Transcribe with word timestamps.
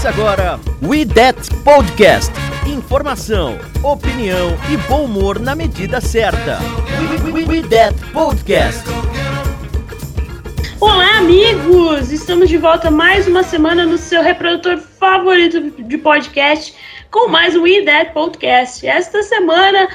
Começa 0.00 0.18
agora 0.18 0.60
We 0.82 1.04
That 1.04 1.38
Podcast. 1.62 2.32
Informação, 2.66 3.58
opinião 3.82 4.56
e 4.72 4.76
bom 4.88 5.04
humor 5.04 5.38
na 5.38 5.54
medida 5.54 6.00
certa. 6.00 6.58
We, 7.22 7.30
we, 7.30 7.44
we 7.44 7.68
That 7.68 7.94
Podcast. 8.10 8.82
Olá, 10.80 11.18
amigos! 11.18 12.10
Estamos 12.12 12.48
de 12.48 12.56
volta 12.56 12.90
mais 12.90 13.28
uma 13.28 13.42
semana 13.42 13.84
no 13.84 13.98
seu 13.98 14.22
reprodutor 14.22 14.78
favorito 14.78 15.70
de 15.82 15.98
podcast 15.98 16.74
com 17.10 17.28
mais 17.28 17.54
um 17.54 17.66
IDET 17.66 18.14
Podcast. 18.14 18.86
Esta 18.86 19.22
semana, 19.22 19.86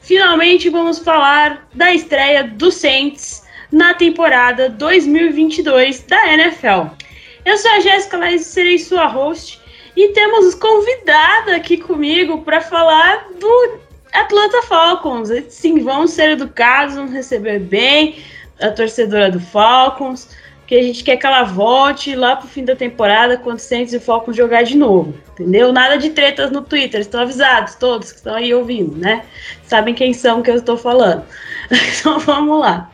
finalmente, 0.00 0.68
vamos 0.68 0.98
falar 0.98 1.66
da 1.72 1.94
estreia 1.94 2.44
do 2.44 2.70
Saints 2.70 3.42
na 3.72 3.94
temporada 3.94 4.68
2022 4.68 6.02
da 6.02 6.34
NFL. 6.34 7.05
Eu 7.46 7.56
sou 7.56 7.70
a 7.70 7.78
Jéssica 7.78 8.16
Laís 8.16 8.42
e 8.42 8.44
serei 8.44 8.76
sua 8.76 9.06
host. 9.06 9.60
E 9.96 10.08
temos 10.08 10.52
convidada 10.56 11.54
aqui 11.54 11.76
comigo 11.76 12.42
para 12.42 12.60
falar 12.60 13.28
do 13.38 13.78
Atlanta 14.12 14.62
Falcons. 14.62 15.28
Sim, 15.48 15.78
vamos 15.78 16.10
ser 16.10 16.30
educados, 16.30 16.96
vamos 16.96 17.12
receber 17.12 17.60
bem 17.60 18.16
a 18.60 18.70
torcedora 18.70 19.30
do 19.30 19.38
Falcons, 19.38 20.28
porque 20.58 20.74
a 20.74 20.82
gente 20.82 21.04
quer 21.04 21.18
que 21.18 21.24
ela 21.24 21.44
volte 21.44 22.16
lá 22.16 22.34
pro 22.34 22.48
fim 22.48 22.64
da 22.64 22.74
temporada 22.74 23.36
quando 23.36 23.60
Saints 23.60 23.94
e 23.94 24.00
Falcons 24.00 24.36
jogar 24.36 24.64
de 24.64 24.76
novo, 24.76 25.14
entendeu? 25.30 25.72
Nada 25.72 25.96
de 25.98 26.10
tretas 26.10 26.50
no 26.50 26.62
Twitter, 26.62 27.00
estão 27.00 27.20
avisados 27.20 27.76
todos 27.76 28.10
que 28.10 28.18
estão 28.18 28.34
aí 28.34 28.52
ouvindo, 28.52 28.96
né? 28.96 29.24
Sabem 29.62 29.94
quem 29.94 30.12
são 30.12 30.42
que 30.42 30.50
eu 30.50 30.56
estou 30.56 30.76
falando. 30.76 31.24
Então 31.70 32.18
vamos 32.18 32.60
lá. 32.60 32.90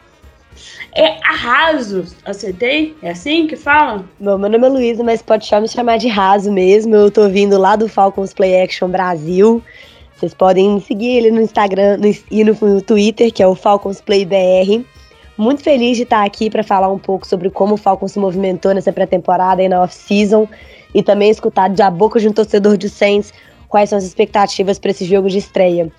É 0.94 1.18
arraso, 1.24 2.04
acertei? 2.24 2.94
É 3.02 3.10
assim 3.10 3.46
que 3.46 3.56
falam? 3.56 4.04
Bom, 4.20 4.36
meu 4.36 4.50
nome 4.50 4.66
é 4.66 4.70
Luísa, 4.70 5.02
mas 5.02 5.22
pode 5.22 5.48
me 5.60 5.68
chamar 5.68 5.96
de 5.96 6.06
Raso 6.06 6.52
mesmo. 6.52 6.94
Eu 6.94 7.10
tô 7.10 7.28
vindo 7.30 7.56
lá 7.56 7.76
do 7.76 7.88
Falcons 7.88 8.34
Play 8.34 8.62
Action 8.62 8.88
Brasil. 8.88 9.62
Vocês 10.14 10.34
podem 10.34 10.78
seguir 10.80 11.16
ele 11.16 11.30
no 11.30 11.40
Instagram 11.40 11.96
no, 11.96 12.14
e 12.30 12.44
no 12.44 12.82
Twitter, 12.82 13.32
que 13.32 13.42
é 13.42 13.46
o 13.46 13.54
Falcons 13.54 14.02
Play 14.02 14.26
BR. 14.26 14.84
Muito 15.38 15.62
feliz 15.62 15.96
de 15.96 16.02
estar 16.02 16.24
aqui 16.24 16.50
para 16.50 16.62
falar 16.62 16.92
um 16.92 16.98
pouco 16.98 17.26
sobre 17.26 17.48
como 17.48 17.74
o 17.74 17.78
Falcons 17.78 18.12
se 18.12 18.18
movimentou 18.18 18.74
nessa 18.74 18.92
pré-temporada 18.92 19.62
e 19.62 19.68
na 19.68 19.82
off-season. 19.82 20.46
E 20.94 21.02
também 21.02 21.30
escutar 21.30 21.70
de 21.70 21.80
a 21.80 21.90
boca 21.90 22.20
de 22.20 22.28
um 22.28 22.32
torcedor 22.32 22.76
de 22.76 22.90
Saints 22.90 23.32
quais 23.66 23.88
são 23.88 23.96
as 23.96 24.04
expectativas 24.04 24.78
para 24.78 24.90
esse 24.90 25.06
jogo 25.06 25.30
de 25.30 25.38
estreia. 25.38 25.90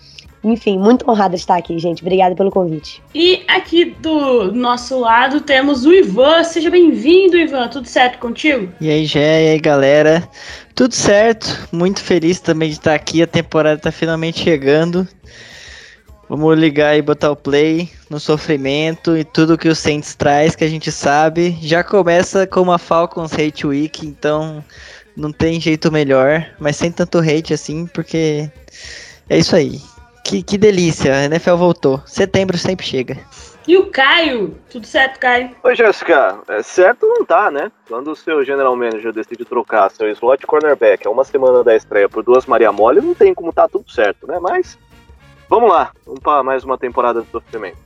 Enfim, 0.44 0.78
muito 0.78 1.10
honrada 1.10 1.36
de 1.36 1.42
estar 1.42 1.56
aqui, 1.56 1.80
gente. 1.80 2.02
Obrigada 2.02 2.36
pelo 2.36 2.52
convite. 2.52 3.02
E 3.16 3.44
aqui 3.48 3.86
do 3.86 4.52
nosso 4.52 5.00
lado 5.00 5.40
temos 5.40 5.86
o 5.86 5.94
Ivan. 5.94 6.44
Seja 6.44 6.70
bem-vindo, 6.70 7.38
Ivan. 7.38 7.70
Tudo 7.70 7.88
certo 7.88 8.20
contigo? 8.20 8.70
E 8.82 8.90
aí, 8.90 9.06
Gé, 9.06 9.46
e 9.46 9.50
aí, 9.52 9.60
galera? 9.60 10.28
Tudo 10.76 10.94
certo. 10.94 11.70
Muito 11.72 12.02
feliz 12.02 12.42
também 12.42 12.70
de 12.70 12.76
estar 12.76 12.94
aqui. 12.94 13.22
A 13.22 13.28
temporada 13.28 13.78
está 13.78 13.92
finalmente 13.92 14.44
chegando. 14.44 15.08
Vamos 16.28 16.58
ligar 16.58 16.98
e 16.98 17.02
botar 17.02 17.32
o 17.32 17.36
play 17.36 17.90
no 18.10 18.20
sofrimento 18.20 19.16
e 19.16 19.24
tudo 19.24 19.58
que 19.58 19.70
o 19.70 19.76
Saints 19.76 20.16
traz, 20.16 20.56
que 20.56 20.64
a 20.64 20.70
gente 20.70 20.92
sabe. 20.92 21.58
Já 21.62 21.84
começa 21.84 22.48
com 22.48 22.62
uma 22.62 22.78
Falcons 22.78 23.34
Hate 23.34 23.68
Week, 23.68 24.06
então 24.06 24.64
não 25.16 25.32
tem 25.32 25.60
jeito 25.62 25.92
melhor, 25.92 26.46
mas 26.60 26.76
sem 26.76 26.92
tanto 26.92 27.20
hate 27.20 27.54
assim, 27.54 27.86
porque 27.86 28.50
é 29.30 29.38
isso 29.38 29.56
aí. 29.56 29.80
Que, 30.24 30.42
que 30.42 30.58
delícia, 30.58 31.14
a 31.14 31.26
NFL 31.26 31.56
voltou. 31.56 32.02
Setembro 32.06 32.58
sempre 32.58 32.86
chega. 32.86 33.18
E 33.68 33.78
o 33.78 33.90
Caio? 33.90 34.58
Tudo 34.70 34.86
certo, 34.86 35.20
Caio? 35.20 35.52
Oi, 35.64 35.76
Jéssica. 35.76 36.40
É 36.50 36.62
certo 36.62 37.06
não 37.06 37.26
tá, 37.26 37.50
né? 37.50 37.72
Quando 37.88 38.12
o 38.12 38.16
seu 38.16 38.44
general 38.44 38.76
manager 38.76 39.14
decide 39.14 39.46
trocar 39.46 39.90
seu 39.90 40.10
slot 40.12 40.46
cornerback 40.46 41.06
a 41.08 41.10
uma 41.10 41.24
semana 41.24 41.64
da 41.64 41.76
estreia 41.76 42.10
por 42.10 42.24
duas 42.24 42.46
Maria 42.46 42.72
Mole, 42.72 43.02
não 43.02 43.14
tem 43.14 43.34
como 43.34 43.54
tá 43.54 43.68
tudo 43.68 43.90
certo, 43.92 44.28
né? 44.28 44.38
Mas 44.42 44.78
vamos 45.50 45.70
lá. 45.70 45.92
Vamos 46.06 46.22
para 46.22 46.44
mais 46.44 46.64
uma 46.64 46.78
temporada 46.78 47.22
de 47.22 47.30
sofrimento. 47.30 47.78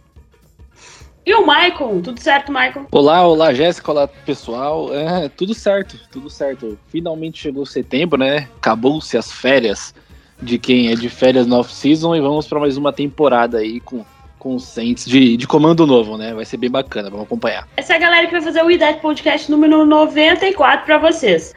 E 1.25 1.33
o 1.33 1.41
Michael? 1.41 2.01
Tudo 2.03 2.21
certo, 2.21 2.51
Michael? 2.51 2.87
Olá, 2.91 3.27
olá, 3.27 3.53
Jéssica, 3.53 3.91
olá, 3.91 4.07
pessoal. 4.07 4.93
É, 4.93 5.27
tudo 5.29 5.53
certo, 5.53 5.99
tudo 6.09 6.29
certo. 6.29 6.79
Finalmente 6.87 7.39
chegou 7.39 7.65
setembro, 7.65 8.17
né? 8.17 8.47
Acabou-se 8.57 9.17
as 9.17 9.31
férias 9.31 9.93
de 10.41 10.57
quem 10.57 10.91
é 10.91 10.95
de 10.95 11.09
férias 11.09 11.47
no 11.47 11.57
off-season 11.57 12.15
e 12.15 12.21
vamos 12.21 12.47
para 12.47 12.59
mais 12.59 12.77
uma 12.77 12.93
temporada 12.93 13.57
aí 13.57 13.79
com, 13.79 14.05
com 14.37 14.55
o 14.55 14.59
Saints 14.59 15.05
de, 15.05 15.35
de 15.35 15.47
comando 15.47 15.87
novo, 15.87 16.17
né? 16.17 16.33
Vai 16.33 16.45
ser 16.45 16.57
bem 16.57 16.69
bacana, 16.69 17.09
vamos 17.09 17.25
acompanhar. 17.25 17.67
Essa 17.75 17.93
é 17.93 17.95
a 17.95 17.99
galera 17.99 18.27
que 18.27 18.33
vai 18.33 18.41
fazer 18.41 18.63
o 18.63 18.69
IDET 18.69 19.01
Podcast 19.01 19.49
número 19.49 19.83
94 19.85 20.85
para 20.85 20.99
vocês. 20.99 21.55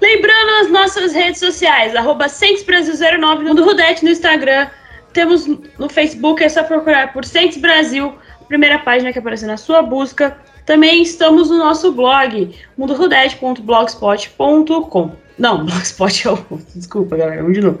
Lembrando 0.00 0.50
as 0.62 0.70
nossas 0.70 1.12
redes 1.12 1.38
sociais, 1.40 1.94
arroba 1.94 2.26
Brasil09 2.26 3.42
no 3.42 3.64
Rudete 3.64 4.04
no 4.04 4.10
Instagram. 4.10 4.68
Temos 5.12 5.46
no 5.46 5.88
Facebook, 5.88 6.42
é 6.42 6.48
só 6.48 6.64
procurar 6.64 7.12
por 7.12 7.24
Saints 7.24 7.56
Brasil, 7.56 8.12
primeira 8.48 8.80
página 8.80 9.12
que 9.12 9.20
aparece 9.20 9.46
na 9.46 9.56
sua 9.56 9.80
busca. 9.80 10.36
Também 10.66 11.00
estamos 11.02 11.48
no 11.48 11.58
nosso 11.58 11.92
blog, 11.92 12.52
mundorudete.blogspot.com. 12.76 15.23
Não, 15.38 15.64
Blogspot 15.66 16.28
é 16.28 16.32
o. 16.32 16.38
Desculpa, 16.74 17.16
galera, 17.16 17.40
vamos 17.42 17.54
de 17.54 17.62
novo. 17.62 17.78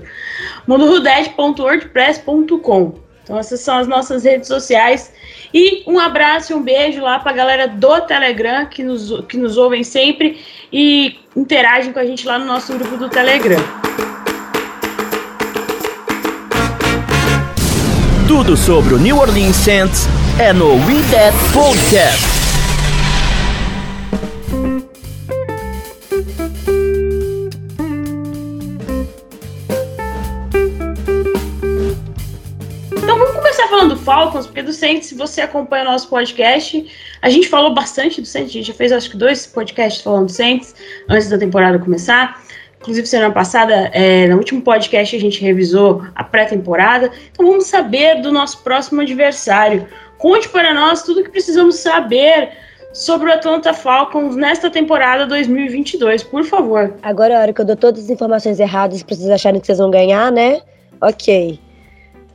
mundorudete.wordpress.com. 0.66 2.94
Então, 3.22 3.38
essas 3.38 3.60
são 3.60 3.78
as 3.78 3.86
nossas 3.88 4.24
redes 4.24 4.48
sociais. 4.48 5.12
E 5.52 5.82
um 5.86 5.98
abraço 5.98 6.52
e 6.52 6.54
um 6.54 6.62
beijo 6.62 7.00
lá 7.00 7.18
pra 7.18 7.32
galera 7.32 7.66
do 7.66 8.00
Telegram, 8.02 8.66
que 8.66 8.82
nos, 8.82 9.10
que 9.28 9.38
nos 9.38 9.56
ouvem 9.56 9.82
sempre 9.82 10.44
e 10.70 11.16
interagem 11.34 11.90
com 11.92 12.00
a 12.00 12.04
gente 12.04 12.26
lá 12.26 12.38
no 12.38 12.44
nosso 12.44 12.74
grupo 12.74 12.98
do 12.98 13.08
Telegram. 13.08 13.64
Tudo 18.28 18.54
sobre 18.56 18.94
o 18.94 18.98
New 18.98 19.16
Orleans 19.16 19.56
Saints 19.56 20.06
é 20.38 20.52
no 20.52 20.74
We 20.74 21.02
That 21.10 21.34
Podcast. 21.52 22.43
Começar 33.44 33.68
falando 33.68 33.90
do 33.90 34.00
Falcons, 34.00 34.46
porque 34.46 34.62
do 34.62 34.72
Saints, 34.72 35.08
se 35.08 35.14
você 35.14 35.42
acompanha 35.42 35.84
o 35.84 35.92
nosso 35.92 36.08
podcast, 36.08 36.90
a 37.20 37.28
gente 37.28 37.46
falou 37.46 37.74
bastante 37.74 38.18
do 38.22 38.26
Saints, 38.26 38.48
a 38.48 38.52
gente 38.54 38.68
já 38.68 38.72
fez 38.72 38.90
acho 38.90 39.10
que 39.10 39.18
dois 39.18 39.46
podcasts 39.46 40.02
falando 40.02 40.26
do 40.26 40.32
Saints 40.32 40.74
antes 41.10 41.28
da 41.28 41.36
temporada 41.36 41.78
começar. 41.78 42.42
Inclusive, 42.80 43.06
semana 43.06 43.34
passada, 43.34 43.90
é, 43.92 44.26
no 44.28 44.38
último 44.38 44.62
podcast, 44.62 45.14
a 45.14 45.20
gente 45.20 45.42
revisou 45.42 46.02
a 46.14 46.24
pré-temporada. 46.24 47.10
Então, 47.32 47.46
vamos 47.46 47.66
saber 47.66 48.22
do 48.22 48.32
nosso 48.32 48.62
próximo 48.62 49.02
adversário. 49.02 49.86
Conte 50.16 50.48
para 50.48 50.72
nós 50.72 51.02
tudo 51.02 51.20
o 51.20 51.24
que 51.24 51.30
precisamos 51.30 51.76
saber 51.76 52.48
sobre 52.94 53.28
o 53.28 53.32
Atlanta 53.32 53.74
Falcons 53.74 54.36
nesta 54.36 54.70
temporada 54.70 55.26
2022, 55.26 56.22
por 56.22 56.44
favor. 56.44 56.94
Agora 57.02 57.34
é 57.34 57.36
a 57.36 57.40
hora 57.40 57.52
que 57.52 57.60
eu 57.60 57.64
dou 57.66 57.76
todas 57.76 58.04
as 58.04 58.10
informações 58.10 58.58
erradas 58.58 59.02
pra 59.02 59.14
vocês 59.14 59.28
acharem 59.28 59.60
que 59.60 59.66
vocês 59.66 59.78
vão 59.78 59.90
ganhar, 59.90 60.32
né? 60.32 60.62
Ok. 61.02 61.60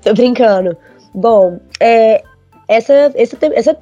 Tô 0.03 0.13
brincando. 0.13 0.77
Bom, 1.13 1.59
é, 1.79 2.23
essa, 2.67 3.11
essa, 3.15 3.37
essa, 3.53 3.77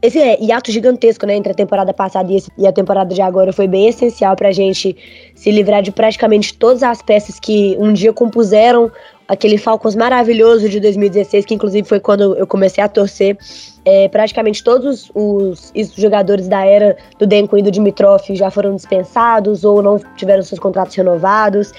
esse 0.00 0.18
é, 0.18 0.40
hiato 0.40 0.70
gigantesco 0.70 1.26
né, 1.26 1.34
entre 1.34 1.52
a 1.52 1.54
temporada 1.54 1.92
passada 1.92 2.30
e, 2.32 2.36
esse, 2.36 2.50
e, 2.56 2.66
a 2.66 2.72
temporada 2.72 3.12
de 3.12 3.20
agora 3.20 3.52
foi 3.52 3.66
bem 3.66 3.88
essencial 3.88 4.36
pra 4.36 4.52
gente 4.52 4.96
se 5.34 5.50
livrar 5.50 5.82
de 5.82 5.90
praticamente 5.90 6.54
todas 6.54 6.82
as 6.82 7.02
peças 7.02 7.40
que 7.40 7.76
um 7.80 7.92
dia 7.92 8.12
compuseram 8.12 8.90
aquele 9.26 9.58
Falcons 9.58 9.94
maravilhoso 9.94 10.68
de 10.68 10.80
2016, 10.80 11.44
que 11.44 11.54
inclusive 11.54 11.86
foi 11.86 12.00
quando 12.00 12.34
eu 12.36 12.46
comecei 12.46 12.82
a 12.82 12.88
torcer. 12.88 13.36
É, 13.84 14.08
praticamente 14.08 14.64
todos 14.64 15.10
os, 15.14 15.72
os, 15.74 15.94
jogadores 15.94 16.48
da 16.48 16.64
era 16.64 16.96
do 17.18 17.26
Denko 17.26 17.58
e 17.58 17.62
do 17.62 17.70
Dimitrov 17.70 18.22
já 18.30 18.50
foram 18.50 18.74
dispensados 18.74 19.64
ou 19.64 19.82
não 19.82 20.00
tiveram 20.16 20.42
seus 20.42 20.58
contratos 20.58 20.94
renovados. 20.94 21.72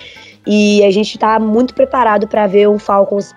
E 0.45 0.83
a 0.83 0.91
gente 0.91 1.15
está 1.15 1.39
muito 1.39 1.73
preparado 1.73 2.27
para 2.27 2.47
ver 2.47 2.69
um 2.69 2.77
Falcons 2.77 3.33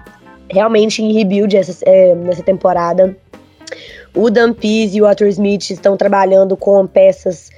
realmente 0.50 1.02
em 1.02 1.12
rebuild 1.12 1.56
essa, 1.56 1.84
é, 1.84 2.14
nessa 2.14 2.42
temporada. 2.42 3.16
O 4.14 4.30
Dan 4.30 4.52
Pease 4.52 4.98
e 4.98 5.02
o 5.02 5.06
Arthur 5.06 5.28
Smith 5.28 5.70
estão 5.70 5.96
trabalhando 5.96 6.56
com 6.56 6.86
peças 6.86 7.50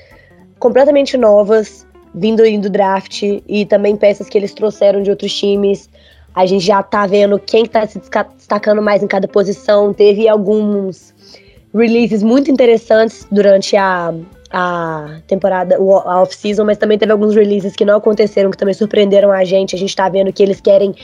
completamente 0.58 1.16
novas, 1.16 1.86
vindo 2.14 2.42
do 2.60 2.70
draft, 2.70 3.22
e 3.22 3.66
também 3.66 3.96
peças 3.96 4.28
que 4.28 4.38
eles 4.38 4.54
trouxeram 4.54 5.02
de 5.02 5.10
outros 5.10 5.34
times. 5.36 5.90
A 6.34 6.46
gente 6.46 6.64
já 6.64 6.82
tá 6.82 7.06
vendo 7.06 7.38
quem 7.38 7.64
está 7.64 7.86
se 7.86 8.00
destacando 8.36 8.80
mais 8.80 9.02
em 9.02 9.06
cada 9.06 9.26
posição. 9.26 9.92
Teve 9.92 10.28
alguns 10.28 11.12
releases 11.74 12.22
muito 12.22 12.50
interessantes 12.50 13.26
durante 13.30 13.76
a, 13.76 14.14
a 14.50 15.20
temporada, 15.26 15.76
a 15.76 16.22
off-season, 16.22 16.64
mas 16.64 16.78
também 16.78 16.98
teve 16.98 17.10
alguns 17.10 17.34
releases 17.34 17.74
que 17.74 17.84
não 17.84 17.96
aconteceram, 17.96 18.50
que 18.50 18.56
também 18.56 18.74
surpreenderam 18.74 19.32
a 19.32 19.44
gente. 19.44 19.74
A 19.74 19.78
gente 19.78 19.94
tá 19.94 20.08
vendo 20.08 20.32
que 20.32 20.42
eles 20.42 20.60
querem 20.60 20.94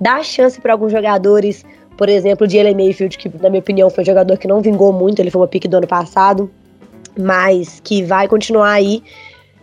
dar 0.00 0.24
chance 0.24 0.60
para 0.60 0.72
alguns 0.72 0.92
jogadores, 0.92 1.64
por 1.96 2.08
exemplo, 2.08 2.46
de 2.46 2.56
Jalen 2.56 2.74
Mayfield, 2.74 3.18
que 3.18 3.28
na 3.40 3.50
minha 3.50 3.60
opinião 3.60 3.90
foi 3.90 4.02
um 4.02 4.06
jogador 4.06 4.38
que 4.38 4.48
não 4.48 4.60
vingou 4.60 4.92
muito, 4.92 5.20
ele 5.20 5.30
foi 5.30 5.40
uma 5.40 5.48
pique 5.48 5.68
do 5.68 5.76
ano 5.76 5.86
passado, 5.86 6.50
mas 7.18 7.80
que 7.84 8.02
vai 8.02 8.26
continuar 8.26 8.72
aí. 8.72 9.02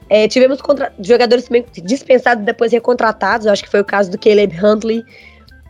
É, 0.09 0.27
tivemos 0.27 0.59
jogadores 0.99 1.49
dispensados 1.83 2.45
depois 2.45 2.71
recontratados, 2.71 3.47
acho 3.47 3.63
que 3.63 3.69
foi 3.69 3.81
o 3.81 3.85
caso 3.85 4.09
do 4.09 4.17
Caleb 4.17 4.55
Huntley, 4.63 5.03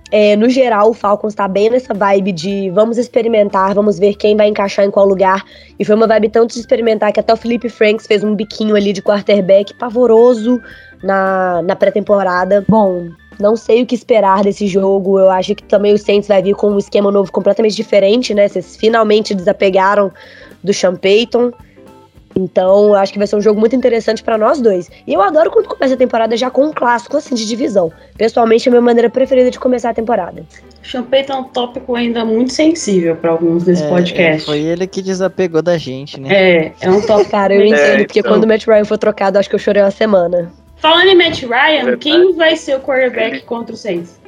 é, 0.09 0.37
no 0.37 0.49
geral, 0.49 0.91
o 0.91 0.93
Falcons 0.93 1.35
tá 1.35 1.47
bem 1.47 1.69
nessa 1.69 1.93
vibe 1.93 2.31
de 2.31 2.69
vamos 2.69 2.97
experimentar, 2.97 3.73
vamos 3.73 3.99
ver 3.99 4.15
quem 4.15 4.37
vai 4.37 4.47
encaixar 4.47 4.85
em 4.85 4.91
qual 4.91 5.05
lugar. 5.05 5.43
E 5.77 5.83
foi 5.83 5.95
uma 5.95 6.07
vibe 6.07 6.29
tanto 6.29 6.53
de 6.53 6.59
experimentar 6.59 7.11
que 7.11 7.19
até 7.19 7.33
o 7.33 7.37
Felipe 7.37 7.67
Franks 7.67 8.07
fez 8.07 8.23
um 8.23 8.33
biquinho 8.33 8.75
ali 8.75 8.93
de 8.93 9.01
quarterback 9.01 9.73
pavoroso 9.73 10.61
na, 11.03 11.61
na 11.61 11.75
pré-temporada. 11.75 12.63
Bom, 12.67 13.09
não 13.39 13.55
sei 13.55 13.83
o 13.83 13.85
que 13.85 13.95
esperar 13.95 14.43
desse 14.43 14.67
jogo. 14.67 15.19
Eu 15.19 15.29
acho 15.29 15.55
que 15.55 15.63
também 15.63 15.93
o 15.93 15.97
Saints 15.97 16.27
vai 16.27 16.41
vir 16.41 16.55
com 16.55 16.71
um 16.71 16.77
esquema 16.77 17.11
novo 17.11 17.31
completamente 17.31 17.75
diferente, 17.75 18.33
né? 18.33 18.47
Vocês 18.47 18.75
finalmente 18.75 19.35
desapegaram 19.35 20.11
do 20.63 20.73
Sean 20.73 20.95
Payton. 20.95 21.51
Então, 22.35 22.89
eu 22.89 22.95
acho 22.95 23.11
que 23.11 23.17
vai 23.17 23.25
ser 23.25 23.35
um 23.35 23.41
jogo 23.41 23.59
muito 23.59 23.75
interessante 23.75 24.23
para 24.23 24.37
nós 24.37 24.61
dois. 24.61 24.91
E 25.07 25.13
eu 25.13 25.21
adoro 25.23 25.49
quando 25.49 25.67
começa 25.67 25.95
a 25.95 25.97
temporada 25.97 26.37
já 26.37 26.51
com 26.51 26.65
um 26.65 26.71
clássico 26.71 27.17
assim 27.17 27.33
de 27.33 27.47
divisão. 27.47 27.91
Pessoalmente, 28.15 28.67
é 28.67 28.69
a 28.69 28.71
minha 28.73 28.81
maneira 28.81 29.09
preferida 29.09 29.49
de 29.49 29.59
começar 29.59 29.89
a 29.89 29.93
temporada. 29.93 30.43
Champeito 30.83 31.31
é 31.31 31.35
um 31.35 31.45
tópico 31.45 31.95
ainda 31.95 32.23
muito 32.23 32.53
sensível 32.53 33.15
para 33.15 33.31
alguns 33.31 33.63
desse 33.63 33.83
é, 33.83 33.89
podcast. 33.89 34.45
Foi 34.45 34.59
ele 34.59 34.85
que 34.85 35.01
desapegou 35.01 35.63
da 35.63 35.79
gente, 35.79 36.19
né? 36.19 36.29
É, 36.31 36.73
é 36.79 36.89
um 36.91 37.01
tópico. 37.01 37.31
Cara, 37.31 37.55
eu 37.55 37.65
entendo, 37.65 37.79
é, 37.79 37.97
porque 38.05 38.19
então... 38.19 38.33
quando 38.33 38.43
o 38.43 38.47
Matt 38.47 38.67
Ryan 38.67 38.85
foi 38.85 38.97
trocado, 38.99 39.39
acho 39.39 39.49
que 39.49 39.55
eu 39.55 39.59
chorei 39.59 39.81
uma 39.81 39.89
semana. 39.89 40.51
Falando 40.77 41.07
em 41.07 41.15
Matt 41.15 41.43
Ryan, 41.43 41.97
quem 41.97 42.35
vai 42.35 42.55
ser 42.55 42.77
o 42.77 42.79
quarterback 42.79 43.41
contra 43.45 43.73
o 43.73 43.77
Saints? 43.77 44.19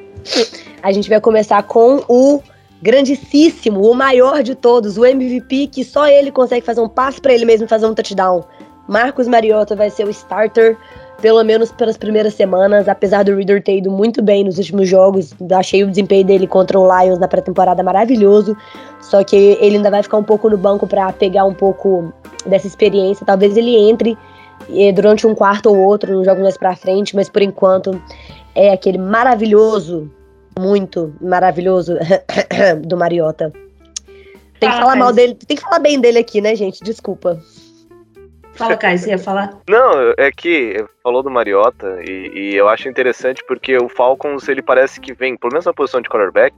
A 0.82 0.92
gente 0.92 1.08
vai 1.08 1.22
começar 1.22 1.62
com 1.64 2.04
o 2.08 2.42
grandíssimo, 2.82 3.82
o 3.82 3.94
maior 3.94 4.42
de 4.42 4.56
todos, 4.56 4.98
o 4.98 5.06
MVP 5.06 5.68
que 5.68 5.84
só 5.84 6.08
ele 6.08 6.32
consegue 6.32 6.66
fazer 6.66 6.82
um 6.82 6.90
passe 6.90 7.22
para 7.22 7.34
ele 7.34 7.46
mesmo 7.46 7.68
fazer 7.68 7.86
um 7.86 7.94
touchdown. 7.94 8.44
Marcos 8.88 9.28
Mariota 9.28 9.76
vai 9.76 9.92
ser 9.92 10.06
o 10.06 10.10
starter, 10.10 10.76
pelo 11.22 11.44
menos 11.44 11.72
pelas 11.72 11.98
primeiras 11.98 12.34
semanas, 12.34 12.88
apesar 12.88 13.24
do 13.24 13.36
Reader 13.36 13.62
ter 13.62 13.78
ido 13.78 13.92
muito 13.92 14.20
bem 14.24 14.44
nos 14.44 14.58
últimos 14.58 14.90
jogos. 14.90 15.32
Achei 15.52 15.84
o 15.84 15.88
desempenho 15.88 16.26
dele 16.26 16.48
contra 16.48 16.80
o 16.80 16.84
Lions 16.84 17.20
na 17.20 17.28
pré-temporada 17.28 17.84
maravilhoso. 17.84 18.58
Só 19.00 19.24
que 19.24 19.36
ele 19.62 19.76
ainda 19.76 19.92
vai 19.92 20.02
ficar 20.02 20.18
um 20.18 20.24
pouco 20.24 20.50
no 20.50 20.58
banco 20.58 20.88
para 20.88 21.12
pegar 21.14 21.46
um 21.46 21.54
pouco 21.54 22.12
dessa 22.48 22.66
experiência. 22.66 23.24
Talvez 23.26 23.56
ele 23.56 23.76
entre 23.76 24.18
durante 24.94 25.26
um 25.26 25.36
quarto 25.36 25.70
ou 25.70 25.78
outro, 25.78 26.14
no 26.14 26.24
jogo 26.24 26.42
mais 26.42 26.58
pra 26.58 26.76
frente, 26.76 27.16
mas 27.16 27.30
por 27.30 27.42
enquanto 27.42 28.02
é 28.56 28.72
aquele 28.72 28.98
maravilhoso 28.98 30.12
muito 30.60 31.14
maravilhoso 31.22 31.96
do 32.86 32.98
Mariota. 32.98 33.52
Tem 34.60 34.70
que 34.70 34.76
ah, 34.76 34.80
falar 34.80 34.96
mal 34.98 35.14
dele, 35.14 35.36
tem 35.36 35.56
que 35.56 35.64
falar 35.64 35.80
bem 35.80 36.00
dele 36.00 36.20
aqui, 36.20 36.42
né, 36.42 36.56
gente? 36.56 36.84
Desculpa. 36.84 37.40
Fala, 38.54 38.76
Caio, 38.76 38.98
você 38.98 39.12
ia 39.12 39.18
falar? 39.18 39.58
Não, 39.70 40.14
é 40.18 40.30
que 40.32 40.86
falou 41.02 41.24
do 41.24 41.30
Mariota 41.30 42.02
e, 42.06 42.32
e, 42.36 42.56
eu 42.56 42.68
acho 42.68 42.90
interessante 42.90 43.42
porque 43.48 43.78
o 43.78 43.88
Falcons, 43.88 44.50
ele 44.50 44.62
parece 44.62 45.00
que 45.00 45.14
vem, 45.14 45.38
pelo 45.38 45.54
menos 45.54 45.66
na 45.66 45.74
posição 45.74 46.02
de 46.02 46.10
quarterback, 46.10 46.54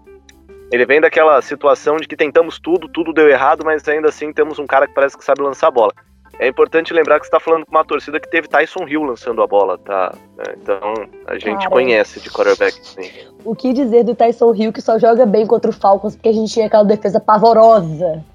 ele 0.72 0.84
vem 0.84 1.00
daquela 1.00 1.40
situação 1.44 1.98
de 1.98 2.08
que 2.08 2.16
tentamos 2.16 2.60
tudo, 2.60 2.88
tudo 2.88 3.14
deu 3.14 3.30
errado, 3.30 3.64
mas 3.64 3.88
ainda 3.88 4.10
assim 4.10 4.34
temos 4.34 4.58
um 4.58 4.66
cara 4.66 4.88
que 4.88 4.96
parece 4.96 5.16
que 5.16 5.24
sabe 5.24 5.44
lançar 5.44 5.68
a 5.68 5.72
bola. 5.72 5.94
É 6.42 6.48
importante 6.48 6.92
lembrar 6.92 7.20
que 7.20 7.28
você 7.28 7.28
está 7.28 7.40
falando 7.40 7.68
com 7.68 7.72
uma 7.72 7.86
torcida 7.86 8.20
que 8.20 8.28
teve 8.28 8.48
Tyson 8.48 8.88
Hill 8.88 9.04
lançando 9.04 9.44
a 9.44 9.48
bola, 9.48 9.78
tá? 9.78 10.12
É, 10.40 10.56
então 10.60 10.94
a 11.28 11.36
gente 11.36 11.60
Cara, 11.60 11.70
conhece 11.70 12.20
de 12.20 12.32
quarterback, 12.32 12.76
sim. 12.82 13.12
O 13.46 13.56
que 13.56 13.72
dizer 13.72 14.04
do 14.04 14.16
Tyson 14.16 14.56
Hill 14.56 14.74
que 14.74 14.82
só 14.82 14.98
joga 14.98 15.24
bem 15.24 15.46
contra 15.46 15.70
o 15.70 15.74
Falcons 15.74 16.16
porque 16.16 16.30
a 16.30 16.34
gente 16.34 16.52
tinha 16.52 16.66
aquela 16.66 16.84
defesa 16.84 17.20
pavorosa? 17.20 18.26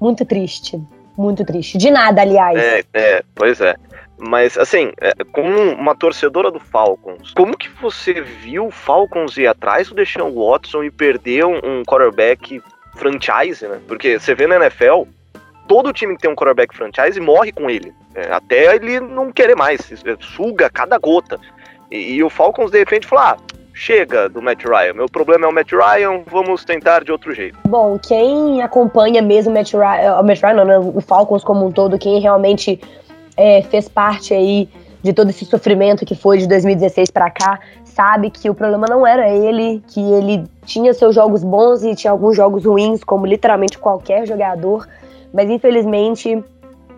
Muito 0.00 0.24
triste. 0.24 0.80
Muito 1.18 1.44
triste. 1.44 1.76
De 1.76 1.90
nada, 1.90 2.22
aliás. 2.22 2.56
É, 2.56 2.84
é 2.94 3.22
pois 3.34 3.60
é. 3.60 3.74
Mas, 4.16 4.56
assim, 4.56 4.92
é, 5.00 5.12
como 5.32 5.50
uma 5.72 5.96
torcedora 5.96 6.52
do 6.52 6.60
Falcons, 6.60 7.32
como 7.34 7.56
que 7.56 7.68
você 7.82 8.20
viu 8.20 8.66
o 8.66 8.70
Falcons 8.70 9.36
ir 9.36 9.48
atrás 9.48 9.88
do 9.88 9.96
Deshaun 9.96 10.32
Watson 10.32 10.84
e 10.84 10.90
perder 10.90 11.44
um, 11.44 11.56
um 11.56 11.82
quarterback 11.84 12.62
franchise, 12.94 13.66
né? 13.66 13.80
Porque 13.88 14.20
você 14.20 14.36
vê 14.36 14.46
na 14.46 14.54
NFL, 14.56 15.02
todo 15.66 15.92
time 15.92 16.14
que 16.14 16.22
tem 16.22 16.30
um 16.30 16.34
quarterback 16.34 16.74
franchise 16.74 17.20
morre 17.20 17.52
com 17.52 17.68
ele. 17.68 17.92
É, 18.14 18.32
até 18.32 18.74
ele 18.74 19.00
não 19.00 19.30
querer 19.30 19.54
mais, 19.54 19.80
suga 20.20 20.70
cada 20.70 20.98
gota. 20.98 21.38
E, 21.90 22.14
e, 22.14 22.24
o 22.24 22.30
Falcons 22.30 22.70
de 22.70 22.78
repente 22.78 23.06
falou: 23.06 23.24
ah, 23.24 23.36
chega 23.74 24.28
do 24.28 24.40
Matt 24.40 24.64
Ryan, 24.64 24.94
meu 24.94 25.06
problema 25.06 25.46
é 25.46 25.48
o 25.48 25.52
Matt 25.52 25.72
Ryan, 25.72 26.22
vamos 26.26 26.64
tentar 26.64 27.04
de 27.04 27.12
outro 27.12 27.34
jeito. 27.34 27.58
Bom, 27.68 27.98
quem 27.98 28.62
acompanha 28.62 29.20
mesmo 29.20 29.52
o 29.52 29.54
Matt 29.54 29.74
Ryan, 29.74 30.18
o 30.18 30.22
Matt 30.24 30.40
Ryan 30.40 30.54
não, 30.54 30.64
né, 30.64 30.78
o 30.78 31.00
Falcons 31.00 31.44
como 31.44 31.66
um 31.66 31.70
todo, 31.70 31.98
quem 31.98 32.20
realmente 32.20 32.80
é, 33.36 33.62
fez 33.62 33.88
parte 33.88 34.32
aí 34.32 34.68
de 35.02 35.12
todo 35.12 35.30
esse 35.30 35.44
sofrimento 35.44 36.04
que 36.04 36.16
foi 36.16 36.38
de 36.38 36.48
2016 36.48 37.10
para 37.10 37.30
cá, 37.30 37.60
sabe 37.84 38.30
que 38.30 38.50
o 38.50 38.54
problema 38.54 38.86
não 38.88 39.06
era 39.06 39.28
ele, 39.30 39.82
que 39.86 40.00
ele 40.00 40.44
tinha 40.64 40.92
seus 40.94 41.14
jogos 41.14 41.44
bons 41.44 41.84
e 41.84 41.94
tinha 41.94 42.10
alguns 42.10 42.34
jogos 42.34 42.64
ruins, 42.64 43.04
como 43.04 43.26
literalmente 43.26 43.78
qualquer 43.78 44.26
jogador 44.26 44.88
mas 45.36 45.50
infelizmente 45.50 46.42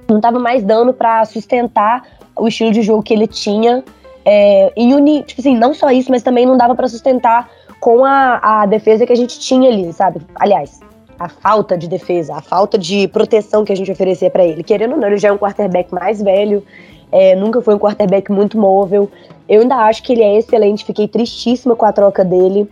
não 0.09 0.17
estava 0.17 0.39
mais 0.39 0.63
dando 0.63 0.95
para 0.95 1.25
sustentar 1.25 2.03
o 2.37 2.47
estilo 2.47 2.71
de 2.71 2.83
jogo 2.83 3.03
que 3.03 3.13
ele 3.13 3.27
tinha. 3.27 3.85
É, 4.25 4.73
e 4.77 4.95
uni, 4.95 5.23
tipo 5.23 5.41
assim, 5.41 5.57
não 5.57 5.75
só 5.75 5.91
isso, 5.91 6.11
mas 6.11 6.23
também 6.23 6.47
não 6.47 6.57
dava 6.57 6.75
para 6.75 6.87
sustentar 6.87 7.51
com 7.81 8.05
a, 8.05 8.63
a 8.63 8.67
defesa 8.67 9.05
que 9.05 9.13
a 9.13 9.17
gente 9.17 9.39
tinha 9.41 9.69
ali, 9.69 9.93
sabe? 9.93 10.21
Aliás, 10.37 10.81
a 11.19 11.29
falta 11.29 11.77
de 11.77 11.89
defesa, 11.89 12.37
a 12.37 12.41
falta 12.41 12.79
de 12.79 13.09
proteção 13.09 13.65
que 13.65 13.73
a 13.73 13.77
gente 13.77 13.91
oferecia 13.91 14.31
para 14.31 14.45
ele. 14.45 14.63
Querendo 14.63 14.93
ou 14.93 14.99
não, 14.99 15.09
ele 15.09 15.19
já 15.19 15.29
é 15.29 15.33
um 15.33 15.39
quarterback 15.39 15.93
mais 15.93 16.23
velho, 16.23 16.63
é, 17.11 17.35
nunca 17.35 17.61
foi 17.61 17.75
um 17.75 17.79
quarterback 17.79 18.31
muito 18.31 18.59
móvel. 18.59 19.11
Eu 19.49 19.63
ainda 19.63 19.77
acho 19.77 20.03
que 20.03 20.13
ele 20.13 20.23
é 20.23 20.39
excelente, 20.39 20.85
fiquei 20.85 21.09
tristíssima 21.09 21.75
com 21.75 21.87
a 21.87 21.93
troca 21.93 22.25
dele. 22.25 22.71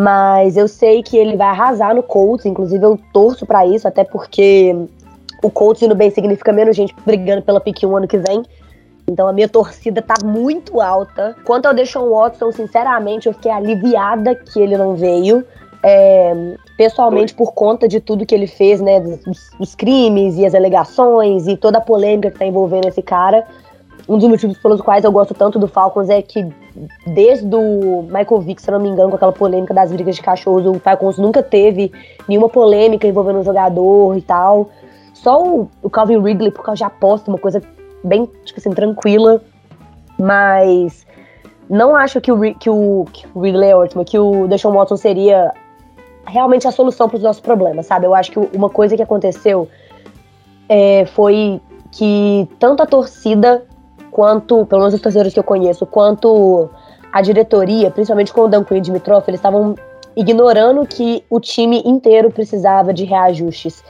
Mas 0.00 0.56
eu 0.56 0.66
sei 0.66 1.02
que 1.02 1.14
ele 1.14 1.36
vai 1.36 1.48
arrasar 1.48 1.94
no 1.94 2.02
Colts, 2.02 2.46
inclusive 2.46 2.82
eu 2.82 2.98
torço 3.12 3.44
para 3.44 3.66
isso, 3.66 3.86
até 3.86 4.02
porque 4.02 4.74
o 5.42 5.50
Colts 5.50 5.82
indo 5.82 5.94
bem 5.94 6.10
significa 6.10 6.52
menos 6.52 6.74
gente 6.74 6.94
brigando 7.04 7.42
pela 7.42 7.60
pick 7.60 7.82
1 7.82 7.96
ano 7.96 8.08
que 8.08 8.16
vem. 8.16 8.42
Então 9.06 9.28
a 9.28 9.32
minha 9.32 9.48
torcida 9.48 10.00
tá 10.00 10.14
muito 10.24 10.80
alta. 10.80 11.36
Quanto 11.44 11.66
ao 11.66 11.74
Deshaun 11.74 12.08
Watson, 12.08 12.50
sinceramente, 12.50 13.26
eu 13.26 13.34
fiquei 13.34 13.50
aliviada 13.50 14.34
que 14.34 14.58
ele 14.58 14.78
não 14.78 14.94
veio. 14.94 15.44
É, 15.82 16.54
pessoalmente, 16.78 17.34
por 17.34 17.52
conta 17.52 17.86
de 17.86 18.00
tudo 18.00 18.24
que 18.24 18.34
ele 18.34 18.46
fez, 18.46 18.80
né? 18.80 19.00
Dos, 19.00 19.50
dos, 19.58 19.74
crimes 19.74 20.38
e 20.38 20.46
as 20.46 20.54
alegações 20.54 21.46
e 21.46 21.58
toda 21.58 21.76
a 21.76 21.80
polêmica 21.82 22.30
que 22.30 22.38
tá 22.38 22.46
envolvendo 22.46 22.88
esse 22.88 23.02
cara. 23.02 23.46
Um 24.08 24.18
dos 24.18 24.28
motivos 24.28 24.58
pelos 24.58 24.80
quais 24.80 25.04
eu 25.04 25.12
gosto 25.12 25.34
tanto 25.34 25.58
do 25.58 25.66
Falcons 25.66 26.08
é 26.08 26.20
que 26.22 26.46
desde 27.06 27.54
o 27.54 28.02
Michael 28.02 28.40
Vick, 28.40 28.60
se 28.60 28.70
não 28.70 28.80
me 28.80 28.88
engano, 28.88 29.10
com 29.10 29.16
aquela 29.16 29.32
polêmica 29.32 29.74
das 29.74 29.92
brigas 29.92 30.16
de 30.16 30.22
cachorros, 30.22 30.66
o 30.66 30.78
Falcons 30.78 31.18
nunca 31.18 31.42
teve 31.42 31.92
nenhuma 32.28 32.48
polêmica 32.48 33.06
envolvendo 33.06 33.40
um 33.40 33.44
jogador 33.44 34.16
e 34.16 34.22
tal. 34.22 34.70
Só 35.14 35.42
o, 35.82 35.90
Calvin 35.90 36.20
Ridley, 36.20 36.50
por 36.50 36.64
causa 36.64 36.78
de 36.78 36.84
aposta, 36.84 37.30
uma 37.30 37.38
coisa 37.38 37.60
bem, 38.02 38.28
tipo 38.44 38.58
assim, 38.58 38.70
tranquila. 38.70 39.42
Mas 40.18 41.06
não 41.68 41.94
acho 41.94 42.20
que 42.20 42.32
o, 42.32 42.54
que 42.54 42.70
o, 42.70 43.06
que 43.12 43.26
o 43.34 43.40
Ridley 43.40 43.70
é 43.70 43.76
ótimo, 43.76 44.04
que 44.04 44.18
o 44.18 44.46
Deshaun 44.48 44.72
Watson 44.72 44.96
seria 44.96 45.52
realmente 46.26 46.66
a 46.66 46.72
solução 46.72 47.08
para 47.08 47.16
os 47.16 47.22
nossos 47.22 47.40
problemas, 47.40 47.86
sabe? 47.86 48.06
Eu 48.06 48.14
acho 48.14 48.30
que 48.30 48.38
uma 48.56 48.70
coisa 48.70 48.96
que 48.96 49.02
aconteceu 49.02 49.68
é, 50.68 51.04
foi 51.06 51.60
que 51.92 52.48
tanto 52.58 52.82
a 52.82 52.86
torcida 52.86 53.64
quanto, 54.10 54.66
pelo 54.66 54.80
menos 54.82 54.94
os 54.94 55.00
torcedores 55.00 55.32
que 55.32 55.38
eu 55.38 55.44
conheço, 55.44 55.86
quanto 55.86 56.68
a 57.12 57.20
diretoria, 57.22 57.90
principalmente 57.90 58.32
com 58.32 58.42
o 58.42 58.48
Dan 58.48 58.64
Quinn 58.64 58.78
e 58.78 58.80
Dimitrov, 58.80 59.24
eles 59.26 59.38
estavam 59.38 59.74
ignorando 60.16 60.86
que 60.86 61.24
o 61.30 61.40
time 61.40 61.82
inteiro 61.84 62.30
precisava 62.30 62.92
de 62.92 63.04
reajustes. 63.04 63.82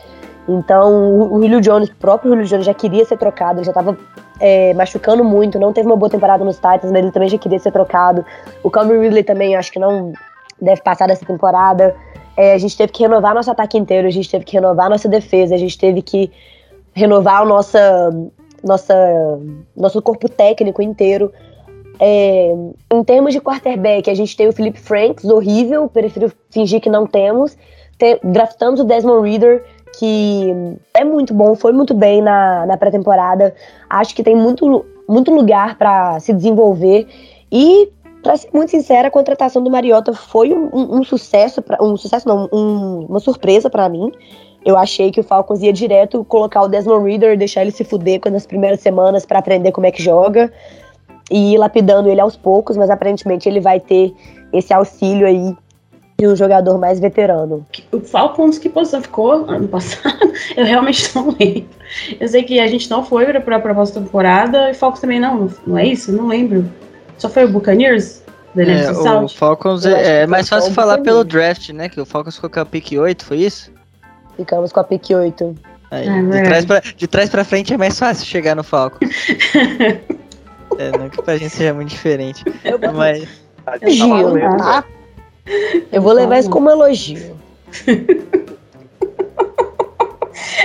Então, 0.49 1.33
o 1.33 1.41
Julio 1.41 1.61
Jones, 1.61 1.89
o 1.89 1.97
próprio 1.97 2.31
Julio 2.31 2.47
Jones 2.47 2.67
já 2.67 2.75
queria 2.75 3.05
ser 3.05 3.17
trocado, 3.19 3.59
ele 3.59 3.65
já 3.65 3.71
estava 3.71 3.97
é, 4.41 4.75
machucando 4.75 5.23
muito, 5.23 5.59
não 5.59 5.73
teve 5.73 5.87
uma 5.87 5.97
boa 5.97 6.11
temporada 6.11 6.45
nos 6.45 6.57
Titans, 6.57 6.91
mas 6.91 6.97
ele 6.97 7.12
também 7.12 7.29
já 7.29 7.39
queria 7.39 7.59
ser 7.59 7.71
trocado. 7.71 8.25
O 8.62 8.71
Calvin 8.71 8.99
Ridley 8.99 9.23
também, 9.23 9.55
acho 9.55 9.71
que 9.71 9.79
não 9.79 10.12
deve 10.61 10.83
passar 10.83 11.07
dessa 11.07 11.25
temporada. 11.25 11.95
É, 12.37 12.55
a 12.55 12.59
gente 12.59 12.77
teve 12.77 12.93
que 12.93 13.03
renovar 13.03 13.35
nosso 13.35 13.50
ataque 13.50 13.77
inteiro, 13.77 14.09
a 14.09 14.11
gente 14.11 14.31
teve 14.31 14.45
que 14.45 14.55
renovar 14.55 14.89
nossa 14.89 15.09
defesa, 15.09 15.55
a 15.55 15.59
gente 15.59 15.79
teve 15.79 16.03
que 16.03 16.33
renovar 16.95 17.43
o 17.43 17.47
nossa, 17.47 18.11
nossa, 18.62 18.95
nosso 19.76 20.00
corpo 20.02 20.29
técnico 20.29 20.83
inteiro. 20.83 21.33
É, 21.99 22.55
em 22.90 23.05
termos 23.05 23.35
de 23.35 23.40
quarterback, 23.40 24.09
a 24.09 24.14
gente 24.14 24.35
tem 24.35 24.49
o 24.49 24.52
Felipe 24.52 24.81
Franks, 24.81 25.25
horrível, 25.25 25.88
prefiro 25.88 26.33
fingir 26.50 26.81
que 26.81 26.88
não 26.88 27.07
temos. 27.07 27.57
Tem, 27.99 28.19
draftamos 28.25 28.81
o 28.81 28.85
Desmond 28.85 29.29
Reader, 29.29 29.62
que 29.99 30.55
é 30.95 31.05
muito 31.05 31.35
bom, 31.35 31.55
foi 31.55 31.73
muito 31.73 31.93
bem 31.93 32.23
na, 32.23 32.64
na 32.64 32.76
pré-temporada. 32.79 33.55
Acho 33.88 34.14
que 34.14 34.23
tem 34.23 34.35
muito, 34.35 34.87
muito 35.07 35.31
lugar 35.31 35.76
para 35.76 36.19
se 36.21 36.33
desenvolver. 36.33 37.07
E, 37.52 37.90
para 38.23 38.37
ser 38.38 38.49
muito 38.55 38.71
sincera, 38.71 39.09
a 39.09 39.11
contratação 39.11 39.62
do 39.62 39.71
Mariota 39.71 40.14
foi 40.14 40.55
um, 40.55 40.71
um, 40.73 40.99
um 41.00 41.05
sucesso, 41.05 41.61
pra, 41.61 41.83
um 41.83 41.97
sucesso 41.99 42.26
não, 42.26 42.49
um, 42.50 43.07
uma 43.07 43.21
surpresa 43.21 43.69
para 43.69 43.88
mim. 43.90 44.11
Eu 44.64 44.76
achei 44.76 45.11
que 45.11 45.21
o 45.21 45.25
Falcons 45.25 45.62
ia 45.62 45.73
direto 45.73 46.25
colocar 46.25 46.62
o 46.62 46.69
Desmond 46.69 47.09
Reader, 47.09 47.38
deixar 47.38 47.62
ele 47.62 47.71
se 47.71 47.85
fuder 47.85 48.21
nas 48.31 48.47
primeiras 48.47 48.81
semanas 48.81 49.25
para 49.25 49.38
aprender 49.38 49.73
como 49.73 49.87
é 49.87 49.90
que 49.90 50.02
joga 50.02 50.52
e 51.31 51.55
ir 51.55 51.59
lapidando 51.59 52.09
ele 52.09 52.21
aos 52.21 52.37
poucos, 52.37 52.76
mas 52.76 52.90
aparentemente 52.90 53.49
ele 53.49 53.61
vai 53.61 53.79
ter 53.81 54.12
esse 54.52 54.73
auxílio 54.73 55.26
aí 55.26 55.57
de 56.19 56.26
um 56.26 56.37
jogador 56.37 56.76
mais 56.76 57.00
veterano. 57.00 57.64
O 57.93 58.00
Falcons, 58.00 58.59
que 58.59 58.69
posição 58.69 59.00
ficou 59.00 59.33
ano 59.49 59.69
passado? 59.69 60.19
Eu 60.55 60.67
realmente 60.67 61.14
não 61.14 61.35
lembro. 61.38 61.64
Eu 62.19 62.29
sei 62.29 62.43
que 62.43 62.61
a 62.61 62.67
gente 62.67 62.90
não 62.90 63.02
foi 63.02 63.25
para 63.40 63.57
a 63.57 63.61
próxima 63.61 64.02
temporada 64.02 64.69
e 64.69 64.73
o 64.73 64.75
Falcons 64.75 65.00
também 65.00 65.19
não, 65.19 65.49
não 65.67 65.79
é 65.79 65.87
isso? 65.87 66.11
Eu 66.11 66.17
não 66.17 66.26
lembro. 66.26 66.71
Só 67.17 67.29
foi 67.29 67.45
o 67.45 67.49
Buccaneers? 67.49 68.23
É, 68.57 68.90
o 68.90 69.29
Falcons 69.29 69.87
é, 69.87 70.23
é 70.23 70.26
mais 70.26 70.49
fácil 70.49 70.75
falar 70.75 70.99
pelo 70.99 71.23
draft, 71.23 71.71
né? 71.71 71.88
Que 71.88 72.00
o 72.00 72.05
Falcons 72.05 72.35
ficou 72.35 72.50
com 72.50 72.61
a 72.61 72.67
pick 72.67 72.93
8, 72.99 73.25
foi 73.25 73.38
isso? 73.38 73.71
Ficamos 74.40 74.73
com 74.73 74.80
a 74.80 74.85
pick 74.85 75.11
8. 75.11 75.54
Aí, 75.90 76.09
é, 76.09 76.23
de, 76.23 76.42
trás 76.42 76.64
pra, 76.64 76.80
de 76.80 77.06
trás 77.06 77.28
pra 77.28 77.44
frente 77.44 77.75
é 77.75 77.76
mais 77.76 77.99
fácil 77.99 78.25
chegar 78.25 78.56
no 78.56 78.64
Falcons. 78.64 79.11
É, 80.78 80.97
não 80.97 81.11
que 81.11 81.20
pra 81.20 81.37
gente 81.37 81.50
seja 81.50 81.75
muito 81.75 81.88
diferente. 81.88 82.44
Eu 82.64 82.78
mas... 82.94 83.28
Elogio, 83.82 84.56
tá? 84.56 84.85
Eu 85.92 86.00
vou 86.00 86.12
levar 86.12 86.38
isso 86.38 86.49
como 86.49 86.70
elogio. 86.70 87.37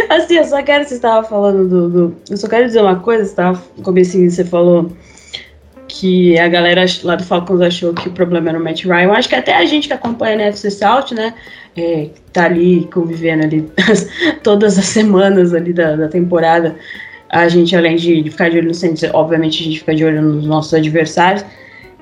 assim, 0.10 0.36
eu 0.36 0.46
só 0.46 0.62
quero, 0.62 0.86
você 0.86 0.94
estava 0.94 1.28
falando 1.28 1.68
do, 1.68 1.90
do, 1.90 2.16
Eu 2.30 2.38
só 2.38 2.48
quero 2.48 2.68
dizer 2.68 2.82
uma 2.82 3.00
coisa, 3.00 3.26
você 3.26 3.36
tava, 3.36 3.62
no 3.76 3.84
começo 3.84 4.18
você 4.18 4.46
falou 4.46 4.92
que 5.98 6.38
a 6.38 6.50
galera 6.50 6.86
lá 7.04 7.16
do 7.16 7.24
Falcons 7.24 7.62
achou 7.62 7.94
que 7.94 8.10
o 8.10 8.12
problema 8.12 8.50
era 8.50 8.60
o 8.60 8.64
Matt 8.64 8.84
Ryan. 8.84 9.14
Acho 9.14 9.30
que 9.30 9.36
até 9.36 9.56
a 9.56 9.66
gente 9.66 9.88
que 9.88 9.94
acompanha 9.94 10.34
a 10.34 10.42
NFC 10.42 10.70
South, 10.70 11.14
né, 11.14 11.34
é, 11.78 12.10
tá 12.34 12.46
ali 12.46 12.86
convivendo 12.94 13.46
ali 13.46 13.70
todas 14.44 14.78
as 14.78 14.86
semanas 14.86 15.54
ali 15.54 15.72
da, 15.72 15.96
da 15.96 16.10
temporada, 16.10 16.76
a 17.30 17.48
gente, 17.48 17.76
além 17.76 17.96
de, 17.96 18.30
ficar 18.30 18.50
de 18.50 18.58
olho 18.58 18.68
no 18.68 18.74
Saints, 18.74 19.04
obviamente 19.14 19.62
a 19.62 19.66
gente 19.66 19.80
fica 19.80 19.96
de 19.96 20.04
olho 20.04 20.22
nos 20.22 20.46
nossos 20.46 20.74
adversários. 20.74 21.46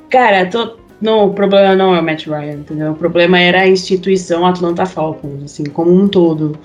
Cara, 0.09 0.45
tô, 0.47 0.75
não, 0.99 1.27
o 1.27 1.33
problema 1.33 1.75
não 1.75 1.95
é 1.95 1.99
o 1.99 2.03
Matt 2.03 2.25
Ryan, 2.25 2.53
entendeu? 2.53 2.91
O 2.93 2.95
problema 2.95 3.39
era 3.39 3.61
a 3.61 3.67
instituição 3.67 4.43
Atlanta 4.43 4.87
Falcons, 4.87 5.43
assim, 5.43 5.65
como 5.65 5.91
um 5.91 6.07
todo. 6.07 6.57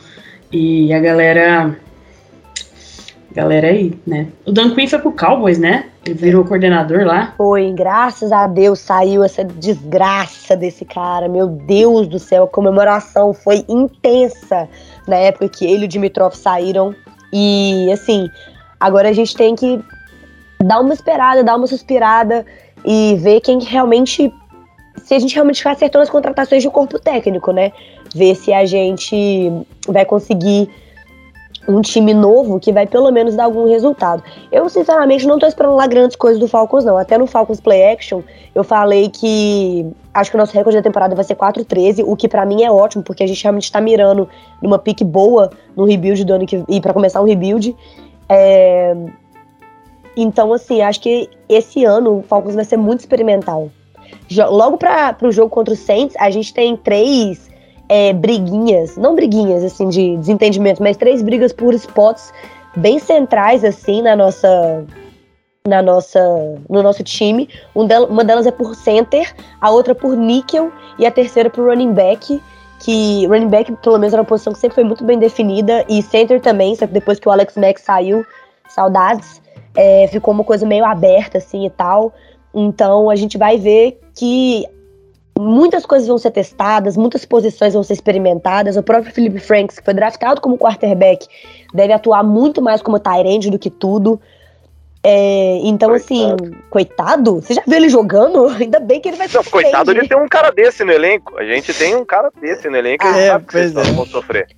E 0.51 0.93
a 0.95 1.01
galera. 1.01 1.77
Galera 3.33 3.69
aí, 3.69 3.93
né? 4.07 4.29
O 4.47 4.53
Dan 4.53 4.75
Quinn 4.75 4.87
foi 4.87 4.99
pro 4.99 5.13
Cowboys, 5.13 5.59
né? 5.59 5.87
Ele 6.05 6.15
virou 6.15 6.45
coordenador 6.45 7.05
lá. 7.05 7.35
Foi, 7.37 7.73
graças 7.73 8.33
a 8.33 8.47
Deus 8.47 8.79
saiu 8.79 9.23
essa 9.23 9.45
desgraça 9.45 10.57
desse 10.57 10.85
cara. 10.85 11.29
Meu 11.29 11.47
Deus 11.47 12.07
do 12.07 12.19
céu, 12.19 12.45
a 12.45 12.49
comemoração 12.49 13.35
foi 13.35 13.65
intensa 13.69 14.69
na 15.07 15.17
época 15.17 15.49
que 15.49 15.67
ele 15.67 15.83
e 15.83 15.85
o 15.85 15.89
Dimitrov 15.89 16.35
saíram 16.35 16.95
e 17.33 17.91
assim, 17.93 18.31
agora 18.81 19.09
a 19.09 19.13
gente 19.13 19.37
tem 19.37 19.55
que 19.55 19.79
dar 20.63 20.81
uma 20.81 20.95
esperada, 20.95 21.45
dar 21.45 21.57
uma 21.57 21.67
suspirada 21.67 22.45
e 22.85 23.17
ver 23.21 23.41
quem 23.41 23.61
realmente. 23.63 24.33
Se 25.05 25.15
a 25.15 25.19
gente 25.19 25.35
realmente 25.35 25.67
acertou 25.67 26.01
nas 26.01 26.11
contratações 26.11 26.65
do 26.65 26.71
corpo 26.71 26.99
técnico, 26.99 27.53
né? 27.53 27.73
Ver 28.15 28.35
se 28.35 28.53
a 28.53 28.65
gente 28.65 29.53
vai 29.87 30.05
conseguir 30.05 30.69
um 31.69 31.83
time 31.83 32.15
novo 32.15 32.59
que 32.59 32.73
vai 32.73 32.87
pelo 32.87 33.11
menos 33.13 33.37
dar 33.37 33.45
algum 33.45 33.69
resultado. 33.69 34.23
Eu, 34.51 34.69
sinceramente, 34.71 35.27
não 35.27 35.39
tô 35.39 35.47
esperando 35.47 35.77
lá 35.77 35.87
grandes 35.87 36.17
coisas 36.17 36.41
do 36.41 36.49
Falcons, 36.49 36.85
não. 36.85 36.97
Até 36.97 37.19
no 37.19 37.27
Falcons 37.27 37.61
Play 37.61 37.93
Action, 37.93 38.23
eu 38.55 38.65
falei 38.65 39.11
que 39.11 39.87
acho 40.15 40.31
que 40.31 40.37
o 40.37 40.41
nosso 40.41 40.55
recorde 40.55 40.79
da 40.79 40.83
temporada 40.83 41.15
vai 41.15 41.25
ser 41.25 41.37
4-13, 41.37 42.03
o 42.05 42.17
que 42.17 42.27
para 42.27 42.47
mim 42.47 42.63
é 42.63 42.71
ótimo, 42.71 43.03
porque 43.03 43.23
a 43.23 43.27
gente 43.27 43.43
realmente 43.43 43.71
tá 43.71 43.81
mirando 43.81 44.27
numa 44.63 44.79
pique 44.79 45.05
boa 45.05 45.51
no 45.77 45.85
rebuild 45.85 46.25
do 46.25 46.33
ano 46.33 46.47
que 46.47 46.65
e 46.69 46.81
para 46.81 46.95
começar 46.95 47.21
um 47.21 47.27
rebuild. 47.27 47.77
É... 48.29 48.97
Então, 50.17 50.53
assim, 50.53 50.81
acho 50.81 51.01
que 51.01 51.29
esse 51.49 51.85
ano 51.85 52.19
o 52.19 52.23
Falcons 52.23 52.55
vai 52.55 52.65
ser 52.65 52.79
muito 52.79 53.01
experimental. 53.01 53.71
Logo 54.51 54.79
para 54.79 55.17
o 55.23 55.31
jogo 55.31 55.51
contra 55.51 55.75
o 55.75 55.77
Saints, 55.77 56.17
a 56.19 56.31
gente 56.31 56.53
tem 56.53 56.77
três 56.77 57.48
é, 57.89 58.13
briguinhas, 58.13 58.97
não 58.97 59.15
briguinhas 59.15 59.65
assim 59.65 59.89
de 59.89 60.17
desentendimento, 60.17 60.83
mas 60.83 60.97
três 60.97 61.23
brigas 61.23 61.53
por 61.53 61.75
spots 61.75 62.33
bem 62.77 62.99
centrais 62.99 63.65
assim 63.65 64.03
na 64.03 64.15
nossa 64.15 64.85
na 65.67 65.83
nossa 65.83 66.21
no 66.69 66.83
nosso 66.83 67.03
time. 67.03 67.49
Um 67.75 67.87
del, 67.87 68.05
uma 68.05 68.25
delas 68.25 68.47
é 68.47 68.51
por 68.51 68.75
center, 68.75 69.35
a 69.61 69.71
outra 69.71 69.95
por 69.95 70.17
níquel 70.17 70.73
e 70.99 71.07
a 71.07 71.11
terceira 71.11 71.51
por 71.51 71.67
running 71.67 71.93
back. 71.93 72.41
Que 72.81 73.27
running 73.27 73.49
back, 73.49 73.75
pelo 73.83 73.99
menos, 73.99 74.13
era 74.13 74.23
uma 74.23 74.29
posição 74.29 74.53
que 74.53 74.59
sempre 74.61 74.77
foi 74.77 74.85
muito 74.85 75.03
bem 75.03 75.19
definida, 75.19 75.85
e 75.89 76.01
center 76.01 76.41
também, 76.41 76.77
só 76.77 76.87
que 76.87 76.93
depois 76.93 77.19
que 77.19 77.29
o 77.29 77.33
Alex 77.33 77.57
Mack 77.57 77.81
saiu, 77.81 78.25
saudades, 78.69 79.43
é, 79.77 80.07
ficou 80.07 80.33
uma 80.33 80.45
coisa 80.45 80.65
meio 80.65 80.85
aberta 80.85 81.39
assim 81.39 81.67
e 81.67 81.71
tal. 81.71 82.13
Então 82.55 83.11
a 83.11 83.17
gente 83.17 83.37
vai 83.37 83.59
ver 83.59 84.01
que 84.15 84.65
muitas 85.39 85.87
coisas 85.87 86.09
vão 86.09 86.19
ser 86.19 86.33
testadas, 86.33 86.97
muitas 86.97 87.25
posições 87.25 87.73
vão 87.73 87.83
ser 87.85 87.93
experimentadas. 87.93 88.77
O 88.77 88.83
próprio 88.83 89.13
Philip 89.13 89.39
Franks, 89.39 89.79
que 89.79 89.85
foi 89.85 89.95
draftado 89.95 90.41
como 90.41 90.59
quarterback, 90.59 91.29
deve 91.73 91.93
atuar 91.93 92.25
muito 92.25 92.61
mais 92.61 92.83
como 92.83 92.99
tight 92.99 93.49
do 93.49 93.59
que 93.59 93.71
tudo. 93.71 94.21
É, 95.01 95.61
então, 95.63 95.93
assim, 95.93 96.23
coitado. 96.23 96.45
assim, 96.45 96.57
coitado, 96.69 97.35
você 97.37 97.55
já 97.55 97.63
viu 97.65 97.77
ele 97.77 97.89
jogando? 97.89 98.49
Ainda 98.59 98.81
bem 98.81 99.01
que 99.01 99.09
ele 99.09 99.17
vai 99.17 99.29
Não, 99.33 99.45
coitado 99.45 99.95
de 99.95 100.09
ter 100.09 100.17
um 100.17 100.27
cara 100.27 100.51
desse 100.51 100.83
no 100.83 100.91
elenco. 100.91 101.39
A 101.39 101.45
gente 101.45 101.73
tem 101.73 101.95
um 101.95 102.05
cara 102.05 102.33
desse 102.41 102.69
no 102.69 102.77
elenco 102.77 103.07
e 103.07 103.09
é, 103.09 103.29
sabe 103.29 103.47
que 103.47 103.53
vocês 103.53 103.77
é. 103.77 103.83
vão 103.93 104.05
sofrer. 104.07 104.49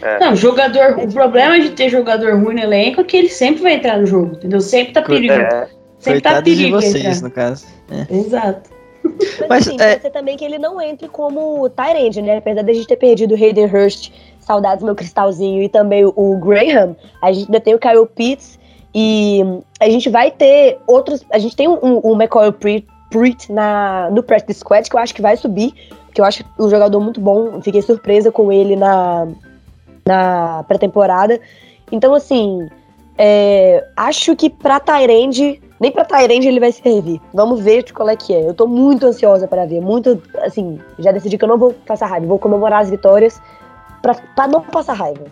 É. 0.00 0.20
Não, 0.20 0.36
jogador, 0.36 0.96
o 0.96 1.12
problema 1.12 1.58
de 1.58 1.70
ter 1.70 1.88
jogador 1.88 2.34
ruim 2.36 2.54
no 2.54 2.60
elenco 2.60 3.00
é 3.00 3.04
que 3.04 3.16
ele 3.16 3.28
sempre 3.28 3.62
vai 3.62 3.72
entrar 3.72 3.98
no 3.98 4.06
jogo, 4.06 4.36
entendeu? 4.36 4.60
Sempre 4.60 4.92
tá 4.92 5.02
perigo. 5.02 5.34
É. 5.34 5.68
Sempre 5.98 6.20
tá 6.20 6.40
perigo. 6.40 6.80
de 6.80 6.86
vocês, 6.86 7.20
no 7.20 7.30
caso. 7.32 7.66
É. 7.90 8.14
Exato. 8.14 8.79
Mas, 9.02 9.48
Mas 9.48 9.68
assim, 9.68 9.76
é... 9.80 9.90
pode 9.90 10.02
ser 10.02 10.10
também 10.10 10.36
que 10.36 10.44
ele 10.44 10.58
não 10.58 10.80
entre 10.80 11.08
como 11.08 11.68
Tyrande, 11.70 12.22
né? 12.22 12.38
Apesar 12.38 12.62
de 12.62 12.70
a 12.70 12.74
gente 12.74 12.86
ter 12.86 12.96
perdido 12.96 13.34
o 13.34 13.34
Hayden 13.34 13.66
Hurst, 13.66 14.12
saudades 14.38 14.84
meu 14.84 14.94
cristalzinho, 14.94 15.62
e 15.62 15.68
também 15.68 16.04
o 16.04 16.38
Graham, 16.38 16.96
a 17.22 17.32
gente 17.32 17.46
ainda 17.46 17.60
tem 17.60 17.74
o 17.74 17.78
Kyle 17.78 18.06
Pitts 18.06 18.58
e 18.94 19.42
a 19.78 19.88
gente 19.88 20.08
vai 20.08 20.30
ter 20.30 20.78
outros. 20.86 21.24
A 21.32 21.38
gente 21.38 21.56
tem 21.56 21.68
o 21.68 21.78
um, 21.82 22.12
um, 22.12 22.14
McCoy 22.14 22.52
Prit 23.10 23.52
na, 23.52 24.10
no 24.10 24.22
Practice 24.22 24.60
Squad, 24.60 24.88
que 24.88 24.96
eu 24.96 25.00
acho 25.00 25.14
que 25.14 25.22
vai 25.22 25.36
subir, 25.36 25.72
que 26.12 26.20
eu 26.20 26.24
acho 26.24 26.44
um 26.58 26.68
jogador 26.68 27.00
muito 27.00 27.20
bom. 27.20 27.60
Fiquei 27.62 27.82
surpresa 27.82 28.30
com 28.32 28.52
ele 28.52 28.76
na, 28.76 29.28
na 30.06 30.64
pré-temporada. 30.64 31.40
Então, 31.92 32.14
assim, 32.14 32.68
é, 33.16 33.84
acho 33.96 34.34
que 34.34 34.50
pra 34.50 34.80
Tyrande 34.80 35.60
nem 35.80 35.90
pra 35.90 36.04
Tyrande 36.04 36.46
ele 36.46 36.60
vai 36.60 36.70
servir. 36.70 37.20
Vamos 37.32 37.60
ver 37.60 37.82
de 37.82 37.92
qual 37.94 38.08
é 38.10 38.14
que 38.14 38.34
é. 38.34 38.46
Eu 38.46 38.52
tô 38.52 38.66
muito 38.66 39.06
ansiosa 39.06 39.48
para 39.48 39.64
ver. 39.64 39.80
Muito, 39.80 40.22
assim, 40.42 40.78
já 40.98 41.10
decidi 41.10 41.38
que 41.38 41.44
eu 41.44 41.48
não 41.48 41.56
vou 41.56 41.72
passar 41.72 42.06
raiva. 42.06 42.26
Vou 42.26 42.38
comemorar 42.38 42.82
as 42.82 42.90
vitórias 42.90 43.40
pra, 44.02 44.14
pra 44.14 44.46
não 44.46 44.60
passar 44.60 44.92
raiva. 44.92 45.24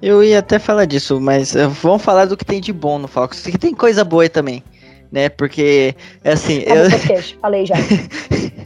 Eu 0.00 0.22
ia 0.22 0.38
até 0.38 0.58
falar 0.58 0.84
disso, 0.84 1.20
mas 1.20 1.54
uh, 1.54 1.68
vamos 1.68 2.02
falar 2.02 2.26
do 2.26 2.36
que 2.36 2.44
tem 2.44 2.60
de 2.60 2.72
bom 2.72 2.98
no 2.98 3.08
Falcons. 3.08 3.42
Que 3.42 3.58
tem 3.58 3.74
coisa 3.74 4.04
boa 4.04 4.28
também, 4.28 4.62
né? 5.10 5.28
Porque, 5.28 5.96
é 6.22 6.32
assim. 6.32 6.62
eu... 6.64 6.88
podcast, 6.88 7.36
falei 7.40 7.66
já. 7.66 7.74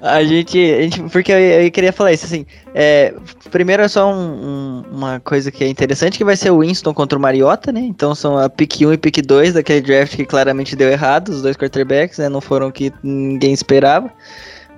a, 0.00 0.24
gente, 0.24 0.58
a 0.58 0.82
gente. 0.82 1.02
Porque 1.10 1.32
eu, 1.32 1.38
eu 1.38 1.70
queria 1.70 1.92
falar 1.92 2.12
isso, 2.12 2.26
assim. 2.26 2.46
É, 2.74 3.14
primeiro 3.50 3.82
é 3.82 3.88
só 3.88 4.12
um, 4.12 4.14
um, 4.14 4.84
uma 4.92 5.20
coisa 5.20 5.50
que 5.50 5.64
é 5.64 5.68
interessante, 5.68 6.18
que 6.18 6.24
vai 6.24 6.36
ser 6.36 6.50
o 6.50 6.60
Winston 6.60 6.94
contra 6.94 7.18
o 7.18 7.22
Mariota, 7.22 7.72
né? 7.72 7.80
Então 7.80 8.14
são 8.14 8.38
a 8.38 8.48
pick 8.48 8.80
1 8.80 8.92
e 8.92 8.98
pick 8.98 9.22
2 9.24 9.54
daquele 9.54 9.80
draft 9.80 10.16
que 10.16 10.24
claramente 10.24 10.76
deu 10.76 10.88
errado, 10.88 11.28
os 11.28 11.42
dois 11.42 11.56
quarterbacks, 11.56 12.18
né? 12.18 12.28
Não 12.28 12.40
foram 12.40 12.68
o 12.68 12.72
que 12.72 12.92
ninguém 13.02 13.52
esperava, 13.52 14.10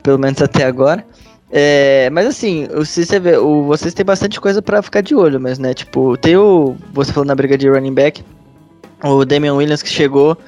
pelo 0.03 0.19
menos 0.19 0.41
até 0.41 0.65
agora. 0.65 1.05
É, 1.55 2.09
mas 2.11 2.27
assim, 2.27 2.67
se 2.85 3.05
você 3.05 3.21
vê, 3.21 3.37
o, 3.37 3.65
vocês 3.65 3.93
têm 3.93 4.07
bastante 4.07 4.41
coisa 4.41 4.63
para 4.63 4.81
ficar 4.81 5.03
de 5.03 5.15
olho, 5.15 5.39
mas 5.39 5.59
né? 5.59 5.75
Tipo, 5.75 6.17
tem 6.17 6.37
o. 6.37 6.75
Você 6.95 7.13
falou 7.13 7.27
na 7.27 7.35
briga 7.35 7.59
de 7.59 7.69
running 7.69 7.93
back, 7.93 8.25
o 9.05 9.25
Damian 9.25 9.55
Williams 9.55 9.83
que 9.83 9.91
chegou 9.91 10.39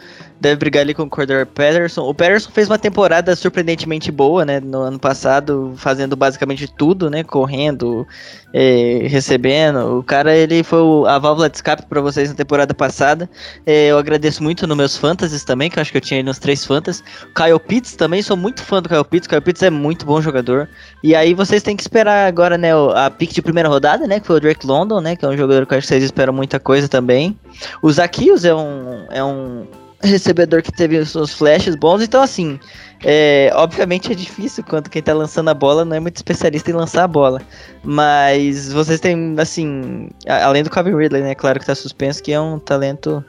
deve 0.41 0.57
brigar 0.57 0.83
ali 0.83 0.93
com 0.93 1.05
o 1.05 1.11
Cordero 1.11 1.47
Patterson. 1.47 2.03
O 2.03 2.15
Patterson 2.15 2.51
fez 2.51 2.69
uma 2.69 2.79
temporada 2.79 3.35
surpreendentemente 3.35 4.11
boa, 4.11 4.45
né? 4.45 4.61
No 4.61 4.81
ano 4.81 4.99
passado, 4.99 5.75
fazendo 5.77 6.17
basicamente 6.17 6.67
tudo, 6.67 7.09
né? 7.09 7.23
Correndo, 7.23 8.07
é, 8.53 9.07
recebendo. 9.09 9.99
O 9.99 10.03
cara, 10.03 10.35
ele 10.37 10.63
foi 10.63 10.81
a 11.09 11.19
válvula 11.19 11.49
de 11.49 11.57
escape 11.57 11.87
para 11.87 12.01
vocês 12.01 12.29
na 12.29 12.35
temporada 12.35 12.75
passada. 12.75 13.29
É, 13.65 13.89
eu 13.89 13.99
agradeço 13.99 14.43
muito 14.43 14.67
nos 14.67 14.77
meus 14.77 14.97
fantasies 14.97 15.45
também, 15.45 15.71
que 15.71 15.79
eu 15.79 15.81
acho 15.81 15.91
que 15.91 15.97
eu 15.97 16.03
tinha 16.03 16.21
aí 16.21 16.25
nos 16.25 16.39
três 16.39 16.65
fantas. 16.65 17.03
Kyle 17.35 17.59
Pitts 17.59 17.97
também, 17.97 18.21
sou 18.21 18.37
muito 18.37 18.63
fã 18.63 18.83
do 18.83 18.89
Kyle 18.89 19.05
Pitts. 19.05 19.27
Kyle 19.27 19.41
Pitts 19.41 19.63
é 19.63 19.71
muito 19.71 20.05
bom 20.05 20.21
jogador. 20.21 20.69
E 21.03 21.15
aí 21.15 21.33
vocês 21.33 21.63
têm 21.63 21.77
que 21.77 21.83
esperar 21.83 22.27
agora, 22.27 22.59
né? 22.59 22.71
A 22.95 23.11
pick 23.11 23.33
de 23.33 23.43
primeira 23.43 23.69
rodada, 23.69 24.07
né? 24.07 24.21
Que 24.21 24.27
foi 24.27 24.37
o 24.37 24.41
Drake 24.41 24.67
London, 24.67 25.01
né? 25.01 25.17
Que 25.17 25.25
é 25.25 25.29
um 25.29 25.37
jogador 25.37 25.67
que 25.67 25.75
eu 25.75 25.79
acho 25.79 25.87
que 25.87 25.95
vocês 25.95 26.05
esperam 26.05 26.33
muita 26.33 26.59
coisa 26.59 26.89
também. 26.89 27.39
O 27.81 27.91
Zakios 27.91 28.45
é 28.45 28.55
um, 28.55 29.07
é 29.11 29.25
um 29.25 29.67
recebedor 30.07 30.63
que 30.63 30.73
teve 30.73 30.99
os 30.99 31.11
seus 31.11 31.33
flashes 31.33 31.75
bons, 31.75 32.03
então 32.03 32.23
assim, 32.23 32.59
é, 33.05 33.51
obviamente 33.55 34.11
é 34.11 34.15
difícil 34.15 34.65
quando 34.65 34.89
quem 34.89 35.03
tá 35.03 35.13
lançando 35.13 35.51
a 35.51 35.55
bola 35.55 35.85
não 35.85 35.97
é 35.97 36.01
muito 36.01 36.17
especialista 36.17 36.71
em 36.71 36.75
lançar 36.75 37.05
a 37.05 37.09
bola. 37.09 37.41
Mas 37.83 38.73
vocês 38.73 38.99
têm, 38.99 39.35
assim, 39.39 40.09
além 40.27 40.63
do 40.63 40.71
Calvin 40.71 40.97
Ridley, 40.97 41.23
né? 41.23 41.35
Claro 41.35 41.61
que 41.61 41.67
tá 41.67 41.75
suspenso, 41.75 42.23
que 42.23 42.33
é 42.33 42.41
um 42.41 42.59
talento 42.59 43.23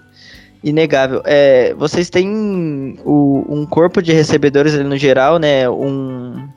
inegável. 0.64 1.22
É, 1.26 1.74
vocês 1.76 2.10
têm 2.10 2.98
o, 3.04 3.46
um 3.48 3.66
corpo 3.66 4.02
de 4.02 4.14
recebedores 4.14 4.74
ali 4.74 4.84
no 4.84 4.98
geral, 4.98 5.38
né? 5.38 5.70
Um, 5.70 6.48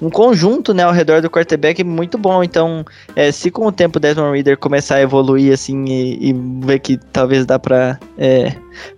um 0.00 0.08
conjunto, 0.08 0.72
né, 0.72 0.82
ao 0.82 0.92
redor 0.92 1.20
do 1.20 1.30
quarterback 1.30 1.84
muito 1.84 2.16
bom. 2.16 2.42
Então, 2.42 2.84
é, 3.14 3.30
se 3.30 3.50
com 3.50 3.66
o 3.66 3.72
tempo 3.72 3.98
o 3.98 4.00
Desmond 4.00 4.34
Reader 4.34 4.58
começar 4.58 4.96
a 4.96 5.00
evoluir 5.00 5.52
assim 5.52 5.84
e, 5.84 6.30
e 6.30 6.32
ver 6.32 6.78
que 6.78 6.96
talvez 6.96 7.44
dá 7.44 7.58
pra, 7.58 7.98
é, 8.16 8.52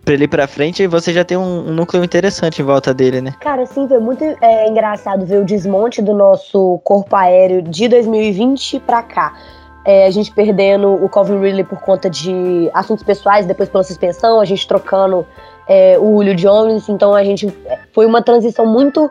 pra 0.05 0.15
ele 0.15 0.25
ir 0.25 0.29
pra 0.29 0.47
frente, 0.47 0.87
você 0.87 1.13
já 1.13 1.25
tem 1.25 1.37
um, 1.37 1.69
um, 1.69 1.73
núcleo 1.73 2.05
interessante 2.05 2.63
em 2.63 2.65
volta 2.65 2.95
dele, 2.95 3.21
né? 3.21 3.35
Cara, 3.41 3.67
sim, 3.67 3.89
foi 3.89 3.99
muito 3.99 4.23
é, 4.41 4.69
engraçado 4.69 5.27
ver 5.27 5.41
o 5.41 5.45
desmonte 5.45 6.01
do 6.01 6.15
nosso 6.15 6.81
corpo 6.85 7.15
aéreo 7.17 7.63
de 7.63 7.89
2020 7.89 8.81
pra 8.81 9.03
cá. 9.03 9.35
É, 9.85 10.07
a 10.07 10.11
gente 10.11 10.31
perdendo 10.31 10.93
o 10.93 11.09
Calvin 11.09 11.41
Ridley 11.41 11.65
por 11.65 11.81
conta 11.81 12.09
de 12.09 12.71
assuntos 12.73 13.03
pessoais, 13.03 13.47
depois 13.47 13.69
pela 13.69 13.83
suspensão, 13.83 14.41
a 14.41 14.45
gente 14.45 14.67
trocando 14.69 15.27
é, 15.67 15.99
o 15.99 16.19
Julio 16.19 16.37
Jones, 16.37 16.89
então 16.89 17.15
a 17.15 17.25
gente 17.25 17.53
é, 17.67 17.79
foi 17.93 18.07
uma 18.07 18.23
transição 18.23 18.65
muito 18.65 19.11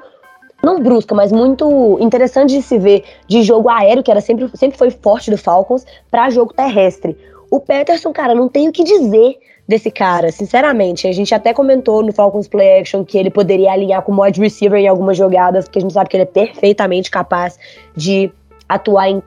não 0.62 0.80
brusca, 0.80 1.16
mas 1.16 1.32
muito 1.32 1.98
interessante 2.00 2.56
de 2.56 2.62
se 2.62 2.78
ver 2.78 3.04
de 3.28 3.42
jogo 3.44 3.70
aéreo, 3.70 4.04
que 4.04 4.12
era 4.12 4.22
sempre, 4.22 4.50
sempre 4.56 4.78
foi 4.78 4.92
forte 4.92 5.32
do 5.32 5.38
Falcons, 5.38 5.86
para 6.10 6.30
jogo 6.30 6.54
terrestre. 6.54 7.18
O 7.50 7.60
Peterson, 7.60 8.14
cara, 8.14 8.34
não 8.34 8.48
tem 8.48 8.70
o 8.70 8.72
que 8.72 8.84
dizer 8.84 9.38
desse 9.68 9.90
cara, 9.90 10.32
sinceramente. 10.32 11.08
A 11.08 11.12
gente 11.12 11.34
até 11.34 11.54
comentou 11.54 12.04
no 12.04 12.12
Falcons 12.12 12.48
Play 12.48 12.80
Action 12.80 13.04
que 13.04 13.18
ele 13.18 13.30
poderia 13.30 13.72
alinhar 13.72 14.02
com 14.02 14.12
o 14.12 14.22
wide 14.22 14.40
receiver 14.40 14.80
em 14.80 14.88
algumas 14.88 15.18
jogadas, 15.18 15.66
porque 15.66 15.80
a 15.80 15.82
gente 15.82 15.94
sabe 15.94 16.10
que 16.10 16.18
ele 16.18 16.24
é 16.24 16.26
perfeitamente 16.26 17.10
capaz 17.10 17.58
de 17.96 18.32
atuar 18.68 19.10
em 19.10 19.22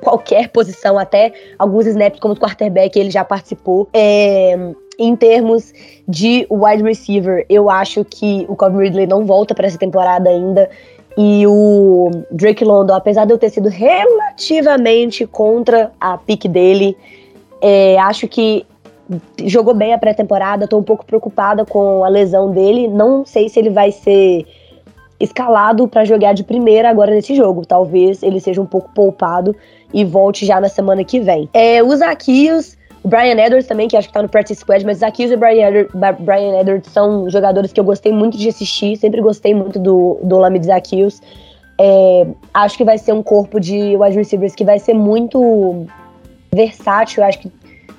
qualquer 0.00 0.48
posição, 0.50 0.98
até 0.98 1.32
alguns 1.58 1.86
snaps 1.86 2.20
como 2.20 2.36
quarterback 2.36 2.96
ele 2.98 3.10
já 3.10 3.24
participou. 3.24 3.88
É, 3.92 4.56
em 4.98 5.16
termos 5.16 5.72
de 6.06 6.46
wide 6.50 6.82
receiver, 6.82 7.44
eu 7.48 7.68
acho 7.70 8.04
que 8.04 8.46
o 8.48 8.56
Calvin 8.56 8.78
Ridley 8.78 9.06
não 9.06 9.24
volta 9.24 9.54
para 9.54 9.66
essa 9.66 9.78
temporada 9.78 10.28
ainda. 10.28 10.68
E 11.16 11.46
o 11.46 12.10
Drake 12.30 12.64
London, 12.64 12.94
apesar 12.94 13.24
de 13.24 13.32
eu 13.32 13.38
ter 13.38 13.50
sido 13.50 13.68
relativamente 13.68 15.26
contra 15.26 15.92
a 16.00 16.18
pick 16.18 16.48
dele, 16.48 16.96
é, 17.60 17.98
acho 17.98 18.26
que 18.26 18.66
jogou 19.44 19.74
bem 19.74 19.92
a 19.92 19.98
pré-temporada. 19.98 20.66
Tô 20.66 20.78
um 20.78 20.82
pouco 20.82 21.04
preocupada 21.04 21.64
com 21.64 22.04
a 22.04 22.08
lesão 22.08 22.50
dele. 22.50 22.88
Não 22.88 23.24
sei 23.24 23.48
se 23.48 23.58
ele 23.58 23.70
vai 23.70 23.92
ser 23.92 24.44
escalado 25.20 25.86
para 25.86 26.04
jogar 26.04 26.32
de 26.32 26.42
primeira 26.42 26.90
agora 26.90 27.12
nesse 27.12 27.34
jogo. 27.34 27.64
Talvez 27.64 28.22
ele 28.22 28.40
seja 28.40 28.60
um 28.60 28.66
pouco 28.66 28.90
poupado 28.92 29.54
e 29.92 30.04
volte 30.04 30.44
já 30.44 30.60
na 30.60 30.68
semana 30.68 31.04
que 31.04 31.20
vem. 31.20 31.48
É, 31.52 31.82
os 31.82 32.02
Aquios 32.02 32.76
o 33.04 33.08
Brian 33.08 33.38
Edwards 33.38 33.66
também, 33.66 33.86
que 33.86 33.96
acho 33.98 34.08
que 34.08 34.14
tá 34.14 34.22
no 34.22 34.28
practice 34.30 34.60
squad, 34.60 34.82
mas 34.86 34.98
Zacchaeus 34.98 35.30
e 35.30 35.36
Brian 35.36 35.68
Edwards, 35.68 35.92
Brian 36.20 36.58
Edwards 36.58 36.90
são 36.90 37.28
jogadores 37.28 37.70
que 37.70 37.78
eu 37.78 37.84
gostei 37.84 38.10
muito 38.10 38.38
de 38.38 38.48
assistir, 38.48 38.96
sempre 38.96 39.20
gostei 39.20 39.54
muito 39.54 39.78
do, 39.78 40.18
do 40.22 40.38
Lamid 40.38 40.64
Zacchaeus. 40.64 41.20
É, 41.78 42.26
acho 42.54 42.78
que 42.78 42.84
vai 42.84 42.96
ser 42.96 43.12
um 43.12 43.22
corpo 43.22 43.60
de 43.60 43.94
wide 43.94 44.16
receivers 44.16 44.54
que 44.54 44.64
vai 44.64 44.78
ser 44.78 44.94
muito 44.94 45.84
versátil, 46.50 47.22
acho 47.24 47.40
que, 47.40 47.52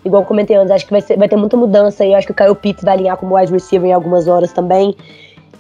igual 0.03 0.23
eu 0.23 0.27
comentei 0.27 0.55
antes, 0.55 0.71
acho 0.71 0.85
que 0.85 0.91
vai, 0.91 1.01
ser, 1.01 1.17
vai 1.17 1.29
ter 1.29 1.35
muita 1.35 1.55
mudança 1.55 2.03
e 2.03 2.15
acho 2.15 2.25
que 2.25 2.33
o 2.33 2.35
Kyle 2.35 2.55
Pitts 2.55 2.83
vai 2.83 2.95
alinhar 2.95 3.17
como 3.17 3.35
wide 3.35 3.53
receiver 3.53 3.87
em 3.87 3.93
algumas 3.93 4.27
horas 4.27 4.51
também. 4.53 4.95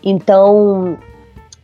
Então, 0.03 0.97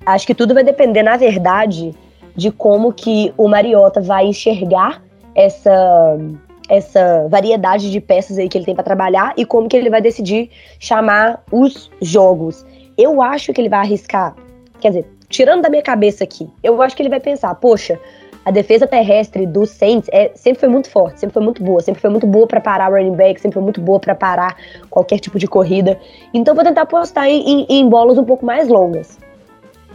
acho 0.05 0.27
que 0.27 0.35
tudo 0.35 0.53
vai 0.53 0.63
depender, 0.63 1.01
na 1.01 1.17
verdade, 1.17 1.95
de 2.35 2.51
como 2.51 2.93
que 2.93 3.33
o 3.35 3.47
Mariota 3.47 4.01
vai 4.01 4.27
enxergar 4.27 5.01
essa 5.33 6.19
essa 6.69 7.27
variedade 7.29 7.91
de 7.91 7.99
peças 7.99 8.37
aí 8.37 8.47
que 8.47 8.57
ele 8.57 8.65
tem 8.65 8.75
para 8.75 8.83
trabalhar 8.83 9.33
e 9.37 9.45
como 9.45 9.67
que 9.67 9.75
ele 9.75 9.89
vai 9.89 10.01
decidir 10.01 10.49
chamar 10.79 11.43
os 11.51 11.89
jogos. 12.01 12.65
Eu 12.97 13.21
acho 13.21 13.53
que 13.53 13.59
ele 13.61 13.69
vai 13.69 13.79
arriscar, 13.79 14.35
quer 14.79 14.89
dizer, 14.89 15.05
tirando 15.27 15.61
da 15.61 15.69
minha 15.69 15.81
cabeça 15.81 16.23
aqui, 16.23 16.49
eu 16.63 16.81
acho 16.81 16.95
que 16.95 17.01
ele 17.01 17.09
vai 17.09 17.19
pensar, 17.19 17.53
poxa, 17.55 17.99
a 18.43 18.49
defesa 18.49 18.87
terrestre 18.87 19.45
do 19.45 19.65
Saints 19.65 20.09
é, 20.11 20.31
sempre 20.33 20.59
foi 20.59 20.69
muito 20.69 20.89
forte, 20.89 21.19
sempre 21.19 21.33
foi 21.33 21.43
muito 21.43 21.63
boa, 21.63 21.79
sempre 21.79 22.01
foi 22.01 22.09
muito 22.09 22.25
boa 22.25 22.47
para 22.47 22.59
parar 22.59 22.89
running 22.89 23.15
back, 23.15 23.39
sempre 23.39 23.53
foi 23.53 23.63
muito 23.63 23.79
boa 23.79 23.99
para 23.99 24.15
parar 24.15 24.57
qualquer 24.89 25.19
tipo 25.19 25.37
de 25.37 25.47
corrida. 25.47 25.99
Então 26.33 26.55
vou 26.55 26.63
tentar 26.63 26.81
apostar 26.81 27.27
em, 27.27 27.41
em, 27.41 27.65
em 27.69 27.87
bolas 27.87 28.17
um 28.17 28.23
pouco 28.23 28.45
mais 28.45 28.67
longas. 28.67 29.19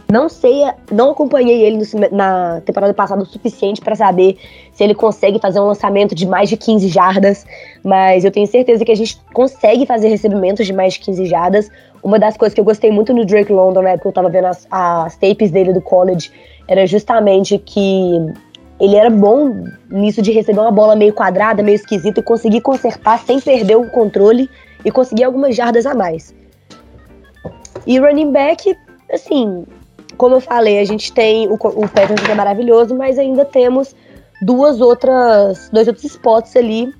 Não 0.09 0.29
sei, 0.29 0.61
não 0.89 1.11
acompanhei 1.11 1.63
ele 1.63 1.77
no, 1.77 2.17
na 2.17 2.61
temporada 2.61 2.93
passada 2.93 3.21
o 3.21 3.25
suficiente 3.25 3.81
para 3.81 3.93
saber 3.93 4.37
se 4.71 4.81
ele 4.81 4.95
consegue 4.95 5.37
fazer 5.37 5.59
um 5.59 5.65
lançamento 5.65 6.15
de 6.15 6.25
mais 6.25 6.47
de 6.47 6.55
15 6.55 6.87
jardas, 6.87 7.45
mas 7.83 8.23
eu 8.23 8.31
tenho 8.31 8.47
certeza 8.47 8.85
que 8.85 8.91
a 8.91 8.95
gente 8.95 9.19
consegue 9.33 9.85
fazer 9.85 10.07
recebimentos 10.07 10.65
de 10.65 10.71
mais 10.71 10.93
de 10.93 11.01
15 11.01 11.25
jardas. 11.25 11.69
Uma 12.01 12.17
das 12.17 12.37
coisas 12.37 12.53
que 12.53 12.61
eu 12.61 12.63
gostei 12.63 12.89
muito 12.89 13.13
no 13.13 13.25
Drake 13.25 13.51
London, 13.51 13.81
na 13.81 13.89
época 13.89 14.03
que 14.03 14.07
eu 14.07 14.13
tava 14.13 14.29
vendo 14.29 14.45
as, 14.45 14.65
as 14.71 15.17
tapes 15.17 15.51
dele 15.51 15.73
do 15.73 15.81
college, 15.81 16.31
era 16.69 16.87
justamente 16.87 17.57
que 17.57 18.31
ele 18.79 18.95
era 18.95 19.09
bom 19.09 19.65
nisso 19.89 20.21
de 20.21 20.31
receber 20.31 20.61
uma 20.61 20.71
bola 20.71 20.95
meio 20.95 21.13
quadrada, 21.13 21.61
meio 21.61 21.75
esquisita 21.75 22.21
e 22.21 22.23
conseguir 22.23 22.61
consertar 22.61 23.19
sem 23.19 23.41
perder 23.41 23.75
o 23.75 23.89
controle 23.89 24.49
e 24.85 24.91
conseguir 24.91 25.25
algumas 25.25 25.53
jardas 25.53 25.85
a 25.85 25.93
mais. 25.93 26.33
E 27.85 27.99
running 27.99 28.31
back, 28.31 28.73
assim, 29.11 29.65
como 30.17 30.35
eu 30.35 30.41
falei, 30.41 30.79
a 30.79 30.85
gente 30.85 31.13
tem 31.13 31.47
o, 31.47 31.53
o 31.53 31.87
Peterson 31.87 32.25
que 32.25 32.31
é 32.31 32.35
maravilhoso, 32.35 32.95
mas 32.95 33.17
ainda 33.19 33.45
temos 33.45 33.95
duas 34.41 34.81
outras, 34.81 35.69
dois 35.71 35.87
outros 35.87 36.05
spots 36.05 36.55
ali 36.55 36.93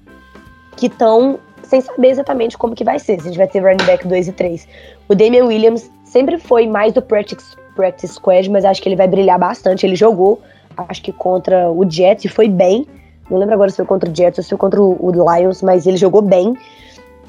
que 0.76 0.88
estão 0.88 1.40
sem 1.64 1.82
saber 1.82 2.10
exatamente 2.10 2.58
como 2.58 2.76
que 2.76 2.84
vai 2.84 3.00
ser. 3.00 3.20
Se 3.20 3.28
a 3.28 3.32
gente 3.32 3.38
vai 3.38 3.48
ter 3.48 3.60
running 3.60 3.86
back 3.86 4.08
2 4.08 4.30
e 4.30 4.32
3. 4.32 4.68
O 5.10 5.16
Damian 5.16 5.46
Williams 5.46 5.90
sempre 6.06 6.38
foi 6.38 6.66
mais 6.66 6.94
do 6.94 7.02
practice, 7.02 7.56
practice 7.76 8.14
squad, 8.14 8.50
mas 8.50 8.64
acho 8.64 8.82
que 8.82 8.88
ele 8.88 8.96
vai 8.96 9.08
brilhar 9.08 9.38
bastante. 9.38 9.86
Ele 9.86 9.96
jogou, 9.96 10.42
acho 10.78 11.02
que 11.02 11.12
contra 11.12 11.70
o 11.70 11.90
Jets 11.90 12.26
e 12.26 12.28
foi 12.30 12.48
bem. 12.48 12.88
Não 13.30 13.38
lembro 13.38 13.56
agora 13.56 13.70
se 13.70 13.76
foi 13.76 13.86
contra 13.86 14.10
o 14.10 14.16
Jets 14.16 14.38
ou 14.38 14.44
se 14.44 14.50
foi 14.50 14.58
contra 14.58 14.82
o 14.82 15.12
Lions, 15.12 15.62
mas 15.62 15.86
ele 15.86 15.98
jogou 15.98 16.22
bem. 16.22 16.56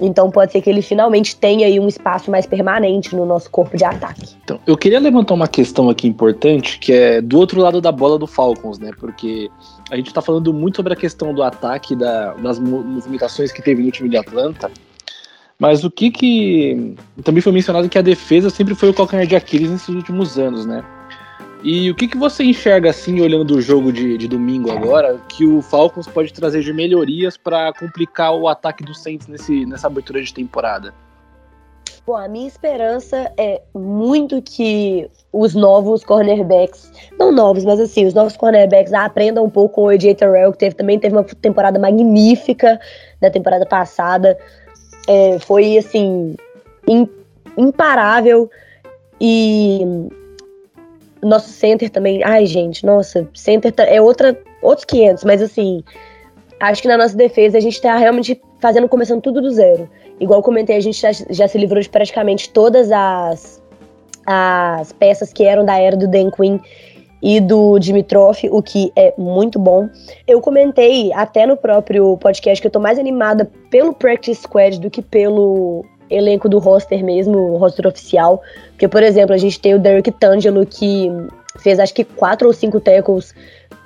Então 0.00 0.30
pode 0.30 0.52
ser 0.52 0.60
que 0.60 0.70
ele 0.70 0.82
finalmente 0.82 1.36
tenha 1.36 1.66
aí 1.66 1.80
um 1.80 1.88
espaço 1.88 2.30
mais 2.30 2.46
permanente 2.46 3.14
no 3.16 3.26
nosso 3.26 3.50
corpo 3.50 3.76
de 3.76 3.84
ataque. 3.84 4.36
Então, 4.44 4.60
eu 4.66 4.76
queria 4.76 5.00
levantar 5.00 5.34
uma 5.34 5.48
questão 5.48 5.90
aqui 5.90 6.06
importante, 6.06 6.78
que 6.78 6.92
é 6.92 7.20
do 7.20 7.38
outro 7.38 7.60
lado 7.60 7.80
da 7.80 7.90
bola 7.90 8.18
do 8.18 8.26
Falcons, 8.26 8.78
né? 8.78 8.90
Porque 8.98 9.50
a 9.90 9.96
gente 9.96 10.12
tá 10.12 10.22
falando 10.22 10.52
muito 10.54 10.76
sobre 10.76 10.92
a 10.92 10.96
questão 10.96 11.34
do 11.34 11.42
ataque, 11.42 11.96
da, 11.96 12.34
das 12.34 12.58
movimentações 12.58 13.50
que 13.50 13.62
teve 13.62 13.82
no 13.82 13.90
time 13.90 14.08
de 14.08 14.16
Atlanta. 14.16 14.70
Mas 15.58 15.82
o 15.82 15.90
que 15.90 16.10
que. 16.10 16.94
Também 17.24 17.42
foi 17.42 17.52
mencionado 17.52 17.88
que 17.88 17.98
a 17.98 18.02
defesa 18.02 18.48
sempre 18.48 18.76
foi 18.76 18.90
o 18.90 18.94
calcanhar 18.94 19.26
de 19.26 19.34
Aquiles 19.34 19.70
nesses 19.70 19.88
últimos 19.88 20.38
anos, 20.38 20.64
né? 20.64 20.84
E 21.62 21.90
o 21.90 21.94
que, 21.94 22.06
que 22.06 22.16
você 22.16 22.44
enxerga 22.44 22.90
assim, 22.90 23.20
olhando 23.20 23.56
o 23.56 23.60
jogo 23.60 23.92
de, 23.92 24.16
de 24.16 24.28
domingo 24.28 24.70
agora, 24.70 25.18
que 25.28 25.44
o 25.44 25.60
Falcons 25.60 26.06
pode 26.06 26.32
trazer 26.32 26.62
de 26.62 26.72
melhorias 26.72 27.36
para 27.36 27.72
complicar 27.72 28.32
o 28.32 28.46
ataque 28.46 28.84
do 28.84 28.94
Saints 28.94 29.26
nesse, 29.26 29.66
nessa 29.66 29.88
abertura 29.88 30.22
de 30.22 30.32
temporada? 30.32 30.94
Bom, 32.06 32.16
a 32.16 32.28
minha 32.28 32.48
esperança 32.48 33.30
é 33.36 33.60
muito 33.74 34.40
que 34.40 35.10
os 35.32 35.54
novos 35.54 36.04
cornerbacks, 36.04 36.90
não 37.18 37.30
novos, 37.30 37.64
mas 37.64 37.78
assim, 37.80 38.06
os 38.06 38.14
novos 38.14 38.36
cornerbacks 38.36 38.94
aprendam 38.94 39.44
um 39.44 39.50
pouco 39.50 39.74
com 39.74 39.82
o 39.82 39.88
AJ 39.88 40.14
Terrell, 40.14 40.52
que 40.52 40.58
teve, 40.58 40.74
também 40.74 40.98
teve 40.98 41.14
uma 41.14 41.24
temporada 41.24 41.78
magnífica 41.78 42.80
na 43.20 43.30
temporada 43.30 43.66
passada. 43.66 44.38
É, 45.06 45.38
foi, 45.40 45.76
assim, 45.76 46.34
imparável. 47.58 48.50
E 49.20 50.08
nosso 51.22 51.50
center 51.50 51.90
também. 51.90 52.22
Ai, 52.24 52.46
gente, 52.46 52.84
nossa, 52.84 53.28
center 53.34 53.72
é 53.78 54.00
outra, 54.00 54.38
outros 54.62 54.84
500, 54.84 55.24
mas 55.24 55.42
assim, 55.42 55.82
acho 56.60 56.82
que 56.82 56.88
na 56.88 56.96
nossa 56.96 57.16
defesa 57.16 57.58
a 57.58 57.60
gente 57.60 57.80
tá 57.80 57.96
realmente 57.96 58.40
fazendo, 58.60 58.88
começando 58.88 59.20
tudo 59.20 59.40
do 59.40 59.50
zero. 59.50 59.88
Igual 60.20 60.42
comentei, 60.42 60.76
a 60.76 60.80
gente 60.80 61.00
já, 61.00 61.10
já 61.30 61.46
se 61.46 61.58
livrou 61.58 61.80
de 61.80 61.88
praticamente 61.88 62.50
todas 62.50 62.90
as, 62.90 63.62
as 64.26 64.92
peças 64.92 65.32
que 65.32 65.44
eram 65.44 65.64
da 65.64 65.78
era 65.78 65.96
do 65.96 66.08
Dan 66.08 66.30
Quinn 66.30 66.58
e 67.22 67.40
do 67.40 67.78
Dimitrov, 67.78 68.36
o 68.50 68.62
que 68.62 68.92
é 68.94 69.12
muito 69.16 69.58
bom. 69.58 69.88
Eu 70.26 70.40
comentei 70.40 71.12
até 71.12 71.46
no 71.46 71.56
próprio 71.56 72.16
podcast 72.18 72.60
que 72.60 72.66
eu 72.66 72.70
tô 72.70 72.80
mais 72.80 72.98
animada 72.98 73.50
pelo 73.70 73.92
Practice 73.92 74.42
Squad 74.42 74.80
do 74.80 74.90
que 74.90 75.02
pelo 75.02 75.84
elenco 76.10 76.48
do 76.48 76.58
roster 76.58 77.04
mesmo, 77.04 77.38
o 77.38 77.56
roster 77.56 77.86
oficial. 77.86 78.42
Porque, 78.70 78.88
por 78.88 79.02
exemplo, 79.02 79.34
a 79.34 79.38
gente 79.38 79.60
tem 79.60 79.74
o 79.74 79.78
Derek 79.78 80.10
Tangelo, 80.12 80.64
que 80.64 81.10
fez 81.58 81.78
acho 81.78 81.94
que 81.94 82.04
quatro 82.04 82.46
ou 82.46 82.52
cinco 82.52 82.80
tackles 82.80 83.34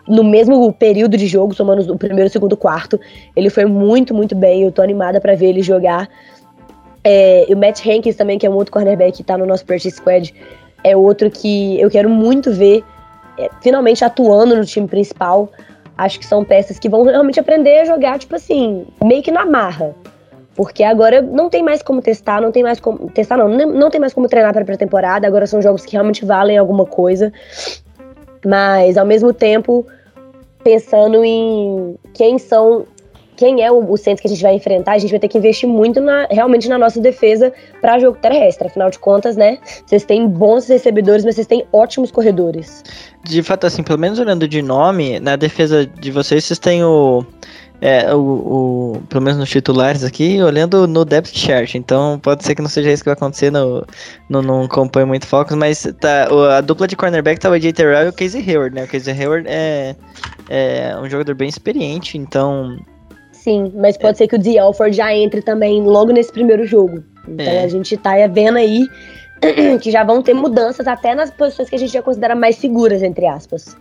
no 0.06 0.24
mesmo 0.24 0.72
período 0.72 1.16
de 1.16 1.26
jogo, 1.26 1.54
somando 1.54 1.92
o 1.92 1.98
primeiro, 1.98 2.28
segundo, 2.28 2.56
quarto. 2.56 3.00
Ele 3.36 3.48
foi 3.48 3.64
muito, 3.64 4.14
muito 4.14 4.34
bem. 4.34 4.62
Eu 4.62 4.72
tô 4.72 4.82
animada 4.82 5.20
para 5.20 5.34
ver 5.34 5.46
ele 5.46 5.62
jogar. 5.62 6.08
É, 7.04 7.50
e 7.50 7.54
o 7.54 7.56
Matt 7.56 7.84
Hankins 7.86 8.16
também, 8.16 8.38
que 8.38 8.46
é 8.46 8.50
um 8.50 8.54
outro 8.54 8.72
cornerback 8.72 9.16
que 9.16 9.24
tá 9.24 9.36
no 9.36 9.46
nosso 9.46 9.64
practice 9.64 9.96
squad, 9.96 10.34
é 10.84 10.96
outro 10.96 11.30
que 11.30 11.80
eu 11.80 11.90
quero 11.90 12.08
muito 12.08 12.52
ver 12.52 12.84
é, 13.38 13.48
finalmente 13.60 14.04
atuando 14.04 14.56
no 14.56 14.64
time 14.64 14.86
principal. 14.86 15.50
Acho 15.96 16.18
que 16.18 16.26
são 16.26 16.44
peças 16.44 16.78
que 16.78 16.88
vão 16.88 17.04
realmente 17.04 17.38
aprender 17.38 17.80
a 17.80 17.84
jogar, 17.84 18.18
tipo 18.18 18.34
assim, 18.34 18.86
meio 19.02 19.22
que 19.22 19.30
na 19.30 19.44
marra. 19.44 19.94
Porque 20.54 20.84
agora 20.84 21.22
não 21.22 21.48
tem 21.48 21.62
mais 21.62 21.82
como 21.82 22.02
testar, 22.02 22.40
não 22.40 22.52
tem 22.52 22.62
mais 22.62 22.78
como. 22.78 23.10
Testar 23.10 23.38
não, 23.38 23.48
não 23.48 23.90
tem 23.90 24.00
mais 24.00 24.12
como 24.12 24.28
treinar 24.28 24.52
para 24.52 24.64
pré-temporada. 24.64 25.26
Agora 25.26 25.46
são 25.46 25.62
jogos 25.62 25.84
que 25.84 25.92
realmente 25.92 26.24
valem 26.24 26.58
alguma 26.58 26.84
coisa. 26.84 27.32
Mas 28.44 28.98
ao 28.98 29.06
mesmo 29.06 29.32
tempo, 29.32 29.86
pensando 30.62 31.24
em 31.24 31.96
quem 32.14 32.38
são. 32.38 32.86
Quem 33.34 33.64
é 33.64 33.72
o, 33.72 33.90
o 33.90 33.96
centro 33.96 34.20
que 34.20 34.28
a 34.28 34.30
gente 34.30 34.42
vai 34.42 34.54
enfrentar, 34.54 34.92
a 34.92 34.98
gente 34.98 35.10
vai 35.10 35.18
ter 35.18 35.26
que 35.26 35.38
investir 35.38 35.66
muito 35.68 36.00
na, 36.00 36.26
realmente 36.30 36.68
na 36.68 36.78
nossa 36.78 37.00
defesa 37.00 37.52
para 37.80 37.98
jogo 37.98 38.18
terrestre. 38.20 38.68
Afinal 38.68 38.90
de 38.90 38.98
contas, 38.98 39.36
né? 39.36 39.58
Vocês 39.84 40.04
têm 40.04 40.28
bons 40.28 40.68
recebedores, 40.68 41.24
mas 41.24 41.34
vocês 41.34 41.46
têm 41.46 41.66
ótimos 41.72 42.12
corredores. 42.12 42.84
De 43.24 43.42
fato, 43.42 43.66
assim, 43.66 43.82
pelo 43.82 43.98
menos 43.98 44.18
olhando 44.18 44.46
de 44.46 44.60
nome, 44.60 45.18
na 45.18 45.34
defesa 45.34 45.86
de 45.86 46.10
vocês, 46.12 46.44
vocês 46.44 46.58
têm 46.58 46.84
o 46.84 47.24
é, 47.82 48.14
o, 48.14 48.18
o, 48.18 49.02
pelo 49.08 49.24
menos 49.24 49.40
nos 49.40 49.50
titulares 49.50 50.04
aqui, 50.04 50.40
olhando 50.40 50.86
no 50.86 51.04
depth 51.04 51.34
chart. 51.34 51.74
Então 51.74 52.16
pode 52.22 52.44
ser 52.44 52.54
que 52.54 52.62
não 52.62 52.68
seja 52.68 52.92
isso 52.92 53.02
que 53.02 53.08
vai 53.08 53.14
acontecer, 53.14 53.50
no, 53.50 53.84
no, 54.30 54.40
não 54.40 54.62
acompanho 54.62 55.08
muito 55.08 55.26
focos, 55.26 55.56
mas 55.56 55.82
tá, 56.00 56.28
a 56.56 56.60
dupla 56.60 56.86
de 56.86 56.94
cornerback 56.94 57.40
tá 57.40 57.50
o 57.50 57.52
AJ 57.52 57.72
Terrell 57.72 58.06
e 58.06 58.08
o 58.10 58.12
Casey 58.12 58.48
Hayward, 58.48 58.76
né? 58.76 58.84
O 58.84 58.88
Casey 58.88 59.12
Hayward 59.12 59.48
é, 59.48 59.96
é 60.48 60.96
um 60.96 61.10
jogador 61.10 61.34
bem 61.34 61.48
experiente, 61.48 62.16
então... 62.16 62.78
Sim, 63.32 63.72
mas 63.74 63.96
pode 63.96 64.12
é. 64.12 64.18
ser 64.18 64.28
que 64.28 64.36
o 64.36 64.38
D. 64.38 64.56
Alford 64.56 64.96
já 64.96 65.12
entre 65.12 65.42
também 65.42 65.82
logo 65.82 66.12
nesse 66.12 66.30
primeiro 66.30 66.64
jogo. 66.64 67.02
Então 67.26 67.46
é. 67.46 67.64
a 67.64 67.68
gente 67.68 67.96
tá 67.96 68.12
vendo 68.28 68.58
aí 68.58 68.86
que 69.82 69.90
já 69.90 70.04
vão 70.04 70.22
ter 70.22 70.34
mudanças 70.34 70.86
até 70.86 71.16
nas 71.16 71.32
posições 71.32 71.68
que 71.68 71.74
a 71.74 71.78
gente 71.78 71.92
já 71.92 72.02
considera 72.02 72.36
mais 72.36 72.54
seguras, 72.54 73.02
entre 73.02 73.26
aspas. 73.26 73.76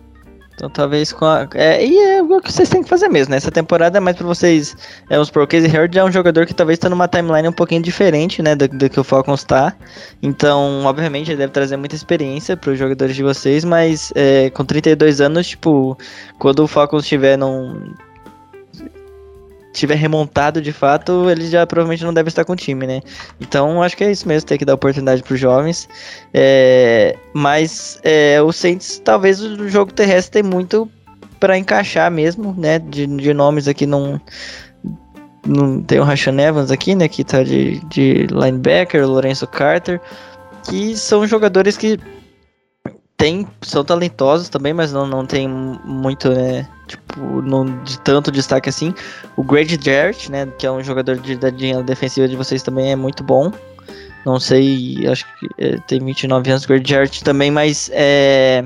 Então 0.62 0.70
talvez 0.70 1.12
com 1.12 1.24
a. 1.24 1.48
É, 1.54 1.84
e 1.84 1.98
é 1.98 2.22
o 2.22 2.40
que 2.40 2.52
vocês 2.52 2.68
têm 2.68 2.84
que 2.84 2.88
fazer 2.88 3.08
mesmo, 3.08 3.32
né? 3.32 3.36
Essa 3.36 3.50
temporada 3.50 3.98
é 3.98 4.00
mais 4.00 4.16
pra 4.16 4.24
vocês. 4.24 4.76
É, 5.10 5.18
os 5.18 5.28
Pro 5.28 5.44
Casey 5.44 5.68
é 5.74 6.04
um 6.04 6.12
jogador 6.12 6.46
que 6.46 6.54
talvez 6.54 6.78
tá 6.78 6.88
numa 6.88 7.08
timeline 7.08 7.48
um 7.48 7.52
pouquinho 7.52 7.82
diferente, 7.82 8.40
né? 8.40 8.54
Do, 8.54 8.68
do 8.68 8.88
que 8.88 9.00
o 9.00 9.02
Falcons 9.02 9.42
tá. 9.42 9.74
Então, 10.22 10.84
obviamente, 10.84 11.32
ele 11.32 11.38
deve 11.38 11.52
trazer 11.52 11.76
muita 11.76 11.96
experiência 11.96 12.56
pros 12.56 12.78
jogadores 12.78 13.16
de 13.16 13.24
vocês, 13.24 13.64
mas 13.64 14.12
é, 14.14 14.50
com 14.50 14.64
32 14.64 15.20
anos, 15.20 15.48
tipo, 15.48 15.98
quando 16.38 16.60
o 16.60 16.68
Falcons 16.68 17.02
estiver 17.02 17.36
num 17.36 17.92
tiver 19.72 19.94
remontado 19.94 20.60
de 20.60 20.72
fato, 20.72 21.30
ele 21.30 21.48
já 21.48 21.66
provavelmente 21.66 22.04
não 22.04 22.12
deve 22.12 22.28
estar 22.28 22.44
com 22.44 22.52
o 22.52 22.56
time, 22.56 22.86
né? 22.86 23.00
Então 23.40 23.82
acho 23.82 23.96
que 23.96 24.04
é 24.04 24.10
isso 24.10 24.28
mesmo, 24.28 24.46
tem 24.46 24.58
que 24.58 24.64
dar 24.64 24.74
oportunidade 24.74 25.22
para 25.22 25.34
os 25.34 25.40
jovens. 25.40 25.88
É, 26.32 27.16
mas 27.32 27.98
é, 28.02 28.40
o 28.42 28.52
Saints, 28.52 29.00
talvez 29.04 29.40
o 29.40 29.68
jogo 29.68 29.92
terrestre 29.92 30.42
tem 30.42 30.50
muito 30.50 30.90
para 31.40 31.58
encaixar 31.58 32.10
mesmo, 32.10 32.54
né? 32.56 32.78
De, 32.78 33.06
de 33.06 33.34
nomes 33.34 33.66
aqui 33.66 33.86
não. 33.86 34.20
Não 35.44 35.82
tem 35.82 35.98
o 35.98 36.04
Rashan 36.04 36.40
Evans 36.40 36.70
aqui, 36.70 36.94
né? 36.94 37.08
Que 37.08 37.24
tá 37.24 37.42
de, 37.42 37.80
de 37.86 38.28
linebacker, 38.28 39.02
o 39.02 39.08
Lourenço 39.08 39.44
Carter, 39.48 40.00
que 40.68 40.96
são 40.96 41.26
jogadores 41.26 41.76
que 41.76 41.98
tem, 43.16 43.46
são 43.60 43.84
talentosos 43.84 44.48
também, 44.48 44.72
mas 44.72 44.92
não, 44.92 45.04
não 45.04 45.26
tem 45.26 45.48
muito, 45.48 46.28
né? 46.28 46.68
Tipo, 46.92 47.40
não 47.42 47.64
de 47.82 47.98
tanto 48.00 48.30
destaque 48.30 48.68
assim. 48.68 48.94
O 49.36 49.42
Grady 49.42 49.78
Jarrett, 49.82 50.30
né? 50.30 50.46
Que 50.58 50.66
é 50.66 50.70
um 50.70 50.82
jogador 50.82 51.16
de, 51.16 51.36
da 51.36 51.50
defensiva 51.82 52.28
de 52.28 52.36
vocês 52.36 52.62
também 52.62 52.92
é 52.92 52.96
muito 52.96 53.24
bom. 53.24 53.50
Não 54.24 54.38
sei, 54.38 55.06
acho 55.08 55.26
que 55.38 55.48
é, 55.58 55.78
tem 55.86 55.98
29 55.98 56.50
anos 56.50 56.64
o 56.64 56.68
Grady 56.68 56.90
Jarrett 56.90 57.24
também, 57.24 57.50
mas 57.50 57.90
é. 57.92 58.64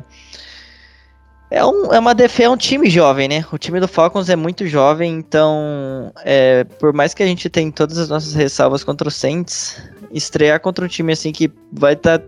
É, 1.49 1.65
um, 1.65 1.93
é 1.93 1.99
uma 2.01 2.13
defesa, 2.13 2.49
é 2.49 2.51
um 2.51 2.57
time 2.57 2.91
jovem, 2.91 3.29
né? 3.29 3.45
O 3.53 3.57
time 3.57 3.79
do 3.79 3.87
Falcons 3.87 4.29
é 4.29 4.35
muito 4.35 4.67
jovem, 4.67 5.15
então 5.15 6.13
é, 6.25 6.65
por 6.65 6.93
mais 6.93 7.15
que 7.15 7.23
a 7.23 7.27
gente 7.27 7.49
tenha 7.49 7.71
todas 7.71 7.99
as 7.99 8.09
nossas 8.09 8.35
ressalvas 8.35 8.83
contra 8.83 9.07
o 9.07 9.11
Saints, 9.13 9.81
estrear 10.13 10.59
contra 10.59 10.85
um 10.85 10.89
time 10.89 11.13
assim 11.13 11.31
que 11.31 11.49
vai 11.73 11.93
estar 11.93 12.19
tá 12.19 12.25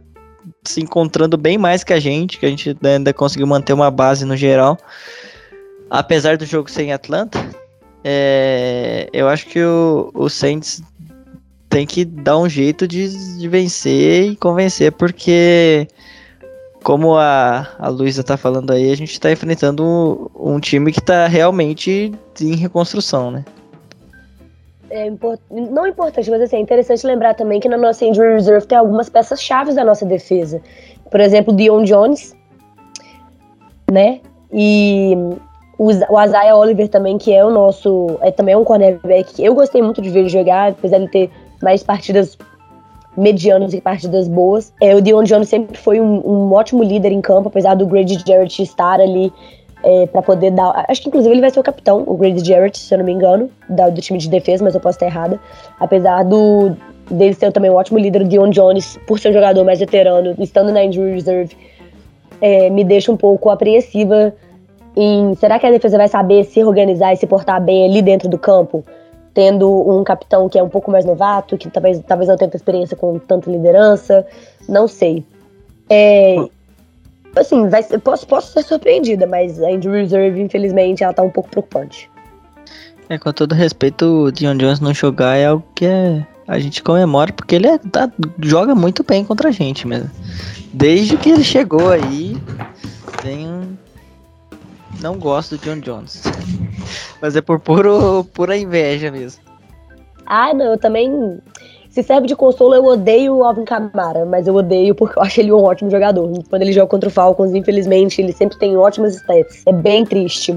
se 0.64 0.80
encontrando 0.80 1.37
bem 1.37 1.58
mais 1.58 1.82
que 1.82 1.92
a 1.92 2.00
gente, 2.00 2.38
que 2.38 2.46
a 2.46 2.48
gente 2.48 2.76
ainda 2.82 3.12
conseguiu 3.12 3.46
manter 3.46 3.72
uma 3.72 3.90
base 3.90 4.24
no 4.24 4.37
geral. 4.37 4.78
Apesar 5.90 6.37
do 6.37 6.44
jogo 6.44 6.70
ser 6.70 6.83
em 6.83 6.92
Atlanta, 6.92 7.38
é, 8.05 9.09
eu 9.12 9.29
acho 9.29 9.46
que 9.46 9.62
o, 9.62 10.11
o 10.14 10.29
Saints 10.29 10.83
tem 11.68 11.87
que 11.87 12.05
dar 12.05 12.38
um 12.38 12.48
jeito 12.48 12.87
de, 12.87 13.38
de 13.38 13.48
vencer 13.48 14.31
e 14.31 14.37
convencer, 14.37 14.92
porque 14.92 15.87
como 16.83 17.16
a, 17.16 17.68
a 17.79 17.88
Luísa 17.88 18.22
tá 18.22 18.37
falando 18.37 18.72
aí, 18.72 18.90
a 18.90 18.96
gente 18.96 19.12
está 19.12 19.31
enfrentando 19.31 19.85
um, 19.85 20.55
um, 20.55 20.61
time 20.61 20.92
que 20.92 21.01
está 21.01 21.27
realmente 21.27 22.12
em 22.40 22.55
reconstrução, 22.55 23.31
né? 23.31 23.44
é 24.90 25.07
import... 25.07 25.40
não 25.51 25.87
importante, 25.87 26.31
mas 26.31 26.40
assim, 26.40 26.57
é 26.57 26.61
interessante 26.61 27.07
lembrar 27.07 27.35
também 27.35 27.61
que 27.61 27.68
na 27.68 27.77
nossa 27.77 28.05
injury 28.05 28.35
reserve 28.35 28.66
tem 28.66 28.79
algumas 28.79 29.09
peças 29.09 29.42
chaves 29.42 29.74
da 29.74 29.85
nossa 29.85 30.05
defesa. 30.05 30.61
Por 31.11 31.20
exemplo, 31.20 31.55
Dion 31.55 31.85
Jones, 31.85 32.35
né? 33.90 34.20
E 34.53 35.14
o 35.78 35.90
Isaiah 35.92 36.56
Oliver 36.56 36.88
também, 36.88 37.16
que 37.16 37.32
é 37.32 37.44
o 37.44 37.50
nosso, 37.50 38.18
é 38.20 38.32
também 38.32 38.56
um 38.56 38.64
cornerback. 38.64 39.42
Eu 39.42 39.54
gostei 39.54 39.80
muito 39.80 40.02
de 40.02 40.10
ver 40.10 40.20
ele 40.20 40.28
jogar, 40.28 40.72
apesar 40.72 40.98
de 40.98 41.08
ter 41.08 41.30
mais 41.62 41.84
partidas 41.84 42.36
medianas 43.16 43.72
e 43.72 43.80
partidas 43.80 44.26
boas. 44.28 44.72
É, 44.80 44.94
o 44.94 45.00
Dion 45.00 45.22
Jones 45.22 45.48
sempre 45.48 45.76
foi 45.76 46.00
um, 46.00 46.20
um 46.26 46.52
ótimo 46.52 46.82
líder 46.82 47.12
em 47.12 47.20
campo, 47.20 47.48
apesar 47.48 47.74
do 47.74 47.86
Grady 47.86 48.22
Jarrett 48.26 48.62
estar 48.62 49.00
ali 49.00 49.32
é, 49.84 50.06
para 50.06 50.22
poder 50.22 50.50
dar. 50.50 50.84
Acho 50.88 51.02
que 51.02 51.08
inclusive 51.08 51.32
ele 51.32 51.40
vai 51.40 51.50
ser 51.50 51.60
o 51.60 51.62
capitão, 51.62 52.02
o 52.06 52.16
Grady 52.16 52.44
Jarrett, 52.44 52.78
se 52.78 52.92
eu 52.92 52.98
não 52.98 53.04
me 53.04 53.12
engano, 53.12 53.48
da, 53.68 53.88
do 53.88 54.00
time 54.00 54.18
de 54.18 54.28
defesa, 54.28 54.64
mas 54.64 54.74
eu 54.74 54.80
posso 54.80 54.96
estar 54.96 55.06
errada. 55.06 55.40
Apesar 55.78 56.24
do 56.24 56.76
dele 57.10 57.34
ser 57.34 57.52
também 57.52 57.70
um 57.70 57.74
ótimo 57.74 57.98
líder, 57.98 58.22
o 58.22 58.24
Dion 58.28 58.50
Jones, 58.50 58.98
por 59.06 59.18
ser 59.18 59.30
um 59.30 59.32
jogador 59.32 59.64
mais 59.64 59.78
veterano, 59.78 60.34
estando 60.38 60.70
na 60.70 60.84
injury 60.84 61.12
reserve, 61.12 61.56
é, 62.40 62.68
me 62.68 62.84
deixa 62.84 63.10
um 63.10 63.16
pouco 63.16 63.48
apreensiva 63.50 64.34
será 65.38 65.59
que 65.59 65.66
a 65.66 65.70
defesa 65.70 65.96
vai 65.96 66.09
saber 66.09 66.44
se 66.44 66.62
organizar 66.62 67.12
e 67.12 67.16
se 67.16 67.27
portar 67.27 67.62
bem 67.62 67.88
ali 67.88 68.03
dentro 68.03 68.29
do 68.29 68.38
campo, 68.38 68.85
tendo 69.33 69.68
um 69.68 70.03
capitão 70.03 70.48
que 70.48 70.59
é 70.59 70.62
um 70.62 70.68
pouco 70.68 70.90
mais 70.90 71.05
novato, 71.05 71.57
que 71.57 71.70
talvez, 71.70 72.01
talvez 72.07 72.29
não 72.29 72.37
tenha 72.37 72.51
experiência 72.55 72.96
com 72.96 73.18
tanta 73.18 73.51
liderança, 73.51 74.27
não 74.68 74.88
sei. 74.88 75.24
É, 75.88 76.37
assim, 77.37 77.68
vai 77.68 77.83
posso, 78.01 78.27
posso 78.27 78.53
ser 78.53 78.62
surpreendida, 78.62 79.27
mas 79.27 79.62
a 79.62 79.70
injury 79.70 80.03
reserve, 80.03 80.40
infelizmente, 80.40 81.05
ela 81.05 81.12
tá 81.12 81.22
um 81.22 81.31
pouco 81.31 81.51
preocupante. 81.51 82.11
É, 83.09 83.16
com 83.16 83.33
todo 83.33 83.55
respeito, 83.55 84.05
o 84.24 84.33
Dion 84.33 84.57
Jones 84.57 84.81
não 84.81 84.92
jogar 84.92 85.37
é 85.37 85.46
algo 85.46 85.64
que 85.74 85.87
é, 85.87 86.27
a 86.46 86.59
gente 86.59 86.83
comemora, 86.83 87.33
porque 87.33 87.55
ele 87.55 87.66
é, 87.66 87.79
tá, 87.79 88.11
joga 88.42 88.74
muito 88.74 89.03
bem 89.03 89.24
contra 89.24 89.48
a 89.48 89.53
gente 89.53 89.87
mesmo. 89.87 90.11
Desde 90.72 91.16
que 91.16 91.31
ele 91.31 91.44
chegou 91.44 91.90
aí, 91.90 92.37
tem 93.22 93.48
um... 93.48 93.88
Não 95.00 95.18
gosto 95.18 95.56
do 95.56 95.64
John 95.64 95.80
Jones. 95.80 96.22
Mas 97.20 97.37
é 97.37 97.40
por 97.40 97.61
puro, 97.61 98.24
pura 98.32 98.56
inveja 98.56 99.11
mesmo. 99.11 99.42
Ah, 100.26 100.52
não, 100.52 100.72
eu 100.72 100.78
também 100.78 101.40
se 101.88 102.02
serve 102.02 102.26
de 102.26 102.37
consolo, 102.37 102.74
eu 102.74 102.84
odeio 102.84 103.37
o 103.37 103.44
Alvin 103.44 103.64
Kamara, 103.64 104.24
mas 104.24 104.46
eu 104.46 104.54
odeio 104.54 104.94
porque 104.94 105.18
eu 105.18 105.22
acho 105.22 105.40
ele 105.40 105.50
um 105.50 105.62
ótimo 105.62 105.90
jogador. 105.90 106.30
Quando 106.48 106.62
ele 106.62 106.72
joga 106.72 106.87
contra 106.87 107.08
o 107.08 107.12
Falcons, 107.12 107.54
infelizmente, 107.54 108.20
ele 108.20 108.32
sempre 108.32 108.58
tem 108.58 108.76
ótimas 108.76 109.16
stats. 109.16 109.62
É 109.66 109.72
bem 109.72 110.04
triste. 110.04 110.54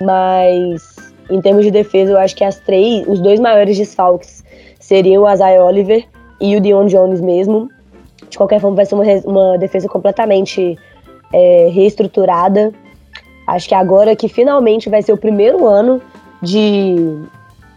Mas, 0.00 0.96
em 1.30 1.40
termos 1.40 1.64
de 1.64 1.70
defesa, 1.70 2.12
eu 2.12 2.18
acho 2.18 2.36
que 2.36 2.44
as 2.44 2.60
três, 2.60 3.06
os 3.08 3.20
dois 3.20 3.40
maiores 3.40 3.76
desfalques 3.76 4.44
seriam 4.78 5.24
o 5.24 5.32
Isaiah 5.32 5.64
Oliver 5.64 6.06
e 6.40 6.54
o 6.54 6.60
Dion 6.60 6.86
Jones 6.86 7.20
mesmo. 7.20 7.68
De 8.28 8.36
qualquer 8.36 8.60
forma, 8.60 8.76
vai 8.76 8.86
ser 8.86 8.94
uma, 8.94 9.04
uma 9.24 9.58
defesa 9.58 9.88
completamente 9.88 10.78
é, 11.32 11.68
reestruturada. 11.72 12.72
Acho 13.50 13.68
que 13.68 13.74
agora 13.74 14.14
que 14.14 14.28
finalmente 14.28 14.88
vai 14.88 15.02
ser 15.02 15.12
o 15.12 15.16
primeiro 15.16 15.66
ano 15.66 16.00
de 16.40 17.18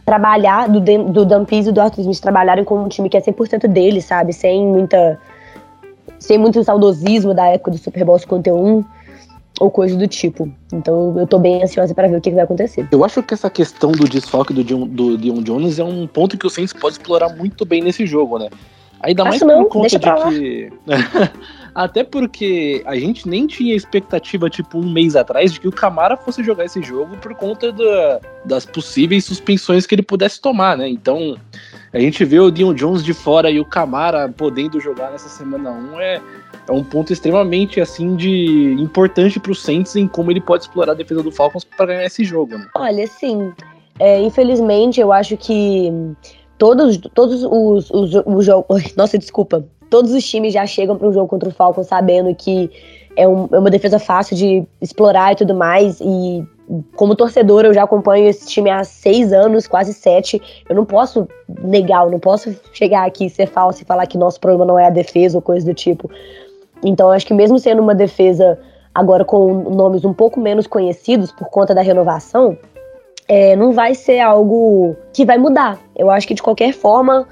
trabalhar, 0.06 0.70
do, 0.70 0.80
do 0.80 1.26
Dan 1.26 1.46
Pease 1.46 1.70
e 1.70 1.72
do 1.72 1.82
Arthur 1.82 2.02
Smith 2.02 2.20
trabalharem 2.20 2.64
com 2.64 2.84
um 2.84 2.88
time 2.88 3.10
que 3.10 3.18
é 3.18 3.22
100% 3.22 3.68
deles, 3.68 4.06
sabe? 4.06 4.34
Sem 4.34 4.66
muita. 4.66 5.20
Sem 6.20 6.38
muito 6.38 6.64
saudosismo 6.64 7.34
da 7.34 7.48
época 7.48 7.72
do 7.72 7.78
Super 7.78 8.06
Bowl 8.06 8.18
51 8.18 8.84
ou 9.60 9.72
coisa 9.72 9.96
do 9.98 10.08
tipo. 10.08 10.50
Então 10.72 11.18
eu 11.18 11.28
tô 11.28 11.40
bem 11.40 11.64
ansiosa 11.64 11.94
para 11.94 12.08
ver 12.08 12.18
o 12.18 12.22
que, 12.22 12.30
que, 12.30 12.36
vai 12.36 12.44
acontecer. 12.44 12.88
Eu 12.92 13.04
acho 13.04 13.22
que 13.24 13.34
essa 13.34 13.50
questão 13.50 13.92
do 13.92 14.08
desfoque 14.08 14.54
do 14.54 14.64
Dion, 14.64 14.88
do 14.88 15.18
Dion 15.18 15.42
Jones 15.42 15.80
é 15.80 15.84
um 15.84 16.08
ponto 16.08 16.38
que 16.38 16.48
o 16.48 16.50
Saints 16.50 16.74
pode 16.74 16.94
explorar 16.94 17.30
muito 17.36 17.66
bem 17.66 17.82
nesse 17.82 18.06
jogo, 18.06 18.38
né? 18.38 18.50
Ainda 19.02 19.26
mais 19.26 19.42
não, 19.42 19.66
por 19.66 19.82
conta 19.82 20.00
de 20.00 20.00
que. 20.00 20.74
Até 21.76 22.04
porque 22.04 22.84
a 22.86 22.96
gente 22.96 23.28
nem 23.28 23.48
tinha 23.48 23.76
expectativa, 23.76 24.50
tipo, 24.50 24.78
um 24.78 24.92
mês 24.92 25.16
atrás, 25.16 25.52
de 25.52 25.60
que 25.60 25.68
o 25.68 25.72
Camara 25.72 26.16
fosse 26.16 26.44
jogar 26.44 26.66
esse 26.66 26.82
jogo 26.84 27.18
por 27.18 27.34
conta 27.36 27.72
da, 27.72 28.20
das 28.46 28.66
possíveis 28.66 29.26
suspensões 29.26 29.88
que 29.88 29.96
ele 29.96 30.04
pudesse 30.04 30.40
tomar, 30.40 30.78
né? 30.78 30.88
Então, 30.88 31.36
a 31.92 32.00
gente 32.00 32.24
vê 32.24 32.40
o 32.40 32.52
Dion 32.52 32.74
Jones 32.74 33.04
de 33.04 33.14
fora 33.14 33.50
e 33.50 33.60
o 33.60 33.66
Camara 33.66 34.30
podendo 34.30 34.80
jogar 34.80 35.12
nessa 35.12 35.30
semana 35.30 35.72
1 35.72 36.00
é, 36.00 36.22
é 36.68 36.72
um 36.72 36.84
ponto 36.84 37.12
extremamente, 37.12 37.82
assim, 37.82 38.16
de 38.16 38.76
importante 38.80 39.40
pro 39.40 39.56
Saints 39.56 39.96
em 39.96 40.08
como 40.08 40.30
ele 40.30 40.42
pode 40.42 40.64
explorar 40.64 40.92
a 40.92 40.96
defesa 40.96 41.24
do 41.24 41.32
Falcons 41.32 41.64
para 41.64 41.88
ganhar 41.88 42.06
esse 42.06 42.24
jogo, 42.24 42.56
né? 42.56 42.68
Olha, 42.76 43.08
sim. 43.08 43.52
É, 44.00 44.22
infelizmente, 44.22 45.02
eu 45.02 45.12
acho 45.12 45.36
que 45.38 45.92
todos, 46.58 46.98
todos 47.14 47.44
os, 47.44 47.90
os, 47.90 48.14
os 48.26 48.46
jogos. 48.46 48.96
Nossa, 48.96 49.18
desculpa 49.18 49.66
todos 49.94 50.12
os 50.12 50.26
times 50.28 50.52
já 50.52 50.66
chegam 50.66 50.98
para 50.98 51.08
um 51.08 51.14
jogo 51.14 51.28
contra 51.28 51.48
o 51.48 51.52
Falcons 51.52 51.86
sabendo 51.86 52.34
que 52.34 52.68
é, 53.16 53.28
um, 53.28 53.48
é, 53.52 53.60
uma 53.60 53.70
defesa 53.70 54.00
fácil 54.00 54.36
de 54.36 54.66
explorar 54.82 55.34
e 55.34 55.36
tudo 55.36 55.54
mais. 55.54 56.02
E 56.02 56.44
como 56.96 57.16
torcedor, 57.16 57.64
eu 57.64 57.76
já 57.76 57.84
acompanho 57.84 58.28
esse 58.28 58.48
time 58.48 58.72
há 58.72 58.84
seis 58.84 59.32
anos, 59.32 59.68
quase 59.68 59.94
sete. 59.94 60.42
Eu 60.68 60.76
não 60.76 60.84
posso 60.84 61.28
negar, 61.62 62.06
eu 62.06 62.10
não 62.10 62.20
posso 62.20 62.60
chegar 62.74 63.06
aqui 63.06 63.30
ser 63.30 63.46
falso 63.46 63.84
e 63.84 63.86
falar 63.86 64.08
que 64.08 64.18
nosso 64.18 64.40
problema 64.40 64.66
não 64.66 64.80
é 64.80 64.88
a 64.88 64.90
defesa 64.90 65.38
ou 65.38 65.44
coisa 65.44 65.64
do 65.64 65.76
tipo. 65.76 66.10
Então, 66.84 67.12
acho 67.12 67.28
que 67.28 67.34
mesmo 67.36 67.60
sendo 67.60 67.80
uma 67.80 67.94
defesa 67.94 68.58
agora 68.96 69.24
com 69.24 69.54
nomes 69.76 70.04
um 70.04 70.14
pouco 70.14 70.40
menos 70.40 70.66
conhecidos 70.66 71.32
por 71.32 71.50
conta 71.50 71.76
da 71.76 71.84
renovação, 71.84 72.58
é, 73.28 73.56
não 73.56 73.74
vai 73.74 73.94
ser 73.94 74.22
algo 74.22 74.96
que 75.14 75.24
vai 75.24 75.38
mudar. 75.38 75.80
Eu 75.96 76.10
acho 76.10 76.28
que 76.28 76.34
de 76.34 76.42
qualquer 76.42 76.74
forma 76.74 77.28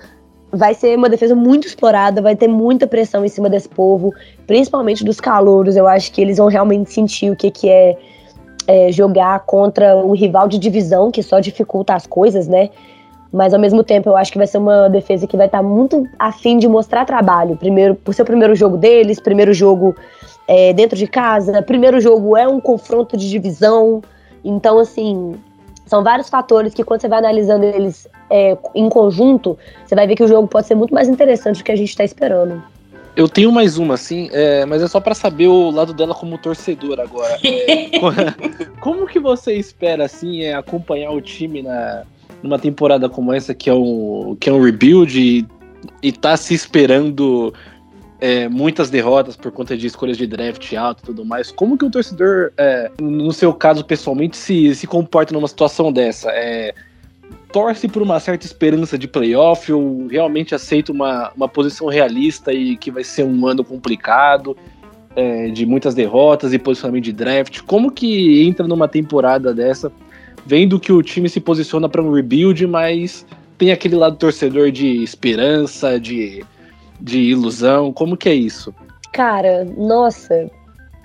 vai 0.51 0.73
ser 0.73 0.97
uma 0.97 1.09
defesa 1.09 1.33
muito 1.33 1.67
explorada, 1.67 2.21
vai 2.21 2.35
ter 2.35 2.47
muita 2.47 2.85
pressão 2.85 3.23
em 3.23 3.29
cima 3.29 3.49
desse 3.49 3.69
povo, 3.69 4.13
principalmente 4.45 5.03
dos 5.03 5.19
calouros. 5.19 5.75
Eu 5.75 5.87
acho 5.87 6.11
que 6.11 6.21
eles 6.21 6.37
vão 6.37 6.47
realmente 6.47 6.91
sentir 6.91 7.31
o 7.31 7.35
que, 7.35 7.49
que 7.49 7.69
é, 7.69 7.97
é 8.67 8.91
jogar 8.91 9.39
contra 9.41 9.95
um 9.95 10.11
rival 10.11 10.47
de 10.47 10.57
divisão 10.59 11.09
que 11.09 11.23
só 11.23 11.39
dificulta 11.39 11.93
as 11.93 12.05
coisas, 12.05 12.47
né? 12.47 12.69
Mas 13.31 13.53
ao 13.53 13.59
mesmo 13.59 13.81
tempo 13.81 14.09
eu 14.09 14.17
acho 14.17 14.31
que 14.31 14.37
vai 14.37 14.47
ser 14.47 14.57
uma 14.57 14.89
defesa 14.89 15.25
que 15.25 15.37
vai 15.37 15.45
estar 15.45 15.63
muito 15.63 16.05
afim 16.19 16.57
de 16.57 16.67
mostrar 16.67 17.05
trabalho. 17.05 17.55
Primeiro, 17.55 17.95
por 17.95 18.13
ser 18.13 18.23
o 18.23 18.25
primeiro 18.25 18.53
jogo 18.53 18.75
deles, 18.75 19.21
primeiro 19.21 19.53
jogo 19.53 19.95
é, 20.47 20.73
dentro 20.73 20.97
de 20.97 21.07
casa, 21.07 21.61
primeiro 21.61 22.01
jogo 22.01 22.35
é 22.35 22.45
um 22.45 22.59
confronto 22.59 23.15
de 23.15 23.29
divisão. 23.29 24.01
Então, 24.43 24.79
assim, 24.79 25.35
são 25.85 26.03
vários 26.03 26.29
fatores 26.29 26.73
que, 26.73 26.83
quando 26.83 27.01
você 27.01 27.07
vai 27.07 27.19
analisando 27.19 27.65
eles 27.65 28.07
é, 28.29 28.57
em 28.73 28.89
conjunto, 28.89 29.57
você 29.85 29.95
vai 29.95 30.07
ver 30.07 30.15
que 30.15 30.23
o 30.23 30.27
jogo 30.27 30.47
pode 30.47 30.67
ser 30.67 30.75
muito 30.75 30.93
mais 30.93 31.09
interessante 31.09 31.57
do 31.57 31.63
que 31.63 31.71
a 31.71 31.75
gente 31.75 31.89
está 31.89 32.03
esperando. 32.03 32.63
Eu 33.15 33.27
tenho 33.27 33.51
mais 33.51 33.77
uma, 33.77 33.95
assim, 33.95 34.29
é, 34.31 34.65
mas 34.65 34.81
é 34.81 34.87
só 34.87 35.01
para 35.01 35.13
saber 35.13 35.47
o 35.47 35.69
lado 35.69 35.93
dela 35.93 36.15
como 36.15 36.37
torcedor 36.37 36.99
agora. 36.99 37.37
É, 37.43 38.79
como 38.79 39.05
que 39.05 39.19
você 39.19 39.53
espera, 39.53 40.05
assim, 40.05 40.43
é, 40.43 40.53
acompanhar 40.53 41.11
o 41.11 41.21
time 41.21 41.61
na, 41.61 42.03
numa 42.41 42.57
temporada 42.57 43.09
como 43.09 43.33
essa, 43.33 43.53
que 43.53 43.69
é 43.69 43.73
um, 43.73 44.35
que 44.39 44.49
é 44.49 44.53
um 44.53 44.63
rebuild, 44.63 45.19
e, 45.19 45.45
e 46.01 46.11
tá 46.11 46.35
se 46.37 46.53
esperando 46.53 47.53
é, 48.21 48.47
muitas 48.47 48.91
derrotas 48.91 49.35
por 49.35 49.51
conta 49.51 49.75
de 49.75 49.87
escolhas 49.87 50.15
de 50.15 50.27
draft 50.27 50.71
alto 50.73 51.01
e 51.01 51.05
tudo 51.07 51.25
mais. 51.25 51.51
Como 51.51 51.75
que 51.75 51.83
o 51.83 51.89
torcedor, 51.89 52.51
é, 52.55 52.91
no 53.01 53.33
seu 53.33 53.51
caso 53.51 53.83
pessoalmente, 53.83 54.37
se, 54.37 54.75
se 54.75 54.85
comporta 54.85 55.33
numa 55.33 55.47
situação 55.47 55.91
dessa? 55.91 56.29
É, 56.29 56.75
torce 57.51 57.87
por 57.87 58.03
uma 58.03 58.19
certa 58.19 58.45
esperança 58.45 58.95
de 58.95 59.07
playoff 59.07 59.73
ou 59.73 60.05
realmente 60.05 60.53
aceita 60.53 60.91
uma, 60.91 61.31
uma 61.35 61.49
posição 61.49 61.87
realista 61.87 62.53
e 62.53 62.77
que 62.77 62.91
vai 62.91 63.03
ser 63.03 63.23
um 63.23 63.47
ano 63.47 63.63
complicado, 63.63 64.55
é, 65.15 65.49
de 65.49 65.65
muitas 65.65 65.95
derrotas 65.95 66.53
e 66.53 66.59
posicionamento 66.59 67.05
de 67.05 67.13
draft? 67.13 67.61
Como 67.61 67.91
que 67.91 68.43
entra 68.45 68.67
numa 68.67 68.87
temporada 68.87 69.51
dessa, 69.51 69.91
vendo 70.45 70.79
que 70.79 70.93
o 70.93 71.01
time 71.01 71.27
se 71.27 71.39
posiciona 71.39 71.89
para 71.89 72.03
um 72.03 72.13
rebuild, 72.13 72.67
mas 72.67 73.25
tem 73.57 73.71
aquele 73.71 73.95
lado 73.95 74.15
torcedor 74.15 74.69
de 74.71 75.03
esperança, 75.03 75.99
de 75.99 76.45
de 77.01 77.19
ilusão? 77.19 77.91
Como 77.91 78.15
que 78.15 78.29
é 78.29 78.33
isso? 78.33 78.73
Cara, 79.11 79.65
nossa, 79.77 80.49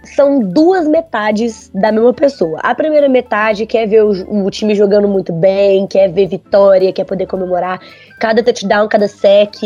são 0.04 0.40
duas 0.40 0.86
metades 0.86 1.70
da 1.74 1.90
mesma 1.90 2.12
pessoa. 2.12 2.60
A 2.62 2.74
primeira 2.74 3.08
metade 3.08 3.66
quer 3.66 3.86
ver 3.86 4.04
o, 4.04 4.44
o, 4.44 4.50
time 4.50 4.74
jogando 4.74 5.08
muito 5.08 5.32
bem, 5.32 5.86
quer 5.86 6.10
ver 6.12 6.26
vitória, 6.28 6.92
quer 6.92 7.04
poder 7.04 7.26
comemorar 7.26 7.80
cada 8.20 8.42
touchdown, 8.42 8.88
cada 8.88 9.08
sec, 9.08 9.56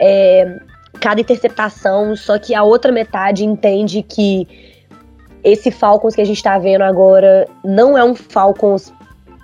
é, 0.00 0.58
cada 1.00 1.20
interceptação. 1.20 2.14
Só 2.14 2.38
que 2.38 2.54
a 2.54 2.62
outra 2.62 2.92
metade 2.92 3.44
entende 3.44 4.02
que 4.02 4.46
esse 5.42 5.70
Falcons 5.72 6.14
que 6.14 6.20
a 6.20 6.26
gente 6.26 6.42
tá 6.42 6.58
vendo 6.58 6.82
agora 6.82 7.48
não 7.64 7.98
é 7.98 8.04
um 8.04 8.14
Falcons 8.14 8.92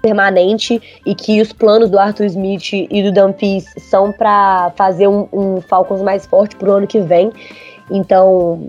permanente 0.00 0.80
e 1.04 1.14
que 1.14 1.40
os 1.40 1.52
planos 1.52 1.90
do 1.90 1.98
Arthur 1.98 2.26
Smith 2.26 2.72
e 2.72 3.02
do 3.02 3.12
Dan 3.12 3.34
são 3.78 4.12
para 4.12 4.72
fazer 4.76 5.08
um, 5.08 5.28
um, 5.32 5.60
Falcons 5.60 6.02
mais 6.02 6.26
forte 6.26 6.56
pro 6.56 6.72
ano 6.72 6.86
que 6.86 7.00
vem. 7.00 7.32
Então, 7.90 8.68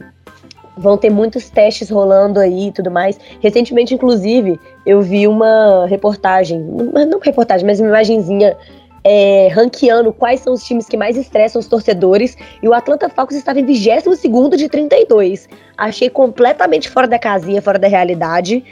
vão 0.77 0.97
ter 0.97 1.09
muitos 1.09 1.49
testes 1.49 1.89
rolando 1.89 2.39
aí 2.39 2.67
e 2.67 2.71
tudo 2.71 2.89
mais. 2.89 3.19
Recentemente, 3.41 3.93
inclusive, 3.93 4.59
eu 4.85 5.01
vi 5.01 5.27
uma 5.27 5.85
reportagem, 5.87 6.59
não 6.59 7.19
reportagem, 7.19 7.65
mas 7.65 7.79
uma 7.79 7.89
imagenzinha 7.89 8.55
é, 9.03 9.47
ranqueando 9.49 10.11
quais 10.11 10.41
são 10.41 10.53
os 10.53 10.63
times 10.63 10.87
que 10.87 10.97
mais 10.97 11.17
estressam 11.17 11.59
os 11.59 11.67
torcedores. 11.67 12.35
E 12.61 12.67
o 12.67 12.73
Atlanta 12.73 13.09
Falcons 13.09 13.37
estava 13.37 13.59
em 13.59 13.65
22 13.65 14.21
de 14.57 14.69
32. 14.69 15.49
Achei 15.77 16.09
completamente 16.09 16.89
fora 16.89 17.07
da 17.07 17.19
casinha, 17.19 17.61
fora 17.61 17.79
da 17.79 17.87
realidade. 17.87 18.63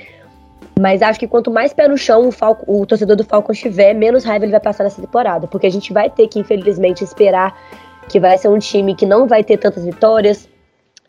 Mas 0.80 1.02
acho 1.02 1.20
que 1.20 1.28
quanto 1.28 1.50
mais 1.50 1.74
pé 1.74 1.88
no 1.88 1.98
chão 1.98 2.28
o, 2.28 2.32
Falco, 2.32 2.64
o 2.68 2.86
torcedor 2.86 3.16
do 3.16 3.24
Falcon 3.24 3.54
tiver, 3.54 3.94
menos 3.94 4.24
raiva 4.24 4.46
ele 4.46 4.52
vai 4.52 4.60
passar 4.60 4.84
nessa 4.84 5.02
temporada. 5.02 5.48
Porque 5.48 5.66
a 5.66 5.72
gente 5.72 5.92
vai 5.92 6.10
ter 6.10 6.28
que, 6.28 6.40
infelizmente, 6.40 7.04
esperar 7.04 7.58
que 8.08 8.20
vai 8.20 8.38
ser 8.38 8.48
um 8.48 8.60
time 8.60 8.96
que 8.96 9.06
não 9.06 9.28
vai 9.28 9.44
ter 9.44 9.58
tantas 9.58 9.84
vitórias. 9.84 10.48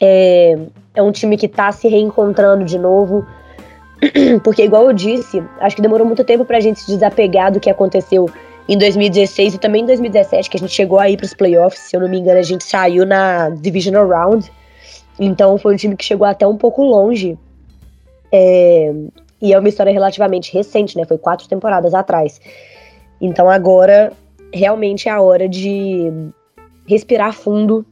É, 0.00 0.56
é 0.94 1.02
um 1.02 1.12
time 1.12 1.36
que 1.36 1.48
tá 1.48 1.70
se 1.70 1.88
reencontrando 1.88 2.64
de 2.64 2.78
novo. 2.78 3.26
Porque, 4.42 4.62
igual 4.62 4.86
eu 4.86 4.92
disse, 4.92 5.42
acho 5.60 5.76
que 5.76 5.82
demorou 5.82 6.06
muito 6.06 6.24
tempo 6.24 6.44
pra 6.44 6.60
gente 6.60 6.80
se 6.80 6.86
desapegar 6.86 7.52
do 7.52 7.60
que 7.60 7.68
aconteceu 7.68 8.28
em 8.68 8.76
2016 8.76 9.54
e 9.54 9.58
também 9.58 9.82
em 9.82 9.86
2017, 9.86 10.50
que 10.50 10.56
a 10.56 10.60
gente 10.60 10.72
chegou 10.72 10.98
aí 10.98 11.16
pros 11.16 11.34
playoffs. 11.34 11.80
Se 11.80 11.96
eu 11.96 12.00
não 12.00 12.08
me 12.08 12.18
engano, 12.18 12.38
a 12.38 12.42
gente 12.42 12.64
saiu 12.64 13.04
na 13.04 13.50
Divisional 13.50 14.06
Round. 14.06 14.50
Então 15.18 15.58
foi 15.58 15.74
um 15.74 15.76
time 15.76 15.96
que 15.96 16.04
chegou 16.04 16.26
até 16.26 16.46
um 16.46 16.56
pouco 16.56 16.82
longe. 16.82 17.36
É, 18.30 18.92
e 19.40 19.52
é 19.52 19.58
uma 19.58 19.68
história 19.68 19.92
relativamente 19.92 20.52
recente, 20.52 20.96
né? 20.96 21.04
Foi 21.04 21.18
quatro 21.18 21.48
temporadas 21.48 21.94
atrás. 21.94 22.40
Então 23.20 23.48
agora 23.48 24.12
realmente 24.52 25.08
é 25.08 25.12
a 25.12 25.20
hora 25.20 25.48
de 25.48 26.10
respirar 26.86 27.32
fundo, 27.32 27.84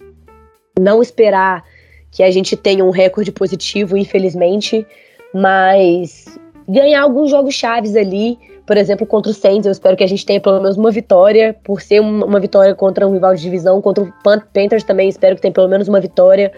não 0.79 1.03
esperar 1.03 1.65
que 2.11 2.23
a 2.23 2.31
gente 2.31 2.57
tenha 2.57 2.85
um 2.85 2.91
recorde 2.91 3.31
positivo, 3.31 3.97
infelizmente, 3.97 4.87
mas 5.35 6.25
ganhar 6.67 7.03
alguns 7.03 7.31
jogos 7.31 7.55
chaves 7.55 7.95
ali, 7.95 8.39
por 8.67 8.77
exemplo, 8.77 9.07
contra 9.07 9.31
o 9.31 9.35
Saints, 9.35 9.67
eu 9.67 9.73
espero 9.73 9.97
que 9.97 10.03
a 10.03 10.07
gente 10.07 10.25
tenha 10.25 10.41
pelo 10.41 10.61
menos 10.61 10.77
uma 10.77 10.91
vitória, 10.91 11.55
por 11.63 11.81
ser 11.81 12.01
uma 12.01 12.41
vitória 12.41 12.75
contra 12.75 13.07
um 13.07 13.13
rival 13.13 13.35
de 13.35 13.43
divisão, 13.43 13.83
contra 13.83 14.03
o 14.03 14.13
Panthers 14.53 14.83
também, 14.83 15.09
espero 15.09 15.37
que 15.37 15.43
tenha 15.43 15.53
pelo 15.53 15.69
menos 15.69 15.89
uma 15.89 16.01
vitória 16.01 16.51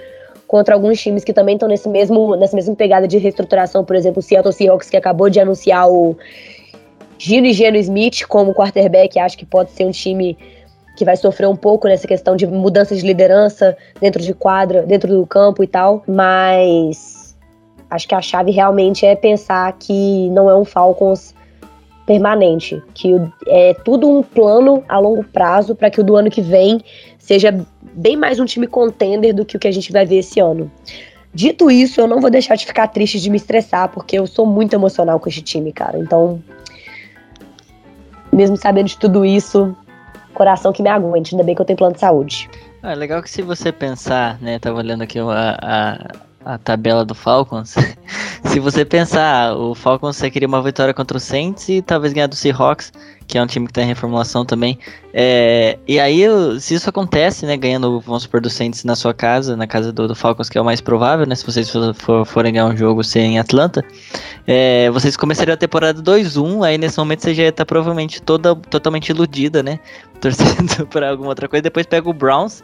contra 0.48 0.74
alguns 0.74 0.98
times 0.98 1.22
que 1.22 1.32
também 1.32 1.54
estão 1.54 1.68
nesse 1.68 1.88
mesmo, 1.88 2.34
nessa 2.34 2.56
mesma 2.56 2.74
pegada 2.74 3.06
de 3.06 3.18
reestruturação, 3.18 3.84
por 3.84 3.94
exemplo, 3.94 4.20
o 4.20 4.22
Seattle 4.22 4.52
Seahawks, 4.52 4.88
que 4.88 4.96
acabou 4.96 5.28
de 5.28 5.38
anunciar 5.38 5.88
o 5.88 6.16
Gino 7.18 7.46
e 7.46 7.52
Geno 7.52 7.76
Smith 7.76 8.26
como 8.26 8.54
quarterback, 8.54 9.18
acho 9.18 9.36
que 9.36 9.44
pode 9.44 9.70
ser 9.72 9.84
um 9.84 9.90
time 9.90 10.38
que 10.96 11.04
vai 11.04 11.16
sofrer 11.16 11.46
um 11.46 11.54
pouco 11.54 11.86
nessa 11.86 12.08
questão 12.08 12.34
de 12.34 12.46
mudança 12.46 12.96
de 12.96 13.02
liderança 13.02 13.76
dentro 14.00 14.22
de 14.22 14.32
quadra, 14.32 14.82
dentro 14.82 15.14
do 15.14 15.26
campo 15.26 15.62
e 15.62 15.66
tal, 15.66 16.02
mas 16.08 17.36
acho 17.90 18.08
que 18.08 18.14
a 18.14 18.22
chave 18.22 18.50
realmente 18.50 19.04
é 19.04 19.14
pensar 19.14 19.70
que 19.78 20.30
não 20.30 20.48
é 20.48 20.56
um 20.56 20.64
Falcons 20.64 21.34
permanente, 22.06 22.82
que 22.94 23.14
é 23.48 23.74
tudo 23.84 24.08
um 24.08 24.22
plano 24.22 24.82
a 24.88 24.98
longo 24.98 25.22
prazo 25.24 25.74
para 25.74 25.90
que 25.90 26.00
o 26.00 26.04
do 26.04 26.16
ano 26.16 26.30
que 26.30 26.40
vem 26.40 26.80
seja 27.18 27.54
bem 27.98 28.16
mais 28.16 28.38
um 28.38 28.44
time 28.44 28.68
contender 28.68 29.34
do 29.34 29.44
que 29.44 29.56
o 29.56 29.58
que 29.60 29.66
a 29.66 29.72
gente 29.72 29.90
vai 29.90 30.06
ver 30.06 30.18
esse 30.18 30.38
ano. 30.38 30.70
Dito 31.34 31.68
isso, 31.68 32.00
eu 32.00 32.06
não 32.06 32.20
vou 32.20 32.30
deixar 32.30 32.54
de 32.54 32.64
ficar 32.64 32.86
triste 32.86 33.20
de 33.20 33.28
me 33.28 33.36
estressar, 33.36 33.88
porque 33.88 34.16
eu 34.16 34.26
sou 34.26 34.46
muito 34.46 34.72
emocional 34.72 35.18
com 35.18 35.28
esse 35.28 35.42
time, 35.42 35.72
cara. 35.72 35.98
Então, 35.98 36.40
mesmo 38.32 38.56
sabendo 38.56 38.86
de 38.86 38.96
tudo 38.96 39.24
isso, 39.24 39.76
coração 40.32 40.72
que 40.72 40.80
me 40.80 40.88
aguente, 40.88 41.34
ainda 41.34 41.44
bem 41.44 41.56
que 41.56 41.60
eu 41.60 41.66
tenho 41.66 41.76
plano 41.76 41.94
de 41.94 42.00
saúde. 42.00 42.48
Ah, 42.82 42.94
legal 42.94 43.20
que 43.20 43.28
se 43.28 43.42
você 43.42 43.72
pensar, 43.72 44.40
né, 44.40 44.60
tava 44.60 44.78
olhando 44.78 45.02
aqui 45.02 45.18
a, 45.18 45.58
a, 45.60 46.54
a 46.54 46.58
tabela 46.58 47.04
do 47.04 47.16
Falcons, 47.16 47.74
se 48.44 48.60
você 48.60 48.84
pensar, 48.84 49.54
o 49.56 49.74
Falcons 49.74 50.16
você 50.16 50.30
queria 50.30 50.48
uma 50.48 50.62
vitória 50.62 50.94
contra 50.94 51.16
o 51.16 51.20
Saints 51.20 51.68
e 51.68 51.82
talvez 51.82 52.12
ganhar 52.12 52.26
do 52.26 52.36
Seahawks, 52.36 52.92
que 53.26 53.36
é 53.36 53.42
um 53.42 53.46
time 53.46 53.66
que 53.66 53.72
tá 53.72 53.82
em 53.82 53.86
reformulação 53.86 54.44
também. 54.44 54.78
É, 55.12 55.78
e 55.86 56.00
aí, 56.00 56.22
se 56.60 56.74
isso 56.74 56.88
acontece, 56.88 57.44
né, 57.44 57.56
ganhando, 57.56 58.00
vamos 58.00 58.22
supor, 58.22 58.40
do 58.40 58.48
Saints 58.48 58.84
na 58.84 58.96
sua 58.96 59.12
casa, 59.12 59.56
na 59.56 59.66
casa 59.66 59.92
do, 59.92 60.08
do 60.08 60.14
Falcons, 60.14 60.48
que 60.48 60.56
é 60.56 60.60
o 60.60 60.64
mais 60.64 60.80
provável, 60.80 61.26
né, 61.26 61.34
se 61.34 61.44
vocês 61.44 61.68
for, 61.68 61.94
for, 61.94 62.24
forem 62.24 62.52
ganhar 62.52 62.66
um 62.66 62.76
jogo 62.76 63.04
ser 63.04 63.20
em 63.20 63.38
Atlanta, 63.38 63.84
é, 64.46 64.88
vocês 64.90 65.16
começariam 65.16 65.54
a 65.54 65.58
temporada 65.58 66.02
2-1, 66.02 66.66
aí 66.66 66.78
nesse 66.78 66.98
momento 66.98 67.22
você 67.22 67.34
já 67.34 67.42
ia 67.42 67.48
estar 67.50 67.64
tá 67.64 67.66
provavelmente 67.66 68.22
toda, 68.22 68.54
totalmente 68.54 69.10
iludida, 69.10 69.62
né, 69.62 69.78
torcendo 70.20 70.86
para 70.86 71.10
alguma 71.10 71.28
outra 71.28 71.48
coisa, 71.48 71.62
depois 71.62 71.84
pega 71.84 72.08
o 72.08 72.12
Browns, 72.12 72.62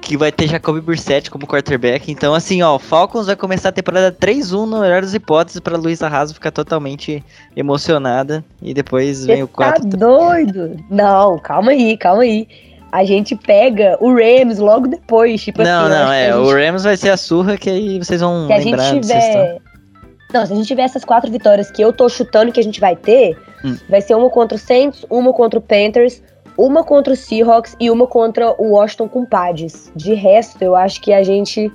que 0.00 0.16
vai 0.16 0.30
ter 0.32 0.48
Jacoby 0.48 0.80
Brissett 0.80 1.30
como 1.30 1.46
quarterback. 1.46 2.10
Então, 2.10 2.34
assim, 2.34 2.62
ó, 2.62 2.76
o 2.76 2.78
Falcons 2.78 3.26
vai 3.26 3.36
começar 3.36 3.70
a 3.70 3.72
temporada 3.72 4.12
3-1 4.12 4.66
no 4.66 4.80
melhor 4.80 5.02
das 5.02 5.14
hipóteses 5.14 5.60
para 5.60 5.76
Luiz 5.76 6.02
Arraso 6.02 6.34
ficar 6.34 6.50
totalmente 6.50 7.22
emocionada. 7.56 8.44
E 8.62 8.72
depois 8.72 9.26
vem 9.26 9.42
o 9.42 9.48
4. 9.48 9.88
Tá 9.88 9.96
doido? 9.96 10.76
Não, 10.88 11.38
calma 11.38 11.72
aí, 11.72 11.96
calma 11.96 12.22
aí. 12.22 12.48
A 12.90 13.04
gente 13.04 13.36
pega 13.36 13.98
o 14.00 14.14
Rams 14.14 14.58
logo 14.58 14.88
depois, 14.88 15.42
tipo 15.42 15.62
não, 15.62 15.82
assim. 15.82 15.90
Não, 15.90 16.04
não, 16.06 16.12
é. 16.12 16.32
Gente... 16.32 16.38
O 16.38 16.50
Rams 16.50 16.84
vai 16.84 16.96
ser 16.96 17.10
a 17.10 17.16
surra 17.16 17.58
que 17.58 17.68
aí 17.68 17.98
vocês 17.98 18.20
vão 18.20 18.46
se 18.46 18.58
lembrar. 18.64 18.82
Se 18.82 18.90
a 18.90 18.94
gente 18.94 19.06
tiver. 19.06 19.58
Não, 20.32 20.46
se 20.46 20.52
a 20.52 20.56
gente 20.56 20.66
tiver 20.66 20.82
essas 20.82 21.04
quatro 21.04 21.30
vitórias 21.30 21.70
que 21.70 21.82
eu 21.82 21.92
tô 21.92 22.08
chutando 22.08 22.52
que 22.52 22.60
a 22.60 22.62
gente 22.62 22.80
vai 22.80 22.96
ter, 22.96 23.36
hum. 23.64 23.76
vai 23.88 24.00
ser 24.00 24.14
uma 24.14 24.30
contra 24.30 24.56
o 24.56 24.58
Saints, 24.58 25.04
uma 25.10 25.32
contra 25.32 25.58
o 25.58 25.62
Panthers, 25.62 26.22
uma 26.58 26.82
contra 26.82 27.12
o 27.12 27.16
Seahawks 27.16 27.76
e 27.78 27.88
uma 27.88 28.06
contra 28.06 28.52
o 28.60 28.72
Washington 28.72 29.08
com 29.08 29.24
Padres. 29.24 29.92
De 29.94 30.12
resto, 30.12 30.60
eu 30.60 30.74
acho 30.74 31.00
que 31.00 31.12
a 31.12 31.22
gente 31.22 31.70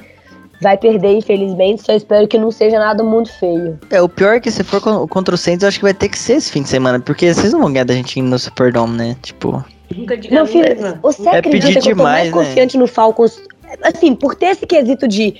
vai 0.61 0.77
perder, 0.77 1.15
infelizmente. 1.15 1.83
Só 1.83 1.93
espero 1.93 2.27
que 2.27 2.37
não 2.37 2.51
seja 2.51 2.77
nada 2.77 3.01
muito 3.01 3.31
feio. 3.39 3.79
É, 3.89 4.01
o 4.01 4.09
pior 4.09 4.35
é 4.35 4.39
que 4.41 4.51
se 4.51 4.61
for 4.63 4.81
contra 5.07 5.33
o 5.33 5.37
Saints, 5.37 5.63
eu 5.63 5.69
acho 5.69 5.79
que 5.79 5.85
vai 5.85 5.93
ter 5.93 6.09
que 6.09 6.19
ser 6.19 6.33
esse 6.33 6.51
fim 6.51 6.61
de 6.61 6.69
semana, 6.69 6.99
porque 6.99 7.33
vocês 7.33 7.53
não 7.53 7.61
vão 7.61 7.71
ganhar 7.71 7.85
da 7.85 7.93
gente 7.93 8.21
no 8.21 8.37
Superdome, 8.37 8.97
né? 8.97 9.15
Tipo. 9.21 9.63
Nunca 9.95 10.17
diga 10.17 10.35
não, 10.35 10.45
filho, 10.45 10.99
você 11.01 11.29
é 11.29 11.37
acredita 11.37 11.79
que 11.79 11.91
eu 11.91 11.95
tô 11.95 12.03
mais 12.03 12.25
né? 12.25 12.31
confiante 12.31 12.77
no 12.77 12.87
Falcons? 12.87 13.39
Assim, 13.81 14.15
por 14.15 14.35
ter 14.35 14.47
esse 14.47 14.65
quesito 14.65 15.07
de 15.07 15.35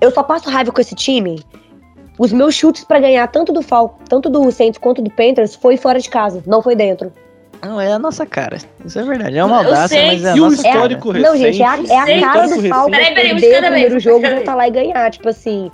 eu 0.00 0.10
só 0.10 0.22
passo 0.22 0.50
raiva 0.50 0.70
com 0.70 0.80
esse 0.80 0.94
time. 0.94 1.42
Os 2.18 2.32
meus 2.32 2.54
chutes 2.54 2.84
para 2.84 3.00
ganhar 3.00 3.26
tanto 3.28 3.52
do 3.52 3.62
Fal, 3.62 3.98
tanto 4.08 4.28
do 4.28 4.50
Saints 4.50 4.78
quanto 4.78 5.00
do 5.00 5.10
Panthers 5.10 5.54
foi 5.54 5.76
fora 5.76 5.98
de 5.98 6.10
casa, 6.10 6.42
não 6.46 6.60
foi 6.60 6.76
dentro. 6.76 7.12
Não, 7.62 7.80
é 7.80 7.92
a 7.92 7.98
nossa 7.98 8.26
cara. 8.26 8.58
Isso 8.84 8.98
é 8.98 9.04
verdade. 9.04 9.38
É 9.38 9.44
uma 9.44 9.58
audácia, 9.58 10.04
mas 10.06 10.24
é 10.24 10.32
a 10.32 10.36
e 10.36 10.40
nossa 10.40 10.50
o 10.50 10.66
histórico 10.66 11.12
cara. 11.12 11.30
recente. 11.30 11.30
Não, 11.30 11.36
gente, 11.36 11.62
é 11.62 11.66
a, 11.66 12.08
é 12.08 12.18
a 12.18 12.20
cara 12.20 12.48
do 12.48 12.68
Falcons 12.68 12.96
perder 12.96 13.56
o 13.56 13.60
primeiro 13.60 14.00
jogo, 14.00 14.28
voltar 14.28 14.54
lá 14.56 14.66
e 14.66 14.70
ganhar. 14.70 15.10
Tipo 15.10 15.28
assim, 15.28 15.70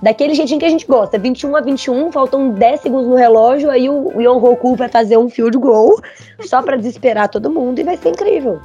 daquele 0.00 0.34
jeitinho 0.34 0.60
que 0.60 0.66
a 0.66 0.70
gente 0.70 0.86
gosta. 0.86 1.18
21 1.18 1.56
a 1.56 1.60
21, 1.60 2.12
faltam 2.12 2.50
10 2.50 2.80
segundos 2.80 3.08
no 3.08 3.16
relógio, 3.16 3.70
aí 3.70 3.88
o 3.88 4.20
Yon 4.20 4.38
Roku 4.38 4.76
vai 4.76 4.88
fazer 4.88 5.16
um 5.16 5.28
field 5.28 5.58
goal 5.58 6.00
só 6.40 6.62
pra 6.62 6.76
desesperar 6.76 7.28
todo 7.28 7.50
mundo 7.50 7.78
e 7.78 7.82
vai 7.82 7.96
ser 7.96 8.10
incrível. 8.10 8.60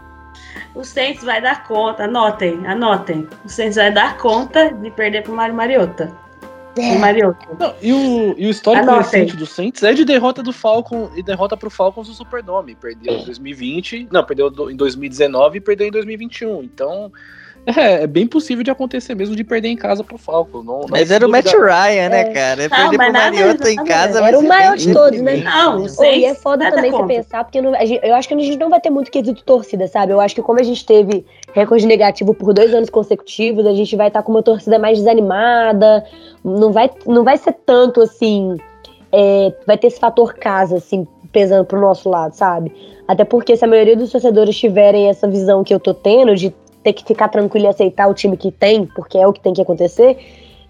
O 0.75 0.83
Saints 0.83 1.23
vai 1.23 1.41
dar 1.41 1.67
conta, 1.67 2.03
anotem, 2.03 2.65
anotem. 2.67 3.27
O 3.43 3.49
Saints 3.49 3.77
vai 3.77 3.91
dar 3.91 4.17
conta 4.17 4.71
de 4.71 4.91
perder 4.91 5.23
pro 5.23 5.33
Mario 5.33 5.55
Mariota. 5.55 6.11
É. 6.77 6.97
Não, 7.59 7.75
e, 7.81 7.93
o, 7.93 8.35
e 8.37 8.47
o 8.47 8.49
histórico 8.49 8.91
recente 8.91 9.35
do 9.35 9.45
Saints 9.45 9.83
é 9.83 9.93
de 9.93 10.05
derrota 10.05 10.43
do 10.43 10.53
Falcon 10.53 11.09
e 11.15 11.23
derrota 11.23 11.57
pro 11.57 11.69
Falcons 11.69 12.07
no 12.07 12.13
Superdome. 12.13 12.75
Perdeu 12.75 13.13
em 13.13 13.25
2020, 13.25 14.07
não, 14.11 14.23
perdeu 14.23 14.51
em 14.69 14.75
2019 14.75 15.57
e 15.57 15.61
perdeu 15.61 15.87
em 15.87 15.91
2021. 15.91 16.63
Então, 16.63 17.11
é, 17.75 18.03
é, 18.03 18.07
bem 18.07 18.25
possível 18.25 18.63
de 18.63 18.71
acontecer 18.71 19.13
mesmo 19.13 19.35
de 19.35 19.43
perder 19.43 19.67
em 19.67 19.75
casa 19.75 20.01
pro 20.01 20.17
Falcon. 20.17 20.63
Não, 20.63 20.79
não 20.81 20.87
mas 20.89 21.11
era 21.11 21.27
o 21.27 21.29
Matt 21.29 21.51
Ryan, 21.51 22.07
né, 22.09 22.21
é. 22.21 22.23
cara? 22.31 22.63
É 22.63 22.69
perder 22.69 22.97
pro 22.97 23.11
Mariota 23.11 23.69
em 23.69 23.83
casa. 23.83 24.25
Era 24.25 24.39
o 24.39 24.47
maior 24.47 24.77
de 24.77 24.93
todos, 24.93 25.19
né? 25.19 25.37
Não, 25.37 25.83
oh, 25.83 26.03
e 26.03 26.23
é 26.23 26.33
foda 26.33 26.71
também 26.71 26.91
você 26.91 27.03
pensar, 27.03 27.43
porque 27.43 27.61
não, 27.61 27.73
gente, 27.85 27.99
eu 28.01 28.15
acho 28.15 28.27
que 28.29 28.33
a 28.33 28.37
gente 28.37 28.57
não 28.57 28.69
vai 28.69 28.79
ter 28.79 28.89
muito 28.89 29.11
quesito 29.11 29.43
torcida, 29.43 29.85
sabe? 29.85 30.13
Eu 30.13 30.21
acho 30.21 30.33
que 30.33 30.41
como 30.41 30.61
a 30.61 30.63
gente 30.63 30.85
teve 30.85 31.25
recorde 31.53 31.85
negativo 31.85 32.33
por 32.33 32.53
dois 32.53 32.73
anos 32.73 32.89
consecutivos, 32.89 33.65
a 33.65 33.73
gente 33.73 33.97
vai 33.97 34.07
estar 34.07 34.21
tá 34.21 34.25
com 34.25 34.31
uma 34.31 34.43
torcida 34.43 34.79
mais 34.79 34.97
desanimada. 34.97 36.05
Não 36.45 36.71
vai, 36.71 36.89
não 37.05 37.25
vai 37.25 37.35
ser 37.35 37.51
tanto 37.65 38.01
assim. 38.01 38.55
É, 39.11 39.53
vai 39.65 39.77
ter 39.77 39.87
esse 39.87 39.99
fator 39.99 40.33
casa, 40.35 40.77
assim, 40.77 41.05
pesando 41.33 41.65
pro 41.65 41.81
nosso 41.81 42.09
lado, 42.09 42.33
sabe? 42.33 42.71
Até 43.05 43.25
porque 43.25 43.57
se 43.57 43.65
a 43.65 43.67
maioria 43.67 43.95
dos 43.95 44.11
torcedores 44.11 44.57
tiverem 44.57 45.09
essa 45.09 45.27
visão 45.27 45.65
que 45.65 45.73
eu 45.73 45.79
tô 45.79 45.93
tendo 45.93 46.33
de 46.33 46.53
ter 46.87 46.93
que 46.93 47.03
ficar 47.03 47.27
tranquilo 47.27 47.65
e 47.65 47.67
aceitar 47.67 48.07
o 48.07 48.13
time 48.13 48.37
que 48.37 48.49
tem, 48.49 48.85
porque 48.85 49.17
é 49.17 49.27
o 49.27 49.33
que 49.33 49.41
tem 49.41 49.53
que 49.53 49.61
acontecer, 49.61 50.17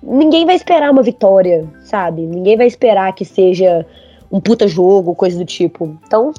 ninguém 0.01 0.47
vai 0.47 0.55
esperar 0.55 0.89
uma 0.89 1.03
vitória, 1.03 1.63
sabe? 1.81 2.23
Ninguém 2.23 2.57
vai 2.57 2.65
esperar 2.65 3.13
que 3.13 3.23
seja 3.23 3.85
um 4.31 4.41
puta 4.41 4.67
jogo, 4.67 5.13
coisa 5.13 5.37
do 5.37 5.45
tipo. 5.45 5.95
Então, 6.07 6.33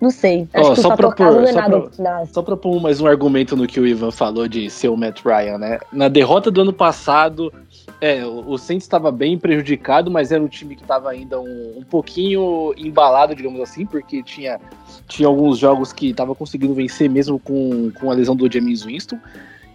não 0.00 0.10
sei. 0.10 0.48
Acho 0.54 0.70
oh, 0.70 0.74
que 0.74 0.80
só 0.80 0.96
propor, 0.96 1.32
não 1.32 1.46
é 1.46 1.52
nada. 1.52 1.80
Pra, 1.82 2.26
só 2.26 2.42
propor 2.42 2.80
mais 2.80 3.00
um 3.00 3.06
argumento 3.06 3.54
no 3.54 3.66
que 3.66 3.78
o 3.78 3.86
Ivan 3.86 4.10
falou 4.10 4.48
de 4.48 4.70
ser 4.70 4.88
o 4.88 4.96
Matt 4.96 5.20
Ryan, 5.24 5.58
né? 5.58 5.78
Na 5.92 6.08
derrota 6.08 6.50
do 6.50 6.62
ano 6.62 6.72
passado, 6.72 7.52
é, 8.00 8.24
o 8.24 8.56
Saints 8.56 8.84
estava 8.84 9.12
bem 9.12 9.38
prejudicado, 9.38 10.10
mas 10.10 10.32
era 10.32 10.42
um 10.42 10.48
time 10.48 10.74
que 10.74 10.82
estava 10.82 11.10
ainda 11.10 11.38
um, 11.38 11.74
um 11.78 11.84
pouquinho 11.84 12.72
embalado, 12.78 13.34
digamos 13.34 13.60
assim, 13.60 13.84
porque 13.84 14.22
tinha, 14.22 14.58
tinha 15.06 15.28
alguns 15.28 15.58
jogos 15.58 15.92
que 15.92 16.10
estava 16.10 16.34
conseguindo 16.34 16.72
vencer 16.72 17.10
mesmo 17.10 17.38
com, 17.38 17.92
com 18.00 18.10
a 18.10 18.14
lesão 18.14 18.34
do 18.34 18.50
James 18.50 18.82
Winston. 18.82 19.18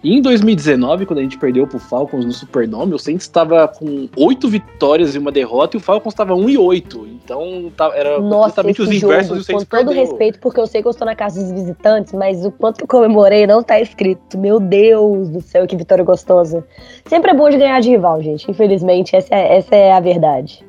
E 0.05 0.13
em 0.13 0.21
2019, 0.21 1.07
quando 1.07 1.17
a 1.17 1.23
gente 1.23 1.35
perdeu 1.35 1.65
pro 1.65 1.79
Falcons 1.79 2.23
no 2.23 2.31
Superdome, 2.31 2.93
o 2.93 2.99
Saints 2.99 3.23
estava 3.25 3.67
com 3.67 4.07
oito 4.15 4.47
vitórias 4.47 5.15
e 5.15 5.17
uma 5.17 5.31
derrota 5.31 5.75
e 5.75 5.79
o 5.79 5.81
Falcons 5.81 6.13
estava 6.13 6.35
1 6.35 6.47
e 6.47 6.57
8. 6.59 7.07
Então 7.07 7.71
tá, 7.75 7.91
era 7.95 8.19
Nossa, 8.19 8.61
completamente 8.61 8.81
os 8.83 8.91
inversos 8.91 9.29
jogo, 9.29 9.39
do 9.39 9.43
Saints 9.43 9.63
Com 9.63 9.77
todo 9.77 9.87
perdeu. 9.87 10.03
respeito, 10.03 10.39
porque 10.39 10.59
eu 10.59 10.67
sei 10.67 10.83
que 10.83 10.87
eu 10.87 10.91
estou 10.91 11.07
na 11.07 11.15
casa 11.15 11.41
dos 11.41 11.51
visitantes, 11.51 12.13
mas 12.13 12.45
o 12.45 12.51
quanto 12.51 12.77
que 12.77 12.83
eu 12.83 12.87
comemorei 12.87 13.47
não 13.47 13.63
tá 13.63 13.81
escrito. 13.81 14.37
Meu 14.37 14.59
Deus 14.59 15.27
do 15.29 15.41
céu, 15.41 15.65
que 15.65 15.75
vitória 15.75 16.03
gostosa. 16.03 16.63
Sempre 17.07 17.31
é 17.31 17.33
bom 17.33 17.49
de 17.49 17.57
ganhar 17.57 17.79
de 17.79 17.89
rival, 17.89 18.21
gente. 18.21 18.49
Infelizmente, 18.51 19.15
essa 19.15 19.33
é, 19.33 19.57
essa 19.57 19.75
é 19.75 19.91
a 19.91 19.99
verdade. 19.99 20.63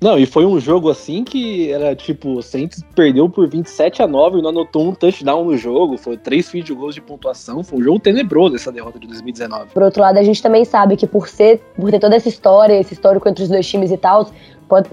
Não, 0.00 0.16
e 0.16 0.26
foi 0.26 0.46
um 0.46 0.60
jogo 0.60 0.88
assim 0.88 1.24
que 1.24 1.72
era 1.72 1.94
tipo, 1.96 2.34
o 2.34 2.42
Saints 2.42 2.84
perdeu 2.94 3.28
por 3.28 3.48
27 3.48 4.00
a 4.00 4.06
9 4.06 4.38
e 4.38 4.42
não 4.42 4.50
anotou 4.50 4.88
um 4.88 4.94
touchdown 4.94 5.44
no 5.44 5.56
jogo, 5.56 5.98
foi 5.98 6.16
três 6.16 6.48
field 6.48 6.72
goals 6.72 6.94
de 6.94 7.00
pontuação, 7.00 7.64
foi 7.64 7.80
um 7.80 7.82
jogo 7.82 7.98
tenebroso 7.98 8.54
essa 8.54 8.70
derrota 8.70 8.96
de 8.96 9.08
2019. 9.08 9.72
Por 9.74 9.82
outro 9.82 10.00
lado, 10.00 10.18
a 10.18 10.22
gente 10.22 10.40
também 10.40 10.64
sabe 10.64 10.96
que 10.96 11.06
por 11.06 11.28
ser, 11.28 11.60
por 11.74 11.90
ter 11.90 11.98
toda 11.98 12.14
essa 12.14 12.28
história, 12.28 12.78
esse 12.78 12.94
histórico 12.94 13.28
entre 13.28 13.42
os 13.42 13.48
dois 13.48 13.66
times 13.66 13.90
e 13.90 13.96
tal, 13.96 14.30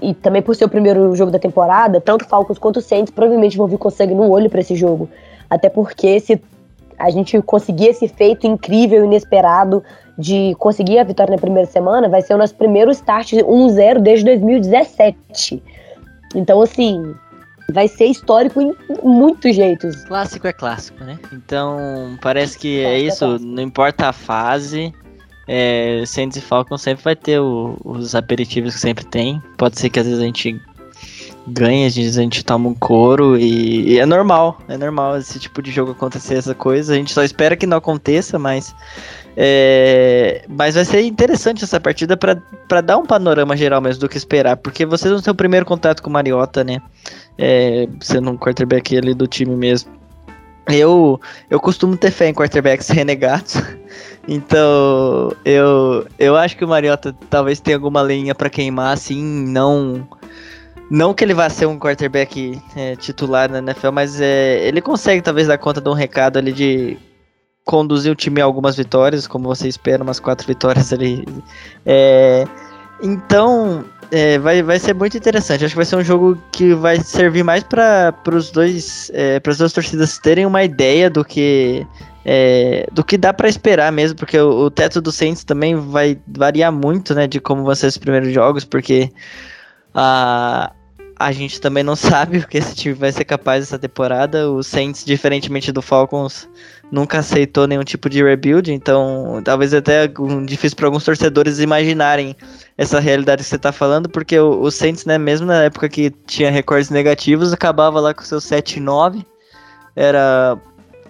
e 0.02 0.12
também 0.12 0.42
por 0.42 0.56
ser 0.56 0.64
o 0.64 0.68
primeiro 0.68 1.14
jogo 1.14 1.30
da 1.30 1.38
temporada, 1.38 2.00
tanto 2.00 2.26
Falcons 2.26 2.58
quanto 2.58 2.80
Saints 2.80 3.12
provavelmente 3.12 3.56
vão 3.56 3.68
vir 3.68 3.78
com 3.78 3.90
sangue 3.90 4.14
no 4.14 4.28
olho 4.28 4.50
para 4.50 4.60
esse 4.60 4.74
jogo. 4.74 5.08
Até 5.48 5.68
porque 5.68 6.18
se 6.18 6.40
a 6.98 7.10
gente 7.10 7.40
conseguir 7.42 7.88
esse 7.88 8.08
feito 8.08 8.46
incrível, 8.46 9.04
inesperado, 9.04 9.82
de 10.18 10.54
conseguir 10.58 10.98
a 10.98 11.04
vitória 11.04 11.32
na 11.32 11.40
primeira 11.40 11.68
semana, 11.68 12.08
vai 12.08 12.22
ser 12.22 12.34
o 12.34 12.38
nosso 12.38 12.54
primeiro 12.54 12.90
start 12.90 13.32
1-0 13.32 14.00
desde 14.00 14.24
2017. 14.24 15.62
Então, 16.34 16.62
assim, 16.62 17.14
vai 17.72 17.88
ser 17.88 18.06
histórico 18.06 18.60
em 18.60 18.74
muitos 19.02 19.54
jeitos. 19.54 20.04
Clássico 20.04 20.46
é 20.46 20.52
clássico, 20.52 21.04
né? 21.04 21.18
Então, 21.32 22.18
parece 22.22 22.58
que 22.58 22.80
é, 22.80 22.94
é 22.94 22.98
isso, 23.00 23.38
não 23.38 23.62
importa 23.62 24.08
a 24.08 24.12
fase. 24.12 24.92
É, 25.48 26.02
Saints 26.06 26.36
e 26.36 26.40
Falcons 26.40 26.82
sempre 26.82 27.04
vai 27.04 27.14
ter 27.14 27.38
o, 27.38 27.76
os 27.84 28.14
aperitivos 28.14 28.74
que 28.74 28.80
sempre 28.80 29.04
tem. 29.04 29.40
Pode 29.56 29.78
ser 29.78 29.90
que 29.90 30.00
às 30.00 30.06
vezes 30.06 30.20
a 30.20 30.24
gente 30.24 30.60
ganhe, 31.46 31.86
às 31.86 31.94
vezes 31.94 32.18
a 32.18 32.22
gente 32.22 32.44
toma 32.44 32.68
um 32.68 32.74
couro 32.74 33.38
e, 33.38 33.92
e, 33.92 33.98
é 33.98 34.06
normal, 34.06 34.58
é 34.68 34.76
normal 34.76 35.16
esse 35.16 35.38
tipo 35.38 35.62
de 35.62 35.70
jogo 35.70 35.92
acontecer 35.92 36.34
essa 36.34 36.54
coisa. 36.54 36.92
A 36.92 36.96
gente 36.96 37.12
só 37.12 37.22
espera 37.22 37.56
que 37.56 37.66
não 37.66 37.76
aconteça, 37.76 38.38
mas 38.38 38.74
é, 39.36 40.44
mas 40.48 40.74
vai 40.74 40.84
ser 40.84 41.02
interessante 41.02 41.62
essa 41.62 41.78
partida 41.78 42.16
para 42.16 42.80
dar 42.80 42.96
um 42.96 43.04
panorama 43.04 43.56
geral 43.56 43.82
mesmo 43.82 44.00
do 44.00 44.08
que 44.08 44.16
esperar, 44.16 44.56
porque 44.56 44.86
vocês 44.86 45.12
vão 45.12 45.20
ter 45.20 45.30
o 45.30 45.34
primeiro 45.34 45.66
contato 45.66 46.02
com 46.02 46.08
o 46.08 46.12
Mariota, 46.12 46.64
né? 46.64 46.80
É, 47.36 47.86
sendo 48.00 48.30
um 48.30 48.38
quarterback 48.38 48.96
ali 48.96 49.12
do 49.12 49.26
time 49.26 49.54
mesmo. 49.54 49.90
Eu, 50.68 51.20
eu 51.48 51.60
costumo 51.60 51.96
ter 51.96 52.10
fé 52.10 52.28
em 52.28 52.34
quarterbacks 52.34 52.88
renegados, 52.88 53.62
então 54.26 55.32
eu, 55.44 56.06
eu 56.18 56.34
acho 56.34 56.56
que 56.56 56.64
o 56.64 56.68
Mariota 56.68 57.14
talvez 57.30 57.60
tenha 57.60 57.76
alguma 57.76 58.02
linha 58.02 58.34
para 58.34 58.50
queimar, 58.50 58.94
assim, 58.94 59.22
não 59.22 60.08
não 60.90 61.12
que 61.12 61.24
ele 61.24 61.34
vá 61.34 61.48
ser 61.48 61.66
um 61.66 61.78
quarterback 61.78 62.60
é, 62.76 62.96
titular 62.96 63.50
na 63.50 63.58
NFL, 63.58 63.90
mas 63.92 64.20
é, 64.20 64.66
ele 64.66 64.80
consegue 64.80 65.22
talvez 65.22 65.48
dar 65.48 65.58
conta 65.58 65.80
de 65.80 65.88
um 65.88 65.94
recado 65.94 66.38
ali 66.38 66.52
de 66.52 66.96
conduzir 67.64 68.12
o 68.12 68.14
time 68.14 68.40
a 68.40 68.44
algumas 68.44 68.76
vitórias, 68.76 69.26
como 69.26 69.48
você 69.48 69.66
espera, 69.66 70.02
umas 70.02 70.20
quatro 70.20 70.46
vitórias 70.46 70.92
ali. 70.92 71.24
É, 71.84 72.44
então, 73.02 73.84
é, 74.10 74.38
vai, 74.38 74.62
vai 74.62 74.78
ser 74.78 74.94
muito 74.94 75.16
interessante. 75.16 75.64
Acho 75.64 75.72
que 75.72 75.76
vai 75.76 75.84
ser 75.84 75.96
um 75.96 76.04
jogo 76.04 76.38
que 76.52 76.74
vai 76.74 77.00
servir 77.00 77.42
mais 77.42 77.64
para 77.64 78.14
os 78.32 78.50
dois, 78.50 79.10
é, 79.12 79.40
para 79.40 79.52
as 79.52 79.58
duas 79.58 79.72
torcidas 79.72 80.18
terem 80.18 80.46
uma 80.46 80.62
ideia 80.62 81.10
do 81.10 81.24
que 81.24 81.84
é, 82.24 82.86
do 82.92 83.04
que 83.04 83.16
dá 83.16 83.32
para 83.32 83.48
esperar 83.48 83.92
mesmo, 83.92 84.16
porque 84.16 84.38
o, 84.38 84.64
o, 84.64 84.70
teto 84.70 85.00
do 85.00 85.12
Saints 85.12 85.44
também 85.44 85.76
vai 85.76 86.18
variar 86.26 86.72
muito, 86.72 87.14
né, 87.14 87.26
de 87.28 87.38
como 87.40 87.62
vão 87.62 87.74
ser 87.74 87.86
os 87.86 87.98
primeiros 87.98 88.32
jogos, 88.32 88.64
porque 88.64 89.12
a 89.94 90.72
a 91.18 91.32
gente 91.32 91.60
também 91.60 91.82
não 91.82 91.96
sabe 91.96 92.38
o 92.38 92.46
que 92.46 92.58
esse 92.58 92.74
time 92.74 92.94
vai 92.94 93.10
ser 93.10 93.24
capaz 93.24 93.64
essa 93.64 93.78
temporada. 93.78 94.50
O 94.50 94.62
Saints, 94.62 95.04
diferentemente 95.04 95.72
do 95.72 95.82
Falcons, 95.82 96.48
nunca 96.90 97.18
aceitou 97.18 97.66
nenhum 97.66 97.82
tipo 97.82 98.08
de 98.08 98.22
rebuild, 98.22 98.72
então 98.72 99.40
talvez 99.44 99.74
até 99.74 100.08
difícil 100.44 100.76
para 100.76 100.86
alguns 100.86 101.04
torcedores 101.04 101.58
imaginarem 101.58 102.36
essa 102.78 103.00
realidade 103.00 103.42
que 103.42 103.48
você 103.48 103.56
está 103.56 103.72
falando, 103.72 104.08
porque 104.08 104.38
o, 104.38 104.60
o, 104.60 104.70
Saints, 104.70 105.04
né, 105.04 105.18
mesmo 105.18 105.46
na 105.46 105.64
época 105.64 105.88
que 105.88 106.10
tinha 106.26 106.50
recordes 106.50 106.90
negativos, 106.90 107.52
acabava 107.52 107.98
lá 107.98 108.14
com 108.14 108.22
seus 108.22 108.44
7 108.44 108.76
e 108.76 108.80
9. 108.80 109.26
Era 109.96 110.58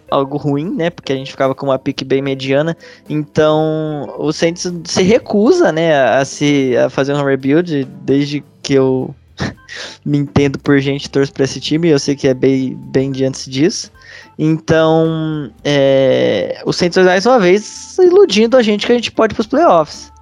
algo 0.09 0.37
ruim, 0.37 0.71
né? 0.71 0.91
Porque 0.91 1.13
a 1.13 1.17
gente 1.17 1.33
ficava 1.33 1.55
com 1.55 1.67
uma 1.67 1.79
pique 1.79 2.05
bem 2.05 2.23
mediana. 2.23 2.77
Então, 3.09 4.15
o 4.19 4.33
Saints 4.33 4.73
se 4.85 5.03
recusa, 5.03 5.73
né, 5.73 6.01
a, 6.05 6.25
se 6.25 6.77
a 6.77 6.89
fazer 6.89 7.13
um 7.15 7.25
rebuild 7.25 7.85
desde 8.03 8.45
que 8.63 8.75
eu 8.75 9.15
me 10.05 10.19
entendo 10.19 10.59
por 10.59 10.79
gente 10.81 11.11
torço 11.11 11.33
para 11.33 11.45
esse 11.45 11.61
time, 11.61 11.89
eu 11.89 11.99
sei 11.99 12.17
que 12.17 12.29
é 12.29 12.35
bem, 12.35 12.75
bem 12.75 13.11
diante 13.11 13.49
disso. 13.51 13.93
Então, 14.39 15.51
é, 15.65 16.61
o 16.65 16.73
Saints 16.73 16.97
mais 16.99 17.27
uma 17.27 17.39
vez 17.39 17.97
iludindo 17.99 18.57
a 18.57 18.63
gente 18.63 18.87
que 18.87 18.93
a 18.93 18.95
gente 18.95 19.13
pode 19.13 19.35
para 19.35 19.41
os 19.41 19.47
playoffs. 19.47 20.13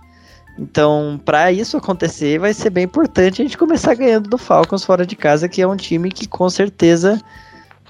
Então, 0.58 1.20
para 1.24 1.50
isso 1.50 1.76
acontecer, 1.76 2.38
vai 2.38 2.54
ser 2.54 2.70
bem 2.70 2.84
importante 2.84 3.42
a 3.42 3.44
gente 3.44 3.58
começar 3.58 3.94
ganhando 3.94 4.28
do 4.28 4.38
Falcons 4.38 4.84
fora 4.84 5.04
de 5.04 5.16
casa, 5.16 5.48
que 5.48 5.60
é 5.60 5.66
um 5.66 5.76
time 5.76 6.10
que 6.10 6.28
com 6.28 6.48
certeza 6.48 7.20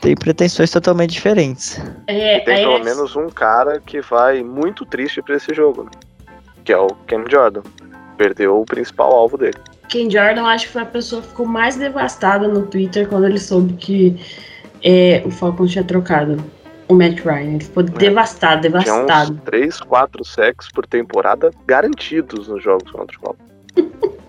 tem 0.01 0.15
pretensões 0.15 0.71
totalmente 0.71 1.11
diferentes. 1.11 1.79
É, 2.07 2.41
tem 2.41 2.57
pelo 2.57 2.79
é... 2.79 2.85
menos 2.85 3.15
um 3.17 3.29
cara 3.29 3.81
que 3.81 4.01
vai 4.01 4.43
muito 4.43 4.87
triste 4.87 5.21
para 5.21 5.37
esse 5.37 5.53
jogo, 5.55 5.85
né? 5.85 5.91
que 6.65 6.73
é 6.73 6.79
o 6.79 6.89
Cam 7.07 7.25
Jordan. 7.31 7.63
Perdeu 8.17 8.61
o 8.61 8.65
principal 8.65 9.13
alvo 9.13 9.37
dele. 9.37 9.59
Ken 9.89 10.11
Jordan, 10.11 10.45
acho 10.45 10.67
que 10.67 10.73
foi 10.73 10.83
a 10.83 10.87
pessoa 10.87 11.23
que 11.23 11.29
ficou 11.29 11.47
mais 11.47 11.77
devastada 11.77 12.49
no 12.49 12.67
Twitter 12.67 13.09
quando 13.09 13.27
ele 13.27 13.39
soube 13.39 13.75
que 13.75 14.21
é, 14.83 15.23
o 15.25 15.31
Falcons 15.31 15.71
tinha 15.71 15.85
trocado 15.85 16.43
o 16.89 16.95
Matt 16.95 17.21
Ryan. 17.21 17.55
Ele 17.55 17.65
ficou 17.65 17.83
é. 17.83 17.87
devastado, 17.87 18.63
devastado. 18.63 19.27
Tinha 19.27 19.39
uns 19.39 19.45
3, 19.45 19.81
4 19.81 20.25
sacks 20.25 20.69
por 20.73 20.87
temporada 20.87 21.51
garantidos 21.67 22.49
nos 22.49 22.63
jogos 22.63 22.91
contra 22.91 23.17
o 23.17 23.21
Falcons. 23.21 23.55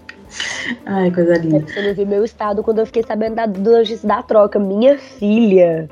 Ai, 0.86 1.12
coisa 1.12 1.38
linda. 1.38 1.66
Você 1.68 1.82
não 1.82 1.94
viu 1.94 2.08
meu 2.08 2.26
estado 2.26 2.64
quando 2.64 2.80
eu 2.80 2.86
fiquei 2.86 3.04
sabendo 3.04 3.36
da 3.36 3.48
notícia 3.48 4.08
da 4.08 4.24
troca. 4.24 4.60
Minha 4.60 4.98
filha. 4.98 5.90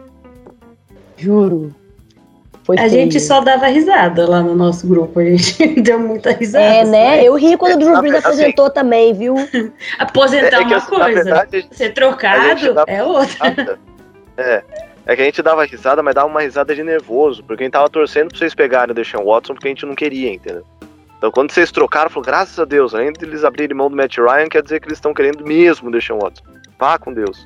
Juro. 1.18 1.74
Foi 2.64 2.78
a 2.78 2.82
feio. 2.82 2.91
gente 2.91 3.20
só 3.20 3.41
dava 3.41 3.68
risada 3.68 4.28
lá 4.28 4.41
no 4.41 4.55
nosso 4.55 4.88
grupo, 4.88 5.20
a 5.20 5.26
gente 5.26 5.68
deu 5.82 5.99
muita 5.99 6.32
risada. 6.32 6.64
É, 6.64 6.86
né? 6.86 7.24
Eu 7.24 7.36
ri 7.36 7.57
quando 7.57 7.76
o 7.76 7.78
Drew 7.78 7.99
Brees 7.99 8.16
aposentou 8.16 8.66
assim, 8.66 8.74
também, 8.74 9.14
viu? 9.14 9.36
Aposentar 9.99 10.59
é, 10.59 10.61
é 10.61 10.66
uma 10.66 10.78
assim, 10.78 10.88
coisa, 10.88 11.24
verdade, 11.24 11.68
ser 11.72 11.93
trocado 11.93 12.76
é 12.88 13.03
outra. 13.03 13.78
É, 14.38 14.64
é 15.05 15.16
que 15.16 15.22
a 15.22 15.26
gente 15.26 15.41
dava 15.41 15.66
risada, 15.66 16.01
mas 16.01 16.16
dava 16.16 16.28
uma 16.28 16.41
risada 16.41 16.74
de 16.74 16.84
nervoso, 16.84 17.43
porque 17.43 17.64
a 17.64 17.66
gente 17.66 17.74
tava 17.74 17.89
torcendo 17.89 18.30
pra 18.30 18.38
vocês 18.38 18.55
pegarem 18.55 18.91
o 18.91 18.95
Deshaun 18.95 19.26
Watson, 19.26 19.53
porque 19.53 19.68
a 19.68 19.72
gente 19.72 19.86
não 19.86 19.95
queria, 19.95 20.34
entendeu? 20.34 20.64
Então 21.18 21.32
quando 21.32 21.51
vocês 21.51 21.72
trocaram, 21.72 22.09
falou, 22.09 22.26
graças 22.26 22.57
a 22.57 22.66
Deus, 22.66 22.95
além 22.95 23.11
de 23.11 23.26
eles 23.26 23.43
abrirem 23.43 23.76
mão 23.76 23.89
do 23.89 23.95
Matt 23.95 24.18
Ryan, 24.18 24.47
quer 24.49 24.64
dizer 24.64 24.80
que 24.80 24.88
eles 24.88 24.97
estão 24.97 25.14
querendo 25.14 25.45
mesmo 25.45 25.89
o 25.89 25.91
Deshaun 25.91 26.20
Watson. 26.20 26.43
Vá 26.80 26.97
com 26.97 27.14
Deus. 27.14 27.45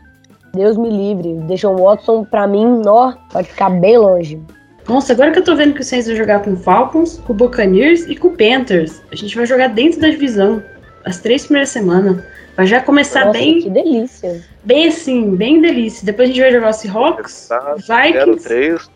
Deus 0.53 0.77
me 0.77 0.89
livre. 0.89 1.35
Deshaun 1.47 1.75
Watson, 1.75 2.23
pra 2.23 2.47
mim, 2.47 2.81
ó, 2.85 3.13
pode 3.31 3.47
ficar 3.47 3.69
bem 3.69 3.97
longe. 3.97 4.41
Nossa, 4.87 5.11
agora 5.11 5.31
que 5.31 5.39
eu 5.39 5.43
tô 5.43 5.55
vendo 5.55 5.73
que 5.73 5.81
o 5.81 5.83
Saints 5.83 6.07
vai 6.07 6.15
jogar 6.15 6.41
com 6.41 6.53
o 6.53 6.57
Falcons, 6.57 7.21
com 7.25 7.33
o 7.33 7.35
Buccaneers 7.35 8.07
e 8.07 8.15
com 8.15 8.29
o 8.29 8.37
Panthers. 8.37 9.01
A 9.11 9.15
gente 9.15 9.35
vai 9.35 9.45
jogar 9.45 9.67
dentro 9.67 9.99
da 9.99 10.09
divisão. 10.09 10.63
As 11.03 11.19
três 11.19 11.43
primeiras 11.43 11.69
semanas. 11.69 12.23
Vai 12.55 12.65
já 12.65 12.81
começar 12.81 13.25
Nossa, 13.25 13.37
bem. 13.37 13.61
Que 13.61 13.69
delícia. 13.69 14.43
Bem 14.63 14.87
assim, 14.87 15.35
bem 15.35 15.61
delícia. 15.61 16.05
Depois 16.05 16.29
a 16.29 16.31
gente 16.31 16.41
vai 16.41 16.51
jogar 16.51 16.69
o 16.69 16.73
Seahawks. 16.73 17.49
Vikings. 17.77 18.49
0-3. 18.49 18.89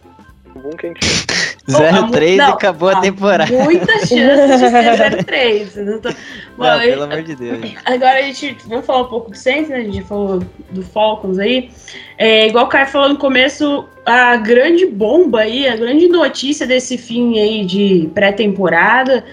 Bom 0.56 0.70
quentinho. 0.72 1.12
0-3 1.70 2.36
e 2.36 2.42
acabou 2.42 2.90
a 2.90 3.00
temporada. 3.02 3.52
Muita 3.64 3.94
chance 4.06 4.10
de 4.10 4.58
ser 4.58 5.26
0-3. 5.26 5.76
Não, 5.84 6.00
tô... 6.00 6.10
Não 6.58 6.80
pelo 6.80 7.04
amor 7.04 7.24
de 7.24 7.36
Deus. 7.36 7.74
Agora 7.86 8.20
a 8.20 8.22
gente. 8.24 8.58
Vamos 8.68 8.86
falar 8.86 9.02
um 9.02 9.08
pouco 9.10 9.32
do 9.32 9.38
Saints, 9.38 9.70
né? 9.70 9.78
A 9.78 9.84
gente 9.84 10.02
falou 10.04 10.44
do 10.72 10.84
Falcons 10.84 11.40
aí. 11.40 11.70
É, 12.18 12.48
igual 12.48 12.66
o 12.66 12.70
Caio 12.70 12.88
falou 12.88 13.10
no 13.10 13.18
começo, 13.18 13.88
a 14.06 14.36
grande 14.38 14.86
bomba 14.88 15.42
aí, 15.42 15.68
a 15.68 15.76
grande 15.76 16.08
notícia 16.08 16.66
desse 16.66 16.98
fim 16.98 17.40
aí 17.40 17.66
de 17.66 18.10
pré-temporada, 18.14 19.24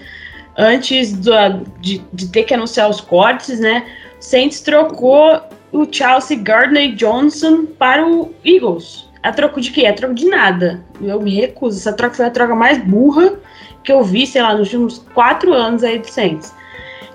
antes 0.57 1.13
do, 1.13 1.31
de, 1.79 2.01
de 2.13 2.27
ter 2.29 2.43
que 2.43 2.53
anunciar 2.53 2.89
os 2.89 3.01
cortes, 3.01 3.59
né? 3.59 3.85
O 4.19 4.23
Saints 4.23 4.61
trocou 4.61 5.41
o 5.71 5.87
Chelsea 5.91 6.37
Gardner 6.37 6.93
Johnson 6.95 7.65
para 7.65 8.05
o 8.05 8.33
Eagles. 8.43 9.08
A 9.21 9.31
troco 9.31 9.59
de 9.59 9.71
quê? 9.71 9.85
A 9.85 9.93
troco 9.93 10.13
de 10.13 10.27
nada. 10.27 10.83
Eu 11.01 11.21
me 11.21 11.33
recuso. 11.35 11.77
Essa 11.77 11.93
troca 11.93 12.15
foi 12.15 12.25
a 12.25 12.31
troca 12.31 12.55
mais 12.55 12.77
burra 12.77 13.37
que 13.83 13.91
eu 13.91 14.03
vi, 14.03 14.25
sei 14.25 14.41
lá, 14.41 14.53
nos 14.53 14.73
últimos 14.73 14.99
quatro 15.13 15.53
anos 15.53 15.83
aí 15.83 15.99
do 15.99 16.07
Saints. 16.07 16.53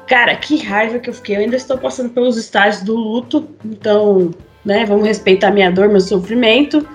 Cara, 0.07 0.37
que 0.37 0.63
raiva 0.63 0.99
que 0.99 1.09
eu 1.09 1.15
fiquei. 1.15 1.37
Eu 1.37 1.41
ainda 1.41 1.57
estou 1.57 1.79
passando 1.79 2.11
pelos 2.11 2.37
estágios 2.37 2.83
do 2.83 2.95
luto, 2.95 3.49
então, 3.65 4.35
né, 4.65 4.85
vamos 4.85 5.07
respeitar 5.07 5.51
minha 5.51 5.71
dor, 5.71 5.89
meu 5.89 6.01
sofrimento. 6.01 6.87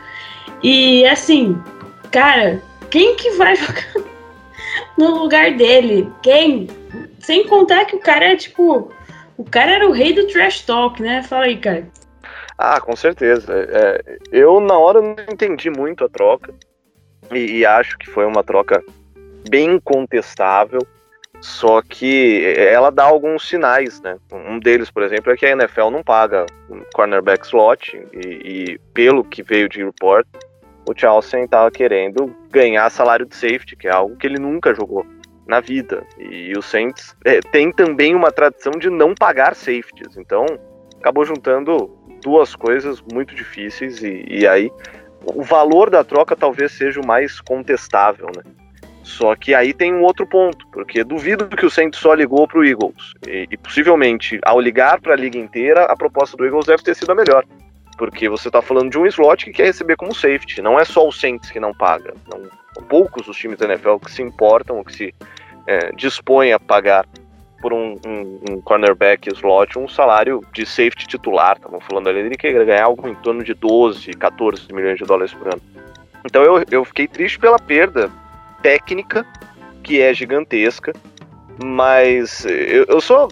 E 0.61 1.05
assim, 1.05 1.57
cara, 2.11 2.61
quem 2.89 3.15
que 3.15 3.31
vai 3.31 3.55
jogar 3.57 3.93
no 4.97 5.17
lugar 5.17 5.55
dele? 5.55 6.11
Quem? 6.21 6.67
Sem 7.19 7.47
contar 7.47 7.85
que 7.85 7.95
o 7.95 7.99
cara 7.99 8.33
é 8.33 8.35
tipo. 8.35 8.91
O 9.37 9.43
cara 9.45 9.71
era 9.71 9.87
o 9.87 9.93
rei 9.93 10.13
do 10.13 10.27
trash 10.27 10.61
talk, 10.61 11.01
né? 11.01 11.23
Fala 11.23 11.45
aí, 11.45 11.57
cara. 11.57 11.87
Ah, 12.61 12.81
com 12.81 12.93
certeza. 12.93 13.53
É, 13.53 14.17
eu, 14.33 14.59
na 14.59 14.77
hora, 14.77 14.99
não 15.01 15.15
entendi 15.31 15.69
muito 15.69 16.03
a 16.03 16.09
troca. 16.09 16.53
E, 17.31 17.59
e, 17.59 17.65
acho 17.65 17.97
que 17.97 18.09
foi 18.09 18.25
uma 18.25 18.43
troca 18.43 18.83
bem 19.49 19.79
contestável. 19.79 20.81
Só 21.39 21.81
que 21.81 22.43
ela 22.57 22.89
dá 22.89 23.05
alguns 23.05 23.47
sinais, 23.47 24.01
né? 24.01 24.17
Um 24.29 24.59
deles, 24.59 24.91
por 24.91 25.03
exemplo, 25.03 25.31
é 25.31 25.37
que 25.37 25.45
a 25.45 25.51
NFL 25.51 25.89
não 25.89 26.03
paga 26.03 26.45
um 26.69 26.81
cornerback 26.93 27.45
slot. 27.45 27.97
E, 28.11 28.27
e 28.27 28.77
pelo 28.93 29.23
que 29.23 29.41
veio 29.41 29.69
de 29.69 29.81
report, 29.81 30.27
o 30.85 30.93
Chelsea 30.93 31.45
estava 31.45 31.71
querendo 31.71 32.35
ganhar 32.51 32.89
salário 32.89 33.25
de 33.25 33.37
safety, 33.37 33.77
que 33.77 33.87
é 33.87 33.91
algo 33.91 34.17
que 34.17 34.27
ele 34.27 34.37
nunca 34.37 34.73
jogou 34.73 35.05
na 35.47 35.61
vida. 35.61 36.05
E 36.17 36.51
o 36.57 36.61
Saints 36.61 37.15
é, 37.23 37.39
tem 37.39 37.71
também 37.71 38.13
uma 38.13 38.33
tradição 38.33 38.73
de 38.73 38.89
não 38.89 39.15
pagar 39.15 39.55
safeties. 39.55 40.17
Então, 40.17 40.45
acabou 40.99 41.23
juntando 41.23 41.97
duas 42.19 42.55
coisas 42.55 43.01
muito 43.11 43.33
difíceis 43.35 44.03
e, 44.03 44.25
e 44.27 44.47
aí 44.47 44.71
o 45.25 45.43
valor 45.43 45.89
da 45.89 46.03
troca 46.03 46.35
talvez 46.35 46.71
seja 46.71 46.99
o 46.99 47.05
mais 47.05 47.41
contestável, 47.41 48.27
né? 48.35 48.43
Só 49.03 49.35
que 49.35 49.55
aí 49.55 49.73
tem 49.73 49.93
um 49.93 50.03
outro 50.03 50.25
ponto, 50.27 50.67
porque 50.67 51.03
duvido 51.03 51.47
que 51.47 51.65
o 51.65 51.69
Saints 51.69 51.99
só 51.99 52.13
ligou 52.13 52.47
para 52.47 52.59
o 52.59 52.65
Eagles. 52.65 53.13
E, 53.27 53.47
e, 53.49 53.57
possivelmente, 53.57 54.39
ao 54.43 54.59
ligar 54.59 55.01
para 55.01 55.13
a 55.13 55.17
liga 55.17 55.37
inteira, 55.37 55.85
a 55.85 55.95
proposta 55.95 56.37
do 56.37 56.45
Eagles 56.45 56.67
deve 56.67 56.83
ter 56.83 56.95
sido 56.95 57.11
a 57.11 57.15
melhor. 57.15 57.43
Porque 57.97 58.29
você 58.29 58.49
está 58.49 58.61
falando 58.61 58.91
de 58.91 58.99
um 58.99 59.07
slot 59.07 59.45
que 59.45 59.51
quer 59.51 59.65
receber 59.65 59.95
como 59.95 60.13
safety. 60.13 60.61
Não 60.61 60.79
é 60.79 60.85
só 60.85 61.07
o 61.07 61.11
Saints 61.11 61.49
que 61.49 61.59
não 61.59 61.73
paga. 61.73 62.13
Não, 62.31 62.43
poucos 62.83 63.27
os 63.27 63.35
times 63.35 63.57
da 63.57 63.65
NFL 63.65 63.95
que 63.97 64.11
se 64.11 64.21
importam 64.21 64.77
ou 64.77 64.85
que 64.85 64.93
se 64.93 65.15
é, 65.65 65.91
dispõem 65.93 66.53
a 66.53 66.59
pagar 66.59 67.05
por 67.61 67.73
um, 67.73 67.97
um, 68.05 68.39
um, 68.49 68.61
cornerback 68.61 69.29
slot 69.29 69.77
um 69.77 69.87
salário 69.87 70.43
de 70.53 70.65
safety 70.65 71.07
titular. 71.07 71.57
Estavam 71.57 71.79
falando 71.79 72.09
ali, 72.09 72.19
ele 72.19 72.37
quer 72.37 72.53
ganhar 72.65 72.83
algo 72.83 73.07
em 73.07 73.15
torno 73.15 73.43
de 73.43 73.53
12, 73.53 74.11
14 74.11 74.73
milhões 74.73 74.97
de 74.97 75.05
dólares 75.05 75.33
por 75.33 75.47
ano. 75.47 75.61
Então 76.25 76.43
eu, 76.43 76.63
eu 76.69 76.85
fiquei 76.85 77.07
triste 77.07 77.39
pela 77.39 77.59
perda 77.59 78.11
técnica, 78.61 79.25
que 79.83 80.01
é 80.01 80.13
gigantesca, 80.13 80.93
mas 81.63 82.45
eu, 82.45 82.85
eu 82.87 83.01
sou. 83.01 83.29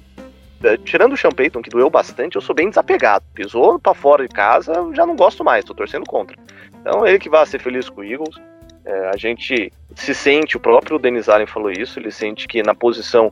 É, 0.63 0.75
tirando 0.75 1.13
o 1.13 1.17
Sean 1.17 1.31
Payton, 1.31 1.61
que 1.61 1.69
doeu 1.69 1.87
bastante, 1.87 2.35
eu 2.35 2.41
sou 2.41 2.55
bem 2.55 2.69
desapegado. 2.69 3.23
Pisou 3.33 3.77
para 3.77 3.93
fora 3.93 4.27
de 4.27 4.33
casa, 4.33 4.73
já 4.93 5.05
não 5.05 5.15
gosto 5.15 5.43
mais, 5.43 5.63
tô 5.63 5.73
torcendo 5.73 6.05
contra. 6.05 6.35
Então 6.81 7.05
ele 7.05 7.19
que 7.19 7.29
vai 7.29 7.45
ser 7.45 7.59
feliz 7.59 7.89
com 7.89 8.01
o 8.01 8.03
Eagles. 8.03 8.35
É, 8.83 9.09
a 9.13 9.17
gente 9.17 9.71
se 9.95 10.15
sente, 10.15 10.55
o 10.55 10.59
próprio 10.59 10.97
Denis 10.97 11.27
Allen 11.27 11.45
falou 11.45 11.69
isso, 11.69 11.99
ele 11.99 12.09
sente 12.09 12.47
que 12.47 12.63
na 12.63 12.73
posição 12.73 13.31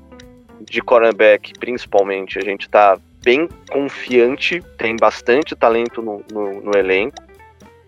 de 0.62 0.82
cornerback, 0.82 1.54
principalmente, 1.60 2.40
a 2.40 2.42
gente 2.42 2.64
está 2.64 2.98
bem 3.24 3.50
confiante, 3.72 4.62
tem 4.78 4.96
bastante 4.96 5.56
talento 5.56 6.02
no, 6.02 6.24
no, 6.32 6.62
no, 6.62 6.78
elenco. 6.78 7.18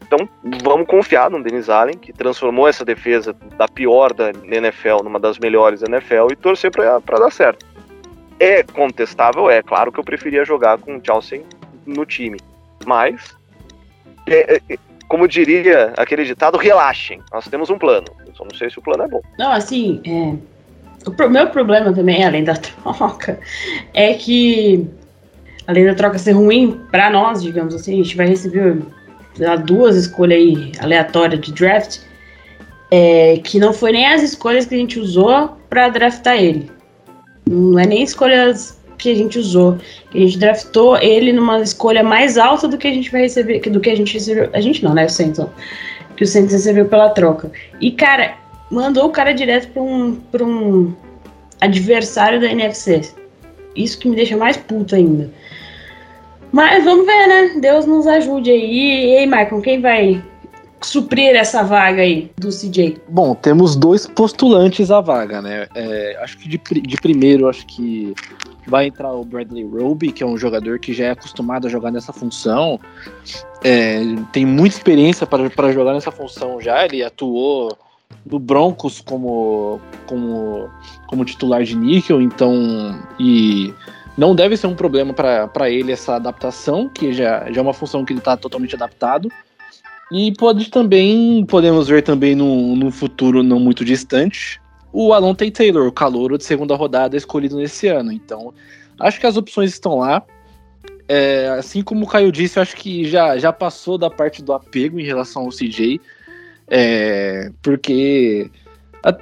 Então, 0.02 0.28
vamos 0.64 0.88
confiar 0.88 1.30
no 1.30 1.44
Denis 1.44 1.70
Allen, 1.70 1.98
que 1.98 2.12
transformou 2.12 2.68
essa 2.68 2.84
defesa 2.84 3.36
da 3.56 3.68
pior 3.68 4.14
da 4.14 4.32
NFL 4.32 5.04
numa 5.04 5.20
das 5.20 5.38
melhores 5.38 5.82
da 5.82 5.88
NFL 5.88 6.32
e 6.32 6.36
torcer 6.36 6.72
para 6.72 7.20
dar 7.20 7.32
certo. 7.32 7.66
É 8.40 8.64
contestável, 8.64 9.50
é 9.50 9.62
claro 9.62 9.92
que 9.92 10.00
eu 10.00 10.04
preferia 10.04 10.46
jogar 10.46 10.78
com 10.80 10.98
o 10.98 11.02
Chelsea 11.04 11.44
no 11.86 12.06
time. 12.06 12.40
Mas, 12.86 13.36
é, 14.28 14.56
é, 14.70 14.78
como 15.08 15.28
diria 15.28 15.94
aquele 15.98 16.24
ditado, 16.24 16.58
relaxem, 16.58 17.22
nós 17.32 17.48
temos 17.48 17.70
um 17.70 17.78
plano. 17.78 18.08
Eu 18.26 18.34
só 18.36 18.44
não 18.44 18.56
sei 18.56 18.70
se 18.70 18.80
o 18.80 18.82
plano 18.82 19.04
é 19.04 19.08
bom. 19.08 19.22
Não, 19.38 19.52
assim, 19.52 20.02
é, 20.06 20.57
o 21.10 21.30
meu 21.30 21.48
problema 21.48 21.94
também, 21.94 22.24
além 22.24 22.44
da 22.44 22.56
troca, 22.58 23.40
é 23.94 24.14
que, 24.14 24.88
além 25.66 25.86
da 25.86 25.96
troca 25.96 26.18
ser 26.18 26.34
ruim 26.34 26.80
para 26.92 27.10
nós, 27.10 27.42
digamos 27.42 27.74
assim, 27.74 28.00
a 28.00 28.04
gente 28.04 28.16
vai 28.18 28.28
receber 28.28 28.78
lá, 29.40 29.56
duas 29.56 29.96
escolhas 29.96 30.40
aí 30.40 30.72
aleatórias 30.80 31.42
de 31.42 31.54
draft, 31.54 32.00
é, 32.90 33.40
que 33.44 33.60
não 33.60 33.74
foi 33.74 33.92
nem 33.92 34.08
as 34.08 34.24
escolhas 34.24 34.66
que 34.66 34.76
a 34.76 34.78
gente 34.78 35.00
usou 35.00 35.58
para 35.70 35.90
draftar 35.90 36.38
ele. 36.38 36.72
Não 37.50 37.80
é 37.80 37.86
nem 37.86 38.04
escolhas 38.04 38.78
que 38.98 39.12
a 39.12 39.16
gente 39.16 39.38
usou. 39.38 39.78
A 40.14 40.18
gente 40.18 40.38
draftou 40.38 40.98
ele 40.98 41.32
numa 41.32 41.60
escolha 41.60 42.04
mais 42.04 42.38
alta 42.38 42.68
do 42.68 42.78
que 42.78 42.88
a 42.88 42.94
gente 42.94 43.12
vai 43.12 43.22
receber, 43.22 43.60
do 43.60 43.80
que 43.80 43.90
a 43.90 43.96
gente 43.96 44.14
recebeu. 44.14 44.50
A 44.54 44.62
gente 44.62 44.84
não, 44.84 44.94
né? 44.94 45.06
O 45.06 45.10
Saints, 45.10 45.46
que 46.16 46.24
o 46.24 46.28
Saints 46.28 46.52
recebeu 46.52 46.86
pela 46.86 47.10
troca. 47.10 47.52
E, 47.80 47.92
cara, 47.92 48.36
mandou 48.70 49.06
o 49.06 49.12
cara 49.12 49.34
direto 49.34 49.70
para 49.70 49.82
um, 49.82 50.16
pra 50.16 50.44
um 50.44 50.94
adversário 51.62 52.40
da 52.40 52.48
NFC. 52.48 53.02
Isso 53.76 54.00
que 54.00 54.10
me 54.10 54.16
deixa 54.16 54.36
mais 54.36 54.58
puto 54.58 54.96
ainda. 54.96 55.32
Mas 56.52 56.84
vamos 56.84 57.06
ver, 57.06 57.28
né? 57.28 57.60
Deus 57.60 57.86
nos 57.86 58.08
ajude 58.08 58.50
aí. 58.50 59.14
E 59.14 59.18
aí, 59.18 59.26
Michael, 59.26 59.62
quem 59.62 59.82
vai 59.82 60.24
suprir 60.82 61.36
essa 61.36 61.64
vaga 61.64 62.02
aí 62.02 62.32
do 62.38 62.50
CJ? 62.50 62.98
Bom, 63.10 63.36
temos 63.36 63.76
dois 63.76 64.08
postulantes 64.08 64.92
à 64.92 65.02
vaga, 65.02 65.42
né? 65.42 65.68
É, 65.76 66.18
acho 66.22 66.38
que 66.38 66.48
de, 66.48 66.58
de 66.58 66.98
primeiro, 66.98 67.50
acho 67.50 67.66
que 67.66 68.14
vai 68.66 68.88
entrar 68.88 69.12
o 69.12 69.24
Bradley 69.24 69.64
Roby, 69.64 70.12
que 70.12 70.24
é 70.24 70.26
um 70.26 70.38
jogador 70.38 70.80
que 70.80 70.94
já 70.94 71.06
é 71.06 71.12
acostumado 71.12 71.68
a 71.68 71.70
jogar 71.70 71.92
nessa 71.92 72.14
função. 72.14 72.80
É, 73.64 74.02
tem 74.32 74.46
muita 74.46 74.76
experiência 74.76 75.26
para 75.26 75.72
jogar 75.72 75.94
nessa 75.94 76.12
função 76.12 76.62
já. 76.62 76.86
Ele 76.86 77.04
atuou 77.04 77.78
no 78.26 78.40
Broncos 78.40 79.02
como, 79.02 79.80
como, 80.06 80.70
como 81.08 81.26
titular 81.26 81.64
de 81.64 81.76
níquel, 81.76 82.22
então. 82.22 83.00
E 83.20 83.74
não 84.18 84.36
deve 84.36 84.58
ser 84.58 84.68
um 84.68 84.76
problema 84.76 85.14
para 85.14 85.70
ele 85.70 85.92
essa 85.92 86.16
adaptação, 86.16 86.90
que 86.90 87.14
já, 87.14 87.52
já 87.52 87.60
é 87.60 87.64
uma 87.64 87.74
função 87.74 88.04
que 88.04 88.14
ele 88.14 88.20
está 88.20 88.36
totalmente 88.36 88.76
adaptado. 88.76 89.30
E 90.12 90.34
pode 90.34 90.70
também, 90.70 91.46
podemos 91.46 91.88
ver 91.88 92.02
também 92.02 92.34
no, 92.34 92.76
no 92.76 92.92
futuro 92.92 93.44
não 93.44 93.60
muito 93.60 93.84
distante, 93.84 94.62
o 94.92 95.14
Alonte 95.14 95.52
Taylor, 95.52 95.88
o 95.88 95.92
calouro 95.92 96.38
de 96.38 96.44
segunda 96.44 96.76
rodada 96.76 97.18
escolhido 97.18 97.58
nesse 97.58 97.88
ano. 97.88 98.12
Então, 98.12 98.54
acho 99.00 99.20
que 99.20 99.28
as 99.28 99.38
opções 99.38 99.72
estão 99.72 100.00
lá. 100.00 100.24
É, 101.10 101.48
assim 101.58 101.82
como 101.82 102.04
o 102.04 102.08
Caio 102.08 102.32
disse, 102.32 102.60
acho 102.60 102.76
que 102.76 103.06
já, 103.06 103.38
já 103.38 103.54
passou 103.54 103.98
da 103.98 104.10
parte 104.10 104.42
do 104.42 104.54
apego 104.54 105.00
em 105.00 105.04
relação 105.04 105.44
ao 105.44 105.50
CJ. 105.50 106.02
É, 106.70 107.52
porque 107.62 108.50
a, 109.04 109.16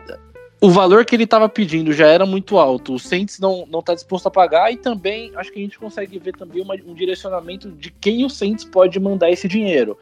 o 0.61 0.69
valor 0.69 1.05
que 1.05 1.15
ele 1.15 1.25
estava 1.25 1.47
pedindo 1.47 1.93
já 1.93 2.07
era 2.07 2.25
muito 2.25 2.57
alto. 2.57 2.95
O 2.95 2.99
Saints 2.99 3.39
não 3.39 3.65
está 3.79 3.93
disposto 3.93 4.27
a 4.27 4.31
pagar 4.31 4.71
e 4.71 4.77
também 4.77 5.31
acho 5.35 5.51
que 5.51 5.59
a 5.59 5.61
gente 5.61 5.77
consegue 5.77 6.17
ver 6.17 6.33
também 6.35 6.61
uma, 6.61 6.75
um 6.87 6.93
direcionamento 6.93 7.69
de 7.71 7.91
quem 7.91 8.25
o 8.25 8.29
Saints 8.29 8.63
pode 8.63 8.99
mandar 8.99 9.29
esse 9.29 9.47
dinheiro. 9.47 9.97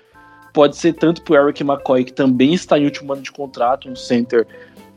Pode 0.53 0.77
ser 0.77 0.93
tanto 0.93 1.21
para 1.23 1.33
o 1.33 1.47
Eric 1.47 1.63
McCoy, 1.63 2.05
que 2.05 2.13
também 2.13 2.53
está 2.53 2.77
em 2.77 2.85
último 2.85 3.11
ano 3.11 3.21
de 3.21 3.31
contrato, 3.31 3.89
um 3.89 3.95
center 3.95 4.47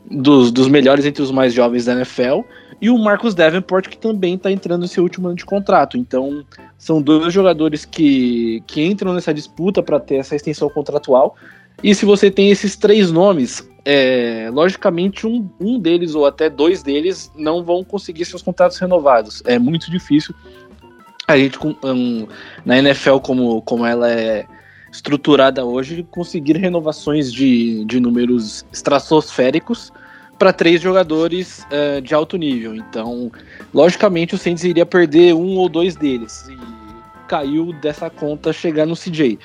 dos, 0.08 0.52
dos 0.52 0.68
melhores 0.68 1.04
entre 1.04 1.22
os 1.22 1.30
mais 1.30 1.52
jovens 1.52 1.86
da 1.86 1.94
NFL, 1.94 2.42
e 2.80 2.90
o 2.90 2.98
Marcus 2.98 3.34
Davenport, 3.34 3.88
que 3.88 3.96
também 3.96 4.34
está 4.34 4.50
entrando 4.50 4.82
nesse 4.82 5.00
último 5.00 5.28
ano 5.28 5.36
de 5.36 5.46
contrato. 5.46 5.96
Então, 5.96 6.44
são 6.76 7.00
dois 7.00 7.32
jogadores 7.32 7.84
que, 7.84 8.62
que 8.66 8.84
entram 8.84 9.14
nessa 9.14 9.32
disputa 9.32 9.82
para 9.82 9.98
ter 9.98 10.16
essa 10.16 10.36
extensão 10.36 10.68
contratual. 10.68 11.34
E 11.82 11.94
se 11.94 12.04
você 12.04 12.30
tem 12.30 12.50
esses 12.50 12.76
três 12.76 13.10
nomes, 13.10 13.68
é, 13.84 14.48
logicamente 14.52 15.26
um, 15.26 15.48
um 15.60 15.78
deles 15.78 16.14
ou 16.14 16.26
até 16.26 16.50
dois 16.50 16.82
deles 16.82 17.30
não 17.36 17.62
vão 17.62 17.84
conseguir 17.84 18.24
seus 18.24 18.42
contratos 18.42 18.78
renovados. 18.78 19.42
É 19.46 19.58
muito 19.58 19.90
difícil. 19.90 20.34
A 21.28 21.36
gente 21.36 21.58
um, 21.84 22.26
na 22.64 22.78
NFL 22.78 23.18
como, 23.18 23.60
como 23.62 23.84
ela 23.84 24.10
é 24.10 24.46
estruturada 24.90 25.64
hoje, 25.64 26.06
conseguir 26.10 26.56
renovações 26.56 27.32
de, 27.32 27.84
de 27.84 28.00
números 28.00 28.64
estratosféricos 28.72 29.92
para 30.38 30.52
três 30.52 30.80
jogadores 30.80 31.66
uh, 31.66 32.00
de 32.00 32.14
alto 32.14 32.36
nível. 32.36 32.74
Então, 32.74 33.30
logicamente, 33.72 34.34
o 34.34 34.38
Saints 34.38 34.64
iria 34.64 34.86
perder 34.86 35.34
um 35.34 35.56
ou 35.56 35.68
dois 35.68 35.96
deles. 35.96 36.48
E 36.48 36.56
caiu 37.26 37.72
dessa 37.72 38.08
conta 38.08 38.52
chegar 38.52 38.86
no 38.86 38.94
CJ. 38.94 39.38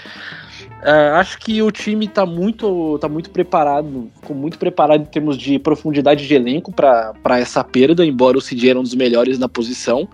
Uh, 0.81 1.15
acho 1.15 1.37
que 1.37 1.61
o 1.61 1.71
time 1.71 2.05
está 2.05 2.25
muito, 2.25 2.97
tá 2.99 3.07
muito 3.07 3.29
preparado, 3.29 4.09
ficou 4.19 4.35
muito 4.35 4.57
preparado 4.57 5.01
em 5.01 5.05
termos 5.05 5.37
de 5.37 5.59
profundidade 5.59 6.27
de 6.27 6.33
elenco 6.33 6.71
para 6.71 7.39
essa 7.39 7.63
perda, 7.63 8.03
embora 8.03 8.37
o 8.37 8.41
CJ 8.41 8.71
era 8.71 8.79
um 8.79 8.83
dos 8.83 8.95
melhores 8.95 9.37
na 9.37 9.47
posição. 9.47 10.07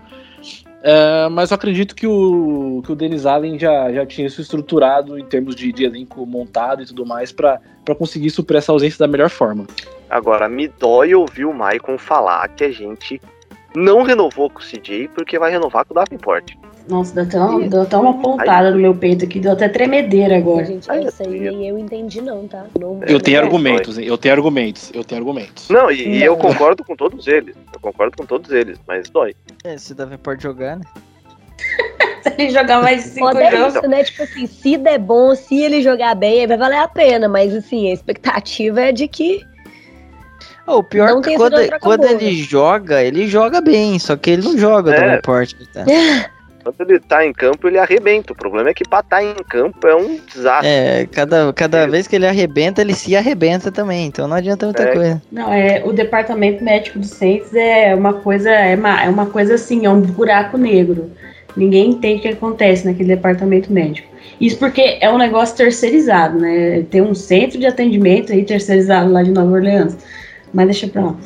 Uh, 0.78 1.28
mas 1.30 1.50
eu 1.50 1.54
acredito 1.56 1.94
que 1.94 2.06
o, 2.06 2.82
que 2.84 2.92
o 2.92 2.94
Denis 2.94 3.26
Allen 3.26 3.58
já, 3.58 3.90
já 3.92 4.06
tinha 4.06 4.26
isso 4.26 4.40
estruturado 4.40 5.18
em 5.18 5.24
termos 5.24 5.56
de, 5.56 5.72
de 5.72 5.84
elenco 5.84 6.24
montado 6.26 6.82
e 6.82 6.86
tudo 6.86 7.04
mais 7.04 7.32
para 7.32 7.60
conseguir 7.98 8.30
suprir 8.30 8.58
essa 8.58 8.70
ausência 8.70 8.98
da 8.98 9.08
melhor 9.08 9.30
forma. 9.30 9.66
Agora, 10.08 10.48
me 10.48 10.68
dói 10.68 11.14
ouvir 11.14 11.46
o 11.46 11.52
Maicon 11.52 11.98
falar 11.98 12.46
que 12.48 12.64
a 12.64 12.70
gente 12.70 13.20
não 13.74 14.02
renovou 14.02 14.48
com 14.50 14.60
o 14.60 14.62
CJ 14.62 15.08
porque 15.14 15.38
vai 15.38 15.50
renovar 15.50 15.84
com 15.84 15.94
o 15.94 15.96
Davenport. 15.96 16.54
Nossa, 16.88 17.14
deu 17.14 17.24
até, 17.24 17.38
uma, 17.38 17.68
deu 17.68 17.82
até 17.82 17.96
uma 17.98 18.18
pontada 18.18 18.70
no 18.70 18.78
meu 18.78 18.94
peito 18.94 19.26
aqui, 19.26 19.38
deu 19.38 19.52
até 19.52 19.68
tremedeira 19.68 20.38
agora. 20.38 20.64
Gente, 20.64 20.90
essa 20.90 21.22
aí 21.22 21.38
nem 21.38 21.68
eu 21.68 21.78
entendi 21.78 22.22
não, 22.22 22.48
tá? 22.48 22.64
Não, 22.78 23.00
eu 23.06 23.20
tenho 23.20 23.38
argumentos, 23.38 23.98
eu 23.98 24.16
tenho 24.16 24.34
argumentos, 24.34 24.90
eu 24.94 25.04
tenho 25.04 25.20
argumentos. 25.20 25.68
Não, 25.68 25.90
e, 25.90 26.16
e 26.16 26.24
eu 26.24 26.34
concordo 26.36 26.82
com 26.82 26.96
todos 26.96 27.26
eles. 27.26 27.54
Eu 27.74 27.80
concordo 27.80 28.16
com 28.16 28.24
todos 28.24 28.50
eles, 28.50 28.80
mas 28.86 29.10
dói. 29.10 29.34
É, 29.64 29.76
se 29.76 29.94
deve 29.94 30.16
pode 30.16 30.42
jogar, 30.42 30.76
né? 30.76 30.84
se 32.22 32.32
ele 32.38 32.50
jogar 32.50 32.82
mais 32.82 33.02
cinco 33.02 33.32
Pode 33.32 33.50
jogos. 33.50 33.74
Isso, 33.74 33.88
né? 33.88 34.04
Tipo 34.04 34.22
assim, 34.22 34.46
se 34.46 34.76
der 34.78 34.98
bom, 34.98 35.34
se 35.34 35.60
ele 35.60 35.82
jogar 35.82 36.14
bem, 36.14 36.40
aí 36.40 36.46
vai 36.46 36.56
valer 36.56 36.78
a 36.78 36.88
pena. 36.88 37.28
Mas 37.28 37.54
assim, 37.54 37.90
a 37.90 37.92
expectativa 37.92 38.80
é 38.80 38.92
de 38.92 39.06
que. 39.06 39.44
Oh, 40.66 40.78
o 40.78 40.82
pior 40.82 41.18
é 41.18 41.20
que 41.20 41.36
quando, 41.36 41.80
quando 41.80 42.04
ele 42.04 42.34
joga, 42.34 43.02
ele 43.02 43.26
joga 43.26 43.60
bem, 43.60 43.98
só 43.98 44.16
que 44.16 44.30
ele 44.30 44.42
não 44.42 44.56
joga 44.56 44.94
é. 44.94 45.00
do 45.02 45.10
repórter. 45.10 45.66
Tá? 45.72 45.84
Quando 46.72 46.90
ele 46.90 47.00
tá 47.00 47.24
em 47.24 47.32
campo, 47.32 47.68
ele 47.68 47.78
arrebenta. 47.78 48.32
O 48.32 48.36
problema 48.36 48.70
é 48.70 48.74
que 48.74 48.88
pra 48.88 49.00
estar 49.00 49.16
tá 49.16 49.22
em 49.22 49.34
campo 49.34 49.86
é 49.86 49.94
um 49.94 50.18
desastre. 50.32 50.68
É, 50.68 51.06
cada, 51.10 51.52
cada 51.52 51.86
vez 51.86 52.06
que 52.06 52.16
ele 52.16 52.26
arrebenta, 52.26 52.80
ele 52.80 52.94
se 52.94 53.16
arrebenta 53.16 53.70
também. 53.70 54.06
Então 54.06 54.28
não 54.28 54.36
adianta 54.36 54.66
muita 54.66 54.82
é. 54.82 54.92
coisa. 54.92 55.22
Não, 55.30 55.52
é 55.52 55.82
o 55.84 55.92
departamento 55.92 56.62
médico 56.62 56.98
do 56.98 57.06
Saints 57.06 57.54
é 57.54 57.94
uma 57.94 58.14
coisa, 58.14 58.50
é 58.50 58.74
uma, 58.76 59.02
é 59.04 59.08
uma 59.08 59.26
coisa 59.26 59.54
assim, 59.54 59.86
é 59.86 59.90
um 59.90 60.00
buraco 60.00 60.56
negro. 60.56 61.10
Ninguém 61.56 61.90
entende 61.90 62.18
o 62.18 62.22
que 62.22 62.28
acontece 62.28 62.86
naquele 62.86 63.08
departamento 63.08 63.72
médico. 63.72 64.08
Isso 64.40 64.58
porque 64.58 64.98
é 65.00 65.10
um 65.10 65.18
negócio 65.18 65.56
terceirizado, 65.56 66.38
né? 66.38 66.84
Tem 66.90 67.02
um 67.02 67.14
centro 67.14 67.58
de 67.58 67.66
atendimento 67.66 68.32
aí 68.32 68.44
terceirizado 68.44 69.10
lá 69.10 69.22
de 69.22 69.32
Nova 69.32 69.52
Orleans. 69.52 69.96
Mas 70.52 70.66
deixa 70.66 70.86
pra 70.86 71.02
lá. 71.02 71.16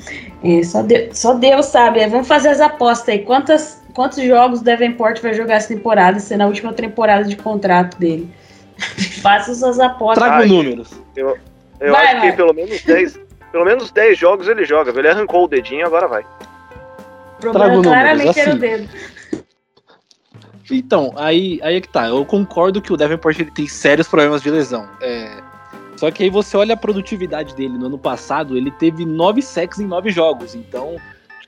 É, 0.42 0.62
só, 0.62 0.82
Deus, 0.82 1.18
só 1.18 1.34
Deus 1.34 1.66
sabe. 1.66 2.00
É, 2.00 2.08
vamos 2.08 2.26
fazer 2.26 2.48
as 2.48 2.60
apostas 2.60 3.10
aí. 3.10 3.18
Quantas 3.20 3.81
quantos 3.94 4.22
jogos 4.22 4.60
o 4.60 4.64
Davenport 4.64 5.20
vai 5.20 5.34
jogar 5.34 5.54
essa 5.54 5.68
temporada, 5.68 6.18
sendo 6.20 6.42
a 6.42 6.46
última 6.46 6.72
temporada 6.72 7.24
de 7.24 7.36
contrato 7.36 7.98
dele. 7.98 8.30
Faça 9.22 9.54
suas 9.54 9.78
apostas. 9.78 10.24
Traga 10.24 10.46
números. 10.46 10.90
Eu, 11.14 11.36
eu 11.80 11.92
vai, 11.92 12.06
acho 12.06 12.20
vai. 12.20 12.30
que 12.30 12.36
pelo 12.36 12.52
menos 12.52 12.82
10, 12.82 13.20
pelo 13.50 13.64
menos 13.64 13.90
10 13.90 14.18
jogos 14.18 14.48
ele 14.48 14.64
joga. 14.64 14.98
Ele 14.98 15.08
arrancou 15.08 15.44
o 15.44 15.48
dedinho, 15.48 15.86
agora 15.86 16.08
vai. 16.08 16.24
O 17.38 17.40
problema 17.40 17.82
claramente 17.82 18.30
assim. 18.30 18.40
era 18.40 18.54
o 18.54 18.58
dedo. 18.58 18.88
Então, 20.70 21.12
aí, 21.16 21.60
aí 21.62 21.76
é 21.76 21.80
que 21.80 21.88
tá. 21.88 22.08
Eu 22.08 22.24
concordo 22.24 22.80
que 22.80 22.92
o 22.92 22.96
Davenport 22.96 23.38
ele 23.38 23.50
tem 23.50 23.66
sérios 23.66 24.08
problemas 24.08 24.42
de 24.42 24.50
lesão. 24.50 24.88
É, 25.02 25.42
só 25.96 26.10
que 26.10 26.22
aí 26.22 26.30
você 26.30 26.56
olha 26.56 26.74
a 26.74 26.76
produtividade 26.76 27.54
dele 27.54 27.76
no 27.76 27.86
ano 27.86 27.98
passado, 27.98 28.56
ele 28.56 28.70
teve 28.72 29.04
9 29.04 29.42
sacks 29.42 29.78
em 29.78 29.86
9 29.86 30.10
jogos. 30.10 30.54
Então, 30.54 30.96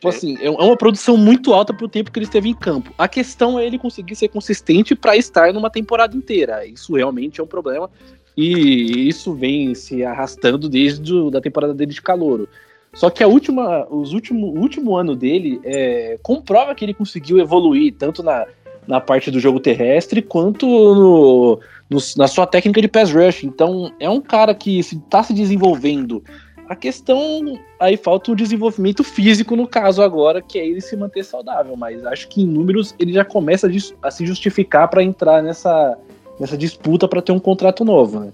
Tipo 0.04 0.08
assim, 0.08 0.36
é, 0.38 0.46
é 0.46 0.50
uma 0.50 0.76
produção 0.76 1.16
muito 1.16 1.54
alta 1.54 1.72
pro 1.72 1.88
tempo 1.88 2.10
que 2.10 2.18
ele 2.18 2.26
esteve 2.26 2.48
em 2.48 2.54
campo. 2.54 2.92
A 2.98 3.08
questão 3.08 3.58
é 3.58 3.64
ele 3.64 3.78
conseguir 3.78 4.14
ser 4.14 4.28
consistente 4.28 4.94
para 4.94 5.16
estar 5.16 5.52
numa 5.52 5.70
temporada 5.70 6.14
inteira. 6.16 6.66
Isso 6.66 6.94
realmente 6.94 7.40
é 7.40 7.44
um 7.44 7.46
problema. 7.46 7.90
E 8.36 9.08
isso 9.08 9.32
vem 9.32 9.74
se 9.74 10.04
arrastando 10.04 10.68
desde 10.68 11.16
a 11.28 11.30
da 11.30 11.40
temporada 11.40 11.72
dele 11.72 11.92
de 11.92 12.02
calouro. 12.02 12.48
Só 12.92 13.08
que 13.08 13.22
a 13.22 13.28
última, 13.28 13.86
os 13.90 14.12
último, 14.12 14.48
o 14.48 14.60
último 14.60 14.96
ano 14.96 15.16
dele 15.16 15.60
é, 15.64 16.18
comprova 16.22 16.74
que 16.74 16.84
ele 16.84 16.94
conseguiu 16.94 17.38
evoluir 17.38 17.94
tanto 17.98 18.22
na, 18.22 18.46
na 18.86 19.00
parte 19.00 19.30
do 19.30 19.40
jogo 19.40 19.58
terrestre 19.58 20.20
quanto 20.20 20.66
no, 20.66 21.60
no, 21.88 21.98
na 22.16 22.28
sua 22.28 22.46
técnica 22.46 22.80
de 22.80 22.88
pass 22.88 23.10
rush. 23.10 23.44
Então 23.44 23.92
é 23.98 24.08
um 24.08 24.20
cara 24.20 24.54
que 24.54 24.78
está 24.78 24.90
se, 24.90 25.00
tá 25.08 25.22
se 25.22 25.32
desenvolvendo 25.32 26.22
A 26.68 26.74
questão 26.74 27.58
aí 27.78 27.96
falta 27.96 28.32
o 28.32 28.36
desenvolvimento 28.36 29.04
físico 29.04 29.54
no 29.54 29.66
caso 29.66 30.02
agora, 30.02 30.40
que 30.40 30.58
é 30.58 30.66
ele 30.66 30.80
se 30.80 30.96
manter 30.96 31.22
saudável, 31.22 31.76
mas 31.76 32.04
acho 32.06 32.26
que 32.28 32.42
em 32.42 32.46
números 32.46 32.94
ele 32.98 33.12
já 33.12 33.24
começa 33.24 33.70
a, 34.02 34.10
se 34.10 34.26
justificar 34.26 34.88
para 34.88 35.02
entrar 35.02 35.42
nessa, 35.42 35.98
nessa 36.40 36.56
disputa 36.56 37.06
para 37.06 37.20
ter 37.20 37.32
um 37.32 37.38
contrato 37.38 37.84
novo, 37.84 38.20
né? 38.20 38.32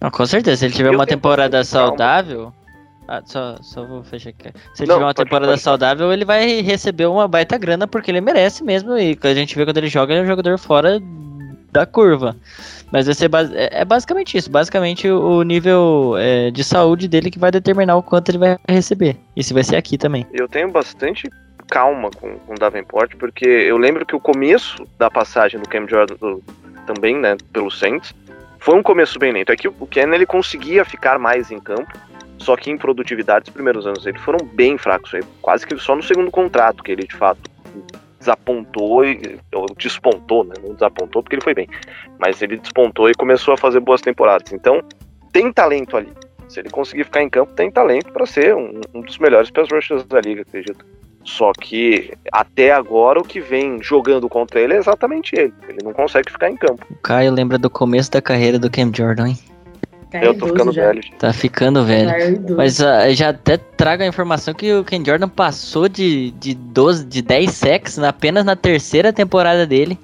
Não, 0.00 0.10
com 0.10 0.24
certeza, 0.24 0.56
se 0.58 0.64
ele 0.66 0.74
tiver 0.74 0.90
Eu 0.90 0.94
uma 0.94 1.06
temporada 1.06 1.64
saudável. 1.64 2.52
Ah, 3.08 3.22
só, 3.24 3.56
só 3.62 3.84
vou 3.84 4.04
fechar 4.04 4.30
aqui. 4.30 4.50
Se 4.74 4.82
ele 4.84 4.90
Não, 4.90 4.96
tiver 4.96 5.06
uma 5.06 5.14
pode- 5.14 5.24
temporada 5.24 5.52
pode. 5.52 5.62
saudável, 5.62 6.12
ele 6.12 6.24
vai 6.24 6.60
receber 6.60 7.06
uma 7.06 7.26
baita 7.26 7.56
grana 7.58 7.88
porque 7.88 8.10
ele 8.10 8.20
merece 8.20 8.62
mesmo. 8.62 8.96
E 8.96 9.18
a 9.20 9.34
gente 9.34 9.56
vê 9.56 9.64
quando 9.64 9.78
ele 9.78 9.88
joga, 9.88 10.12
ele 10.12 10.20
é 10.20 10.24
um 10.24 10.26
jogador 10.28 10.56
fora 10.58 11.00
da 11.72 11.84
curva. 11.86 12.36
Mas 12.90 13.06
vai 13.06 13.14
ser 13.14 13.30
é 13.54 13.80
é 13.80 13.84
basicamente 13.84 14.36
isso. 14.38 14.50
Basicamente 14.50 15.08
o 15.08 15.42
nível 15.42 16.14
é, 16.18 16.50
de 16.50 16.64
saúde 16.64 17.08
dele 17.08 17.30
que 17.30 17.38
vai 17.38 17.50
determinar 17.50 17.96
o 17.96 18.02
quanto 18.02 18.30
ele 18.30 18.38
vai 18.38 18.56
receber. 18.68 19.16
Se 19.40 19.52
vai 19.54 19.62
ser 19.64 19.76
aqui 19.76 19.98
também. 19.98 20.26
Eu 20.32 20.48
tenho 20.48 20.70
bastante 20.70 21.28
calma 21.68 22.10
com, 22.10 22.38
com 22.38 22.54
o 22.54 22.58
Davenport, 22.58 23.14
porque 23.16 23.44
eu 23.46 23.76
lembro 23.76 24.06
que 24.06 24.16
o 24.16 24.20
começo 24.20 24.86
da 24.98 25.10
passagem 25.10 25.60
do 25.60 25.68
Cam 25.68 25.86
Jordan 25.86 26.14
do- 26.16 26.42
também, 26.86 27.16
né, 27.18 27.36
pelo 27.52 27.70
Saints, 27.70 28.14
foi 28.58 28.74
um 28.74 28.82
começo 28.82 29.18
bem 29.18 29.32
lento. 29.32 29.52
É 29.52 29.56
que 29.56 29.68
o 29.68 29.86
Ken 29.86 30.10
ele 30.14 30.24
conseguia 30.24 30.82
ficar 30.84 31.18
mais 31.18 31.50
em 31.50 31.60
campo, 31.60 31.92
só 32.38 32.56
que 32.56 32.70
em 32.70 32.78
produtividade 32.78 33.48
os 33.50 33.54
primeiros 33.54 33.86
anos 33.86 34.04
dele 34.04 34.18
foram 34.18 34.38
bem 34.54 34.78
fracos, 34.78 35.12
quase 35.42 35.66
que 35.66 35.78
só 35.78 35.94
no 35.94 36.02
segundo 36.02 36.30
contrato 36.30 36.82
que 36.82 36.90
ele 36.92 37.06
de 37.06 37.14
fato 37.14 37.38
desapontou 38.18 39.04
e 39.04 39.38
ou 39.54 39.66
despontou, 39.76 40.44
né? 40.44 40.54
Não 40.62 40.74
desapontou 40.74 41.22
porque 41.22 41.36
ele 41.36 41.42
foi 41.42 41.54
bem, 41.54 41.68
mas 42.18 42.42
ele 42.42 42.56
despontou 42.56 43.08
e 43.08 43.14
começou 43.14 43.54
a 43.54 43.56
fazer 43.56 43.80
boas 43.80 44.00
temporadas. 44.00 44.52
Então, 44.52 44.82
tem 45.32 45.52
talento 45.52 45.96
ali. 45.96 46.12
Se 46.48 46.60
ele 46.60 46.70
conseguir 46.70 47.04
ficar 47.04 47.22
em 47.22 47.28
campo, 47.28 47.52
tem 47.52 47.70
talento 47.70 48.10
para 48.12 48.24
ser 48.24 48.54
um, 48.54 48.80
um 48.94 49.02
dos 49.02 49.18
melhores 49.18 49.50
pass 49.50 49.68
rushers 49.70 50.04
da 50.04 50.20
liga, 50.20 50.42
acredito. 50.42 50.84
Só 51.24 51.52
que 51.52 52.14
até 52.32 52.72
agora 52.72 53.20
o 53.20 53.22
que 53.22 53.38
vem 53.38 53.82
jogando 53.82 54.28
contra 54.30 54.60
ele 54.60 54.72
é 54.72 54.78
exatamente 54.78 55.36
ele. 55.36 55.52
Ele 55.68 55.78
não 55.84 55.92
consegue 55.92 56.32
ficar 56.32 56.50
em 56.50 56.56
campo. 56.56 56.86
O 56.90 56.96
Caio 56.96 57.30
lembra 57.32 57.58
do 57.58 57.68
começo 57.68 58.10
da 58.10 58.22
carreira 58.22 58.58
do 58.58 58.70
Cam 58.70 58.90
Jordan, 58.94 59.28
hein? 59.28 59.38
Cara, 60.10 60.24
Eu 60.24 60.34
tô 60.38 60.46
ficando 60.46 60.72
já. 60.72 60.86
velho. 60.86 61.02
Tá 61.18 61.32
ficando 61.32 61.84
velho. 61.84 62.34
Idoso. 62.34 62.56
Mas 62.56 62.80
ah, 62.80 63.10
já 63.12 63.28
até 63.28 63.56
trago 63.56 64.02
a 64.02 64.06
informação 64.06 64.54
que 64.54 64.72
o 64.72 64.82
Ken 64.84 65.04
Jordan 65.04 65.28
passou 65.28 65.88
de, 65.88 66.30
de, 66.32 66.54
12, 66.54 67.04
de 67.04 67.20
10 67.22 67.50
sacks 67.50 67.98
na- 67.98 68.08
apenas 68.08 68.44
na 68.44 68.56
terceira 68.56 69.12
temporada 69.12 69.66
dele. 69.66 69.98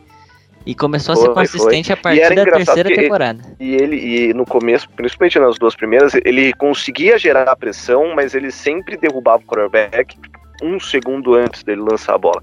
E 0.66 0.74
começou 0.74 1.12
a 1.12 1.16
ser 1.16 1.26
Foi, 1.26 1.34
consistente 1.34 1.92
a 1.92 1.96
partir 1.96 2.34
da 2.34 2.44
terceira 2.46 2.90
ele- 2.90 3.02
temporada. 3.02 3.40
E 3.61 3.74
ele, 3.74 3.96
e 3.96 4.32
no 4.34 4.46
começo, 4.46 4.88
principalmente 4.96 5.38
nas 5.38 5.59
duas 5.59 5.74
primeiras, 5.76 6.14
ele 6.24 6.52
conseguia 6.55 7.18
gerar 7.18 7.44
a 7.50 7.57
pressão, 7.57 8.14
mas 8.14 8.34
ele 8.34 8.50
sempre 8.50 8.96
derrubava 8.96 9.42
o 9.42 9.46
quarterback 9.46 10.16
um 10.62 10.80
segundo 10.80 11.34
antes 11.34 11.62
dele 11.62 11.82
lançar 11.82 12.14
a 12.14 12.18
bola. 12.18 12.42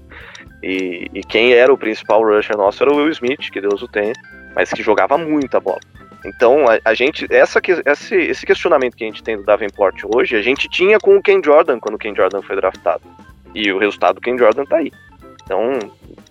E, 0.62 1.08
e 1.12 1.20
quem 1.24 1.52
era 1.52 1.72
o 1.72 1.76
principal 1.78 2.22
rusher 2.22 2.56
nosso 2.56 2.80
era 2.84 2.92
o 2.92 2.96
Will 2.96 3.10
Smith, 3.10 3.50
que 3.50 3.60
Deus 3.60 3.82
o 3.82 3.88
tenha, 3.88 4.12
mas 4.54 4.70
que 4.70 4.82
jogava 4.84 5.18
muita 5.18 5.58
bola. 5.58 5.80
Então, 6.24 6.68
a, 6.68 6.78
a 6.84 6.94
gente, 6.94 7.26
essa, 7.30 7.60
esse, 7.86 8.16
esse 8.16 8.46
questionamento 8.46 8.96
que 8.96 9.04
a 9.04 9.06
gente 9.06 9.22
tem 9.22 9.36
do 9.36 9.44
Davenport 9.44 10.02
hoje, 10.14 10.36
a 10.36 10.42
gente 10.42 10.68
tinha 10.68 10.98
com 10.98 11.16
o 11.16 11.22
Ken 11.22 11.40
Jordan 11.44 11.80
quando 11.80 11.96
o 11.96 11.98
Ken 11.98 12.14
Jordan 12.14 12.42
foi 12.42 12.56
draftado. 12.56 13.02
E 13.54 13.72
o 13.72 13.78
resultado 13.78 14.16
do 14.16 14.20
Ken 14.20 14.38
Jordan 14.38 14.64
tá 14.64 14.76
aí. 14.76 14.90
Então, 15.44 15.78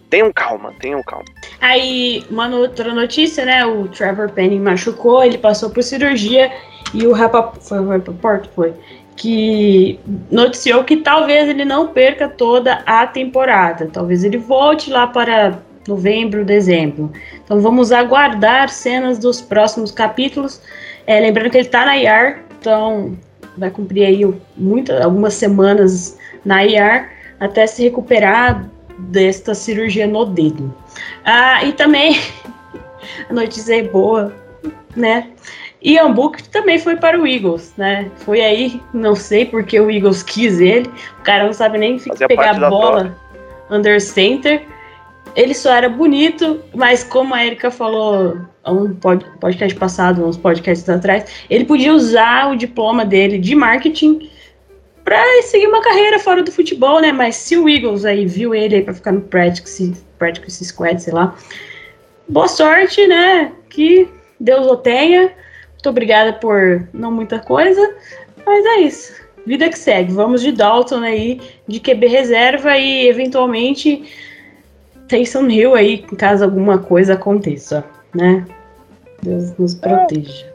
tenham 0.09 0.31
calma, 0.31 0.73
tenham 0.79 1.01
calma. 1.03 1.25
Aí, 1.59 2.25
uma 2.29 2.47
outra 2.47 2.93
notícia, 2.93 3.45
né? 3.45 3.65
O 3.65 3.87
Trevor 3.87 4.29
Penning 4.31 4.59
machucou, 4.59 5.23
ele 5.23 5.37
passou 5.37 5.69
por 5.69 5.83
cirurgia 5.83 6.51
e 6.93 7.05
o 7.05 7.13
Rapap 7.13 7.57
foi 7.61 7.79
o 7.79 7.87
Rappaport, 7.87 8.47
foi, 8.53 8.73
que 9.15 9.99
noticiou 10.29 10.83
que 10.83 10.97
talvez 10.97 11.47
ele 11.47 11.63
não 11.63 11.87
perca 11.87 12.27
toda 12.27 12.81
a 12.85 13.05
temporada. 13.07 13.89
Talvez 13.91 14.23
ele 14.23 14.37
volte 14.37 14.89
lá 14.89 15.07
para 15.07 15.59
novembro, 15.87 16.45
dezembro. 16.45 17.11
Então 17.43 17.59
vamos 17.59 17.91
aguardar 17.91 18.69
cenas 18.69 19.17
dos 19.17 19.41
próximos 19.41 19.91
capítulos. 19.91 20.61
É, 21.07 21.19
lembrando 21.19 21.49
que 21.49 21.57
ele 21.57 21.67
tá 21.67 21.85
na 21.85 21.95
IAR, 21.95 22.43
então 22.59 23.17
vai 23.57 23.69
cumprir 23.69 24.05
aí 24.05 24.33
muitas, 24.55 25.01
algumas 25.01 25.33
semanas 25.33 26.17
na 26.45 26.61
IAR 26.61 27.11
até 27.39 27.65
se 27.65 27.83
recuperar 27.83 28.69
desta 28.97 29.55
cirurgia 29.55 30.07
no 30.07 30.25
dedo. 30.25 30.73
Ah, 31.25 31.63
e 31.65 31.73
também 31.73 32.19
a 33.29 33.33
notícia 33.33 33.77
é 33.77 33.83
boa, 33.83 34.33
né? 34.95 35.27
Ian 35.83 36.13
Book 36.13 36.47
também 36.49 36.77
foi 36.77 36.95
para 36.95 37.19
o 37.19 37.25
Eagles, 37.25 37.73
né? 37.75 38.11
Foi 38.17 38.39
aí, 38.39 38.79
não 38.93 39.15
sei 39.15 39.45
porque 39.45 39.79
o 39.79 39.89
Eagles 39.89 40.21
quis 40.21 40.59
ele. 40.59 40.87
O 41.19 41.23
cara 41.23 41.45
não 41.45 41.53
sabe 41.53 41.79
nem 41.79 41.97
Fazia 41.97 42.27
pegar 42.27 42.53
bola 42.69 43.17
under 43.69 43.99
center. 43.99 44.63
Ele 45.35 45.53
só 45.53 45.73
era 45.73 45.87
bonito, 45.89 46.61
mas 46.73 47.03
como 47.03 47.33
a 47.33 47.45
Erika 47.45 47.71
falou 47.71 48.37
um 48.67 48.93
pod- 48.93 49.25
podcast 49.39 49.77
passado, 49.77 50.25
uns 50.25 50.37
podcasts 50.37 50.87
atrás, 50.89 51.25
ele 51.49 51.65
podia 51.65 51.93
usar 51.93 52.51
o 52.51 52.55
diploma 52.55 53.05
dele 53.05 53.37
de 53.37 53.55
marketing 53.55 54.29
para 55.03 55.23
seguir 55.43 55.67
uma 55.67 55.81
carreira 55.81 56.19
fora 56.19 56.43
do 56.43 56.51
futebol, 56.51 57.01
né? 57.01 57.11
Mas 57.11 57.35
se 57.35 57.57
o 57.57 57.67
Eagles 57.67 58.05
aí 58.05 58.25
viu 58.25 58.53
ele 58.53 58.75
aí 58.75 58.81
para 58.83 58.93
ficar 58.93 59.11
no 59.11 59.21
practice, 59.21 59.93
practice 60.19 60.63
squad, 60.65 61.01
sei 61.01 61.13
lá, 61.13 61.35
boa 62.27 62.47
sorte, 62.47 63.07
né? 63.07 63.51
Que 63.69 64.07
Deus 64.39 64.67
o 64.67 64.75
tenha. 64.77 65.31
Muito 65.73 65.89
obrigada 65.89 66.33
por 66.33 66.87
não 66.93 67.11
muita 67.11 67.39
coisa, 67.39 67.95
mas 68.45 68.63
é 68.65 68.81
isso. 68.81 69.13
Vida 69.45 69.69
que 69.69 69.79
segue. 69.79 70.13
Vamos 70.13 70.41
de 70.41 70.51
Dalton 70.51 70.99
aí, 70.99 71.41
de 71.67 71.79
QB 71.79 72.05
reserva 72.05 72.77
e 72.77 73.07
eventualmente 73.07 74.03
Taysom 75.11 75.47
Hill 75.49 75.75
aí, 75.75 75.99
caso 76.17 76.45
alguma 76.45 76.77
coisa 76.77 77.13
aconteça, 77.13 77.83
né? 78.15 78.45
Deus 79.21 79.55
nos 79.57 79.75
proteja. 79.75 80.51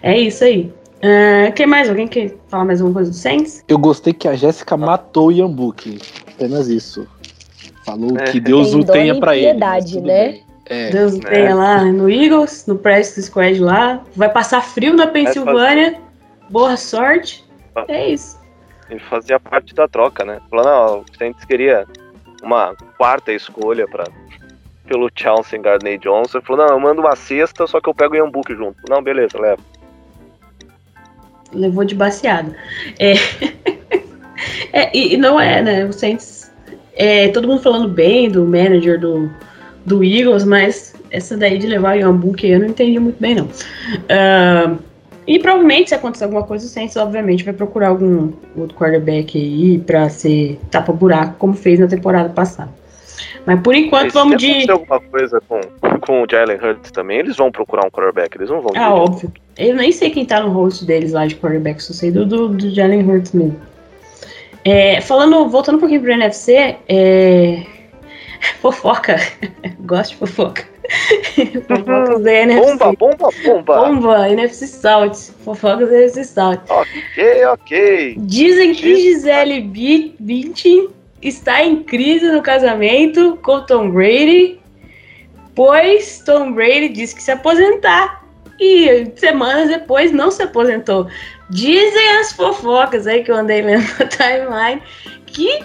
É 0.00 0.16
isso 0.16 0.44
aí. 0.44 0.72
Uh, 0.98 1.52
quem 1.54 1.66
mais? 1.66 1.88
Alguém 1.88 2.06
quer 2.06 2.34
falar 2.48 2.64
mais 2.64 2.80
alguma 2.80 2.94
coisa 2.94 3.10
do 3.10 3.16
Saints? 3.16 3.64
Eu 3.68 3.78
gostei 3.78 4.12
que 4.12 4.28
a 4.28 4.34
Jéssica 4.34 4.76
matou 4.76 5.26
o 5.28 5.32
Yambuki. 5.32 5.98
Apenas 6.34 6.68
isso. 6.68 7.06
Falou 7.84 8.16
É. 8.16 8.24
que 8.24 8.40
Deus 8.40 8.70
Tem 8.70 8.80
o 8.80 8.84
tenha 8.84 9.20
pra 9.20 9.36
ele. 9.36 9.46
piedade, 9.50 10.00
né? 10.00 10.40
É. 10.66 10.90
Deus 10.90 11.14
o 11.14 11.18
né? 11.18 11.30
tenha 11.30 11.54
lá 11.54 11.84
no 11.84 12.08
Eagles, 12.08 12.64
no 12.66 12.76
Practice 12.76 13.24
Squad 13.24 13.58
lá. 13.60 14.02
Vai 14.14 14.28
passar 14.32 14.62
frio 14.62 14.94
na 14.94 15.06
Pensilvânia. 15.06 16.00
Boa 16.48 16.76
sorte. 16.76 17.44
É 17.88 18.08
isso. 18.08 18.38
Ele 18.88 19.00
fazia 19.00 19.38
parte 19.38 19.74
da 19.74 19.86
troca, 19.88 20.24
né? 20.24 20.38
Falou, 20.48 20.64
não, 20.64 21.00
o 21.00 21.04
Saints 21.18 21.44
queria 21.44 21.86
uma 22.42 22.74
quarta 22.96 23.32
escolha 23.32 23.86
para 23.86 24.04
pelo 24.86 25.10
Chelsea 25.14 25.60
Gardner 25.60 25.98
Johnson. 25.98 26.38
Ele 26.38 26.46
falou, 26.46 26.66
não, 26.66 26.74
eu 26.74 26.80
mando 26.80 27.00
uma 27.00 27.16
sexta, 27.16 27.66
só 27.66 27.80
que 27.80 27.88
eu 27.88 27.94
pego 27.94 28.14
o 28.14 28.16
Yambuki 28.16 28.54
junto. 28.54 28.78
Não, 28.88 29.02
beleza, 29.02 29.38
leva. 29.38 29.60
Levou 31.52 31.84
de 31.84 31.94
baseada. 31.94 32.56
É. 32.98 33.14
É, 34.72 34.94
e, 34.94 35.14
e 35.14 35.16
não 35.16 35.40
é, 35.40 35.62
né? 35.62 35.84
O 35.86 35.92
Saints. 35.92 36.52
É, 36.94 37.28
todo 37.28 37.48
mundo 37.48 37.62
falando 37.62 37.88
bem 37.88 38.30
do 38.30 38.44
manager 38.44 39.00
do, 39.00 39.30
do 39.86 40.04
Eagles, 40.04 40.44
mas 40.44 40.94
essa 41.10 41.36
daí 41.36 41.56
de 41.56 41.66
levar 41.66 41.96
o 41.96 42.00
Yambuki 42.00 42.48
eu 42.48 42.60
não 42.60 42.66
entendi 42.66 42.98
muito 42.98 43.18
bem, 43.18 43.34
não. 43.34 43.48
Ah, 44.10 44.76
e 45.26 45.38
provavelmente, 45.38 45.88
se 45.88 45.94
acontecer 45.94 46.24
alguma 46.24 46.44
coisa, 46.44 46.64
o 46.64 46.68
Saints, 46.68 46.96
obviamente, 46.96 47.44
vai 47.44 47.52
procurar 47.52 47.88
algum 47.88 48.32
outro 48.56 48.76
quarterback 48.76 49.36
aí 49.36 49.78
pra 49.78 50.08
ser 50.08 50.58
tapa-buraco, 50.70 51.34
como 51.38 51.54
fez 51.54 51.80
na 51.80 51.88
temporada 51.88 52.28
passada. 52.28 52.70
Mas 53.44 53.60
por 53.60 53.74
enquanto, 53.74 54.04
Mas 54.04 54.12
vamos 54.12 54.40
se 54.40 54.46
de. 54.46 54.50
acontecer 54.52 54.72
alguma 54.72 55.00
coisa 55.00 55.40
com, 55.48 55.60
com 56.00 56.22
o 56.22 56.26
Jalen 56.30 56.58
Hurts 56.58 56.90
também, 56.90 57.18
eles 57.18 57.36
vão 57.36 57.50
procurar 57.50 57.86
um 57.86 57.90
quarterback, 57.90 58.36
eles 58.36 58.50
não 58.50 58.60
vão. 58.60 58.72
Ah, 58.76 58.94
óbvio. 58.94 59.32
Eu 59.56 59.74
nem 59.74 59.90
sei 59.90 60.10
quem 60.10 60.24
tá 60.24 60.40
no 60.40 60.50
host 60.50 60.84
deles 60.84 61.12
lá 61.12 61.26
de 61.26 61.34
quarterback, 61.36 61.82
só 61.82 61.92
sei 61.92 62.10
do, 62.10 62.26
do, 62.26 62.48
do 62.48 62.74
Jalen 62.74 63.08
Hurts 63.08 63.32
mesmo. 63.32 63.60
É, 64.64 65.00
falando, 65.00 65.48
voltando 65.48 65.76
um 65.76 65.80
pouquinho 65.80 66.02
pro 66.02 66.10
NFC, 66.10 66.76
é... 66.88 67.62
fofoca. 68.60 69.16
Gosto 69.80 70.10
de 70.10 70.16
fofoca. 70.16 70.75
Fofocas 71.68 72.22
da 72.22 72.32
NFC. 72.32 72.70
Bomba, 72.70 72.92
bomba, 72.92 73.28
bomba. 73.44 73.76
Bomba, 73.76 74.28
NFC 74.28 74.66
South. 74.66 75.34
Fofocas 75.44 75.88
da 75.88 75.96
NFC 75.96 76.24
South. 76.24 76.60
Ok, 76.68 77.44
ok. 77.46 78.14
Dizem 78.18 78.74
que 78.74 78.96
Gisele 78.96 79.60
Bündchen 80.18 80.88
está 81.22 81.62
em 81.62 81.82
crise 81.82 82.30
no 82.30 82.42
casamento 82.42 83.38
com 83.42 83.60
Tom 83.62 83.90
Brady, 83.90 84.60
pois 85.54 86.22
Tom 86.24 86.52
Brady 86.52 86.90
disse 86.90 87.14
que 87.14 87.22
se 87.22 87.30
aposentar 87.30 88.24
e 88.60 89.12
semanas 89.16 89.68
depois 89.68 90.12
não 90.12 90.30
se 90.30 90.42
aposentou. 90.42 91.08
Dizem 91.50 92.18
as 92.18 92.32
fofocas 92.32 93.06
aí 93.06 93.22
que 93.22 93.30
eu 93.30 93.36
andei 93.36 93.62
lendo 93.62 93.86
na 93.98 94.06
timeline 94.06 94.82
que 95.26 95.64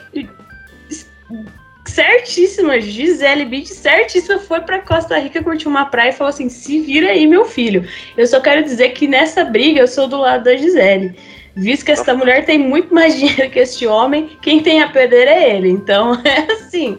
certíssima, 1.91 2.79
Gisele 2.79 3.45
Bündchen, 3.45 3.75
certíssima, 3.75 4.39
foi 4.39 4.61
para 4.61 4.79
Costa 4.79 5.17
Rica 5.17 5.43
curtir 5.43 5.67
uma 5.67 5.85
praia 5.85 6.09
e 6.09 6.13
falou 6.13 6.29
assim: 6.29 6.49
se 6.49 6.79
vira 6.79 7.09
aí, 7.09 7.27
meu 7.27 7.45
filho. 7.45 7.87
Eu 8.17 8.25
só 8.25 8.39
quero 8.39 8.63
dizer 8.63 8.89
que 8.89 9.07
nessa 9.07 9.43
briga 9.43 9.81
eu 9.81 9.87
sou 9.87 10.07
do 10.07 10.17
lado 10.17 10.43
da 10.43 10.55
Gisele. 10.55 11.15
Visto 11.53 11.85
que 11.85 11.91
essa 11.91 12.13
mulher 12.13 12.45
tem 12.45 12.57
muito 12.57 12.93
mais 12.93 13.15
dinheiro 13.19 13.49
que 13.49 13.59
este 13.59 13.85
homem, 13.85 14.29
quem 14.41 14.61
tem 14.61 14.81
a 14.81 14.89
perder 14.89 15.27
é 15.27 15.55
ele. 15.55 15.69
Então, 15.69 16.13
é 16.23 16.51
assim, 16.53 16.97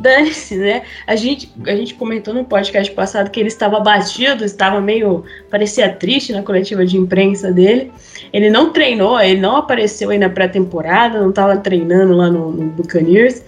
dane-se, 0.00 0.56
né? 0.56 0.82
A 1.06 1.14
gente, 1.14 1.52
a 1.66 1.76
gente 1.76 1.94
comentou 1.94 2.32
no 2.32 2.44
podcast 2.44 2.90
passado 2.92 3.30
que 3.30 3.38
ele 3.38 3.48
estava 3.48 3.76
abatido, 3.76 4.44
estava 4.44 4.80
meio. 4.80 5.24
parecia 5.50 5.90
triste 5.90 6.32
na 6.32 6.42
coletiva 6.42 6.84
de 6.84 6.96
imprensa 6.96 7.52
dele. 7.52 7.92
Ele 8.32 8.48
não 8.48 8.72
treinou, 8.72 9.20
ele 9.20 9.40
não 9.40 9.56
apareceu 9.56 10.10
aí 10.10 10.18
na 10.18 10.28
pré-temporada, 10.28 11.20
não 11.20 11.30
estava 11.30 11.56
treinando 11.56 12.16
lá 12.16 12.30
no, 12.30 12.50
no 12.50 12.66
Buccaneers. 12.70 13.42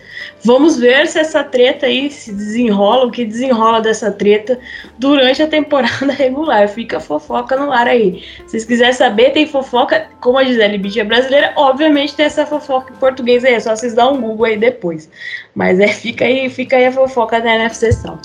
Vamos 0.45 0.79
ver 0.79 1.07
se 1.07 1.19
essa 1.19 1.45
treta 1.45 1.87
aí 1.87 2.11
se 2.11 2.33
desenrola, 2.33 3.07
o 3.07 3.11
que 3.11 3.25
desenrola 3.25 3.81
dessa 3.81 4.11
treta 4.11 4.59
durante 4.99 5.43
a 5.43 5.47
temporada 5.47 6.11
regular. 6.13 6.69
Fica 6.69 6.99
fofoca 6.99 7.57
no 7.57 7.71
ar 7.71 7.87
aí. 7.87 8.23
Se 8.39 8.51
vocês 8.51 8.65
quiserem 8.65 8.93
saber, 8.93 9.31
tem 9.31 9.47
fofoca, 9.47 10.09
como 10.21 10.39
a 10.39 10.45
Gisele 10.45 10.79
Beach 10.79 10.99
é 10.99 11.05
brasileira, 11.05 11.53
obviamente 11.57 12.15
tem 12.15 12.27
essa 12.27 12.45
fofoca 12.45 12.93
em 12.93 12.97
português 12.97 13.45
aí, 13.45 13.55
é 13.55 13.61
só 13.61 13.75
vocês 13.75 13.95
dar 13.95 14.11
um 14.11 14.21
Google 14.21 14.47
aí 14.47 14.57
depois. 14.57 15.09
Mas 15.55 15.79
é, 15.81 15.89
fica 15.89 16.25
aí, 16.25 16.49
fica 16.49 16.77
aí 16.77 16.87
a 16.87 16.93
fofoca 16.93 17.41
da 17.41 17.55
NFC 17.55 17.93
South. 17.93 18.21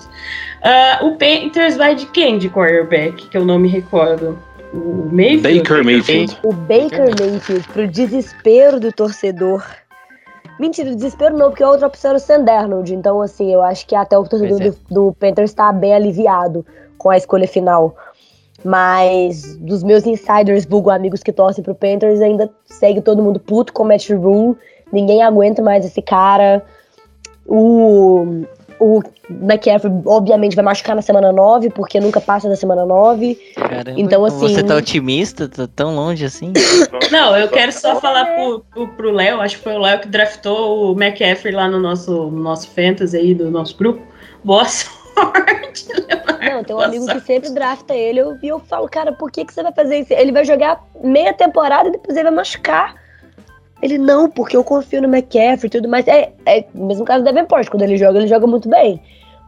Uh, 0.62 1.08
o 1.08 1.18
Panthers 1.18 1.78
vai 1.78 1.94
de 1.94 2.06
quem 2.08 2.38
de 2.38 2.50
quarterback, 2.50 3.28
que 3.30 3.38
eu 3.38 3.46
não 3.46 3.60
me 3.60 3.68
recordo? 3.68 4.38
O 4.74 5.10
Mayfield? 5.12 5.60
Baker 5.60 5.84
Mayfield. 5.84 6.40
O 6.44 6.54
Baker 6.54 7.10
Mayfield, 7.20 7.68
pro 7.70 7.88
desespero 7.88 8.80
do 8.80 8.92
torcedor. 8.92 9.64
Mentira, 10.60 10.96
desespero 10.96 11.38
não, 11.38 11.50
porque 11.50 11.64
a 11.64 11.70
outra 11.70 11.88
opção 11.88 12.12
era 12.12 12.18
o 12.18 12.22
Sandernold. 12.22 12.94
Então, 12.94 13.22
assim, 13.22 13.54
eu 13.54 13.62
acho 13.62 13.86
que 13.86 13.96
até 13.96 14.18
o 14.18 14.24
torcedor 14.24 14.62
é. 14.62 14.70
do, 14.70 14.78
do 14.90 15.14
Panthers 15.14 15.52
está 15.52 15.72
bem 15.72 15.94
aliviado 15.94 16.66
com 16.98 17.10
a 17.10 17.18
escolha 17.18 17.48
final. 17.48 17.96
Mas 18.66 19.56
dos 19.58 19.84
meus 19.84 20.06
insiders, 20.06 20.66
vulgo 20.66 20.90
amigos 20.90 21.22
que 21.22 21.32
torcem 21.32 21.64
pro 21.64 21.76
Panthers, 21.76 22.22
ainda 22.22 22.50
segue 22.66 23.02
todo 23.02 23.22
mundo 23.22 23.40
puto 23.40 23.72
com 23.72 23.84
o 23.84 23.88
Matt 23.88 24.10
Rule. 24.10 24.58
Ninguém 24.92 25.22
aguenta 25.22 25.62
mais 25.62 25.86
esse 25.86 26.02
cara. 26.02 26.66
O, 27.48 28.44
o 28.80 29.02
McCaffrey, 29.30 29.92
obviamente, 30.06 30.56
vai 30.56 30.66
machucar 30.66 30.96
na 30.96 31.02
semana 31.02 31.32
9, 31.32 31.70
porque 31.72 32.00
nunca 32.00 32.20
passa 32.22 32.48
da 32.50 32.56
semana 32.56 32.86
9. 32.86 33.36
Caramba, 33.56 33.94
Então, 34.00 34.24
assim- 34.26 34.40
Você 34.54 34.64
tá 34.64 34.76
otimista? 34.76 35.48
Tá 35.48 35.68
tão 35.74 35.96
longe 35.96 36.26
assim? 36.26 36.52
Não, 37.12 37.36
eu 37.38 37.48
quero 37.48 37.72
só 37.72 38.00
falar 38.00 38.26
pro, 38.26 38.60
pro, 38.72 38.88
pro 38.90 39.12
Léo, 39.12 39.40
acho 39.42 39.58
que 39.58 39.64
foi 39.64 39.74
o 39.74 39.80
Léo 39.80 40.00
que 40.02 40.08
draftou 40.08 40.92
o 40.94 41.02
McCaffrey 41.02 41.54
lá 41.54 41.68
no 41.68 41.80
nosso, 41.80 42.12
no 42.12 42.44
nosso 42.44 42.70
fantasy 42.70 43.16
aí, 43.18 43.34
do 43.34 43.50
nosso 43.50 43.78
grupo. 43.78 44.02
Boa 44.44 44.66
sorte, 44.68 45.88
Leonardo. 45.94 46.38
Não, 46.58 46.64
tem 46.64 46.76
um 46.76 46.80
amigo 46.80 47.08
que 47.08 47.20
sempre 47.22 47.50
drafta 47.52 47.94
ele. 47.96 48.20
Eu, 48.20 48.38
e 48.42 48.48
eu 48.48 48.60
falo, 48.60 48.88
cara, 48.88 49.12
por 49.12 49.32
que, 49.32 49.44
que 49.46 49.54
você 49.54 49.64
vai 49.64 49.74
fazer 49.74 50.00
isso? 50.00 50.14
Ele 50.14 50.32
vai 50.32 50.46
jogar 50.46 50.82
meia 51.04 51.34
temporada 51.34 51.90
e 51.90 51.92
depois 51.94 52.16
ele 52.16 52.26
vai 52.26 52.36
machucar. 52.36 52.96
Ele, 53.82 53.98
não, 53.98 54.30
porque 54.30 54.58
eu 54.58 54.64
confio 54.64 55.02
no 55.02 55.08
McCaffrey 55.08 55.68
e 55.68 55.70
tudo 55.70 55.88
mais. 55.88 56.08
É, 56.08 56.32
é 56.46 56.66
o 56.74 56.86
mesmo 56.86 57.06
caso 57.06 57.24
do 57.24 57.26
Davenport. 57.26 57.70
Quando 57.70 57.84
ele 57.84 57.98
joga, 57.98 58.18
ele 58.20 58.28
joga 58.28 58.48
muito 58.48 58.68
bem. 58.70 59.00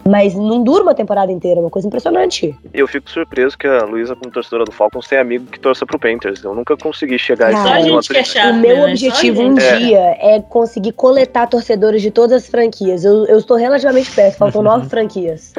Mas 0.08 0.34
não 0.34 0.64
dura 0.64 0.82
uma 0.84 0.96
temporada 0.96 1.30
inteira, 1.30 1.60
é 1.60 1.62
uma 1.62 1.70
coisa 1.70 1.86
impressionante. 1.88 2.56
Eu 2.74 2.88
fico 2.88 3.10
surpreso 3.10 3.58
que 3.58 3.68
a 3.68 3.84
Luísa, 3.84 4.16
como 4.16 4.32
torcedora 4.32 4.64
do 4.64 4.72
Falcons, 4.72 5.08
tem 5.08 5.18
amigo 5.20 5.46
que 5.48 5.60
torça 5.60 5.86
pro 5.86 6.00
Panthers. 6.00 6.42
Eu 6.42 6.56
nunca 6.56 6.78
consegui 6.78 7.20
chegar 7.20 7.48
a 7.48 7.52
esse 7.52 7.62
Só 7.90 7.98
a 8.00 8.02
que 8.14 8.18
é 8.18 8.24
chato. 8.24 8.52
o 8.54 8.58
meu 8.60 8.78
né? 8.78 8.92
objetivo 8.92 9.42
um 9.42 9.60
gente. 9.60 9.78
dia 9.80 10.00
é 10.20 10.42
conseguir 10.42 10.94
coletar 10.94 11.48
torcedores 11.48 12.02
de 12.02 12.12
todas 12.12 12.44
as 12.44 12.48
franquias. 12.50 13.04
Eu, 13.04 13.26
eu 13.26 13.40
estou 13.40 13.58
relativamente 13.58 14.10
perto, 14.12 14.38
faltam 14.38 14.62
nove 14.62 14.88
franquias. 14.90 15.54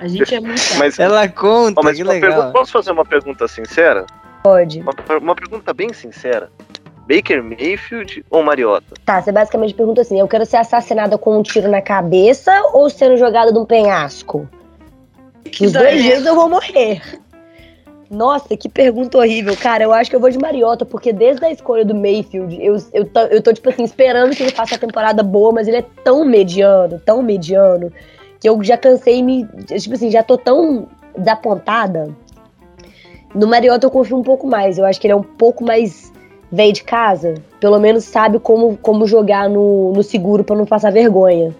A 0.00 0.08
gente 0.08 0.34
é 0.34 0.40
muito. 0.40 0.60
Mas, 0.78 0.98
Ela 0.98 1.28
conta, 1.28 1.78
Ó, 1.80 1.84
mas 1.84 1.98
que 1.98 2.02
legal. 2.04 2.30
pergunta- 2.30 2.52
posso 2.52 2.72
fazer 2.72 2.92
uma 2.92 3.04
pergunta 3.04 3.46
sincera? 3.46 4.06
Pode. 4.42 4.80
Uma, 4.80 4.92
uma 5.20 5.34
pergunta 5.34 5.74
bem 5.74 5.92
sincera. 5.92 6.50
Baker 7.08 7.42
Mayfield 7.42 8.24
ou 8.30 8.42
Mariota? 8.42 8.94
Tá, 9.04 9.22
você 9.22 9.30
basicamente 9.30 9.74
pergunta 9.74 10.00
assim: 10.00 10.18
eu 10.18 10.28
quero 10.28 10.44
ser 10.44 10.56
assassinada 10.56 11.16
com 11.16 11.38
um 11.38 11.42
tiro 11.42 11.68
na 11.68 11.80
cabeça 11.80 12.52
ou 12.72 12.90
sendo 12.90 13.16
jogada 13.16 13.52
de 13.52 13.58
um 13.58 13.64
penhasco? 13.64 14.48
Que 15.44 15.66
Os 15.66 15.72
dois 15.72 15.94
né? 15.94 16.02
dias 16.02 16.26
eu 16.26 16.34
vou 16.34 16.48
morrer. 16.48 17.00
Nossa, 18.10 18.56
que 18.56 18.68
pergunta 18.68 19.18
horrível. 19.18 19.56
Cara, 19.56 19.82
eu 19.82 19.92
acho 19.92 20.10
que 20.10 20.16
eu 20.16 20.20
vou 20.20 20.30
de 20.30 20.38
Mariota, 20.38 20.84
porque 20.84 21.12
desde 21.12 21.44
a 21.44 21.50
escolha 21.50 21.84
do 21.84 21.94
Mayfield, 21.94 22.56
eu, 22.60 22.76
eu, 22.92 23.04
tô, 23.04 23.20
eu 23.20 23.42
tô, 23.42 23.52
tipo 23.52 23.68
assim, 23.68 23.82
esperando 23.82 24.34
que 24.34 24.42
ele 24.44 24.52
faça 24.52 24.76
a 24.76 24.78
temporada 24.78 25.22
boa, 25.22 25.52
mas 25.52 25.66
ele 25.66 25.78
é 25.78 25.84
tão 26.04 26.24
mediano, 26.24 27.00
tão 27.04 27.20
mediano, 27.20 27.92
que 28.40 28.48
eu 28.48 28.62
já 28.62 28.76
cansei 28.76 29.22
me. 29.22 29.44
Tipo 29.66 29.94
assim, 29.94 30.10
já 30.10 30.22
tô 30.22 30.38
tão 30.38 30.88
desapontada. 31.16 32.14
No 33.34 33.46
Mariota 33.46 33.86
eu 33.86 33.90
confio 33.90 34.16
um 34.16 34.22
pouco 34.22 34.46
mais. 34.46 34.78
Eu 34.78 34.84
acho 34.84 35.00
que 35.00 35.06
ele 35.06 35.12
é 35.12 35.16
um 35.16 35.22
pouco 35.22 35.64
mais 35.64 36.12
velho 36.50 36.72
de 36.72 36.84
casa. 36.84 37.34
Pelo 37.60 37.78
menos 37.78 38.04
sabe 38.04 38.38
como, 38.38 38.76
como 38.76 39.06
jogar 39.06 39.48
no, 39.48 39.92
no 39.92 40.02
seguro 40.02 40.44
pra 40.44 40.56
não 40.56 40.66
passar 40.66 40.92
vergonha. 40.92 41.54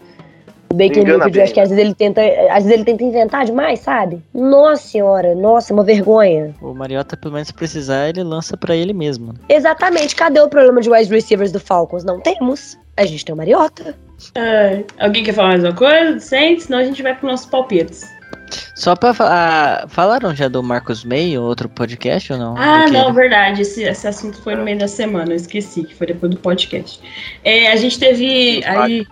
O 0.71 0.75
Baker 0.75 0.99
Engana 0.99 1.19
Mayfield, 1.19 1.41
acho 1.41 1.55
que 1.55 1.61
às 1.61 1.69
vezes 1.69 1.85
ele 1.85 1.95
tenta. 1.95 2.21
Às 2.51 2.65
vezes 2.65 2.71
ele 2.73 2.85
tenta 2.85 3.05
inventar 3.05 3.45
demais, 3.45 3.81
sabe? 3.81 4.21
Nossa 4.35 4.83
senhora, 4.83 5.35
nossa, 5.35 5.73
uma 5.73 5.85
vergonha. 5.85 6.55
O 6.61 6.75
Mariota, 6.75 7.17
pelo 7.17 7.35
menos 7.35 7.49
se 7.49 7.55
precisar, 7.55 8.09
ele 8.09 8.23
lança 8.23 8.57
pra 8.57 8.75
ele 8.75 8.93
mesmo. 8.93 9.35
Exatamente, 9.49 10.17
cadê 10.17 10.41
o 10.41 10.49
problema 10.49 10.81
de 10.81 10.91
wide 10.91 11.11
receivers 11.11 11.53
do 11.53 11.61
Falcons? 11.61 12.05
Não 12.05 12.21
temos. 12.21 12.77
A 12.97 13.05
gente 13.05 13.25
tem 13.25 13.33
o 13.33 13.37
Mariota. 13.37 13.95
Ai, 14.35 14.85
alguém 14.99 15.23
quer 15.23 15.35
falar 15.35 15.49
mais 15.49 15.65
uma 15.65 15.75
coisa 15.75 16.19
Saints? 16.19 16.65
Senão 16.65 16.79
a 16.79 16.85
gente 16.85 17.03
vai 17.03 17.15
pro 17.15 17.29
nossos 17.29 17.47
palpites. 17.47 18.16
Só 18.75 18.95
pra 18.95 19.15
falar. 19.15 19.89
Falaram 19.89 20.35
já 20.35 20.49
do 20.49 20.63
Marcos 20.63 21.05
May, 21.05 21.37
outro 21.39 21.69
podcast 21.69 22.33
ou 22.33 22.39
não? 22.39 22.55
Ah, 22.57 22.87
não, 22.87 23.13
verdade. 23.13 23.63
Esse, 23.63 23.83
esse 23.83 24.07
assunto 24.07 24.41
foi 24.43 24.55
no 24.55 24.65
meio 24.65 24.79
da 24.79 24.89
semana, 24.89 25.33
eu 25.33 25.37
esqueci, 25.37 25.85
que 25.85 25.95
foi 25.95 26.09
depois 26.09 26.31
do 26.31 26.39
podcast. 26.39 27.01
É, 27.43 27.73
a 27.73 27.77
gente 27.77 27.99
teve 27.99 28.63
aí 28.65 29.07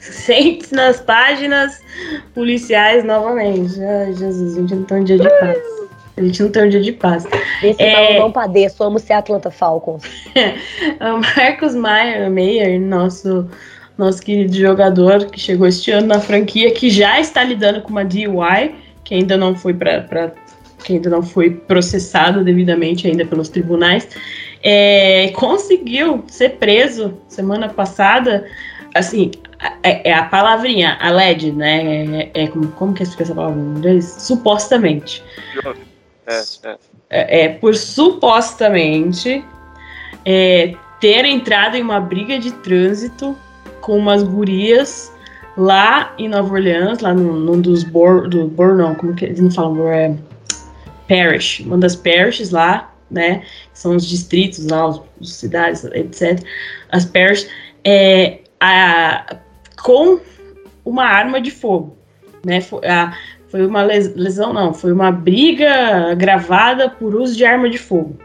Saints 0.00 0.70
nas 0.70 1.00
páginas 1.00 1.80
policiais 2.34 3.04
novamente. 3.04 3.78
Ai, 3.82 4.14
Jesus, 4.14 4.56
a 4.56 4.60
gente 4.60 4.74
não 4.74 4.84
tem 4.84 4.98
um 4.98 5.04
dia 5.04 5.18
de 5.18 5.28
paz. 5.28 5.58
A 6.16 6.22
gente 6.22 6.42
não 6.42 6.50
tem 6.50 6.64
um 6.64 6.68
dia 6.68 6.80
de 6.80 6.92
paz. 6.92 7.24
Desse 7.60 7.82
É. 7.82 8.16
é... 8.16 8.18
não 8.18 8.32
padeço, 8.32 8.82
amo 8.82 8.98
ser 8.98 9.12
Atlanta 9.12 9.50
Falcons. 9.50 10.02
O 11.00 11.20
Marcos 11.20 11.74
Meyer, 11.74 12.30
Meyer, 12.30 12.80
nosso, 12.80 13.48
nosso 14.00 14.22
querido 14.22 14.56
jogador 14.56 15.26
que 15.26 15.38
chegou 15.38 15.66
este 15.66 15.90
ano 15.90 16.08
na 16.08 16.20
franquia, 16.20 16.72
que 16.72 16.90
já 16.90 17.20
está 17.20 17.44
lidando 17.44 17.82
com 17.82 17.90
uma 17.90 18.04
DUI, 18.04 18.74
que 19.04 19.14
ainda 19.14 19.36
não 19.36 19.54
foi 19.54 19.74
para 19.74 20.32
que 20.82 20.94
ainda 20.94 21.10
não 21.10 21.22
foi 21.22 21.50
processado 21.50 22.42
devidamente 22.42 23.06
ainda 23.06 23.26
pelos 23.26 23.50
tribunais, 23.50 24.08
é, 24.62 25.28
conseguiu 25.34 26.24
ser 26.26 26.50
preso 26.56 27.14
semana 27.28 27.68
passada. 27.68 28.46
Assim, 28.94 29.30
é, 29.82 30.10
é 30.10 30.14
a 30.14 30.24
palavrinha, 30.24 30.96
alleged, 31.00 31.52
né? 31.52 32.30
É, 32.34 32.44
é 32.44 32.46
como, 32.48 32.68
como 32.72 32.94
que 32.94 33.04
fica 33.04 33.22
essa 33.22 33.34
palavra 33.34 33.60
em 33.60 33.76
inglês? 33.76 34.16
Supostamente 34.20 35.22
É, 36.26 36.68
é. 36.68 36.78
é, 37.10 37.44
é, 37.44 37.48
por 37.50 37.76
supostamente 37.76 39.44
é, 40.24 40.74
ter 40.98 41.24
entrado 41.26 41.76
em 41.76 41.82
uma 41.82 42.00
briga 42.00 42.38
de 42.38 42.52
trânsito 42.52 43.36
com 43.80 43.96
umas 43.96 44.22
gurias 44.22 45.12
lá 45.56 46.14
em 46.18 46.28
Nova 46.28 46.54
Orleans, 46.54 47.00
lá 47.00 47.12
num, 47.12 47.32
num 47.32 47.60
dos 47.60 47.82
bor, 47.82 48.28
do 48.28 48.46
bor 48.46 48.76
não, 48.76 48.94
como 48.94 49.14
que 49.14 49.24
eles 49.24 49.40
não 49.40 49.50
falam, 49.50 49.88
é 49.88 50.14
parish, 51.08 51.60
uma 51.60 51.76
das 51.76 51.96
parishes 51.96 52.50
lá, 52.50 52.94
né, 53.10 53.42
são 53.72 53.96
os 53.96 54.06
distritos 54.06 54.66
lá, 54.66 54.86
os, 54.86 55.02
os 55.20 55.34
cidades, 55.34 55.84
etc, 55.84 56.40
as 56.90 57.04
parishes, 57.04 57.50
é, 57.84 58.38
a, 58.60 59.36
com 59.82 60.20
uma 60.84 61.04
arma 61.04 61.40
de 61.40 61.50
fogo, 61.50 61.96
né, 62.44 62.60
foi, 62.60 62.86
a, 62.86 63.16
foi 63.48 63.66
uma 63.66 63.82
les- 63.82 64.14
lesão, 64.14 64.52
não, 64.52 64.72
foi 64.72 64.92
uma 64.92 65.10
briga 65.10 66.14
gravada 66.14 66.88
por 66.88 67.16
uso 67.16 67.36
de 67.36 67.44
arma 67.44 67.68
de 67.68 67.78
fogo. 67.78 68.16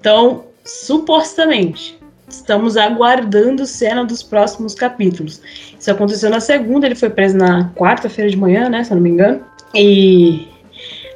Então, 0.00 0.46
supostamente, 0.64 1.99
estamos 2.34 2.76
aguardando 2.76 3.66
cena 3.66 4.04
dos 4.04 4.22
próximos 4.22 4.74
capítulos. 4.74 5.40
Isso 5.78 5.90
aconteceu 5.90 6.30
na 6.30 6.40
segunda, 6.40 6.86
ele 6.86 6.94
foi 6.94 7.10
preso 7.10 7.36
na 7.36 7.70
quarta-feira 7.74 8.30
de 8.30 8.36
manhã, 8.36 8.68
né, 8.68 8.84
se 8.84 8.92
eu 8.92 8.96
não 8.96 9.02
me 9.02 9.10
engano. 9.10 9.40
E 9.74 10.48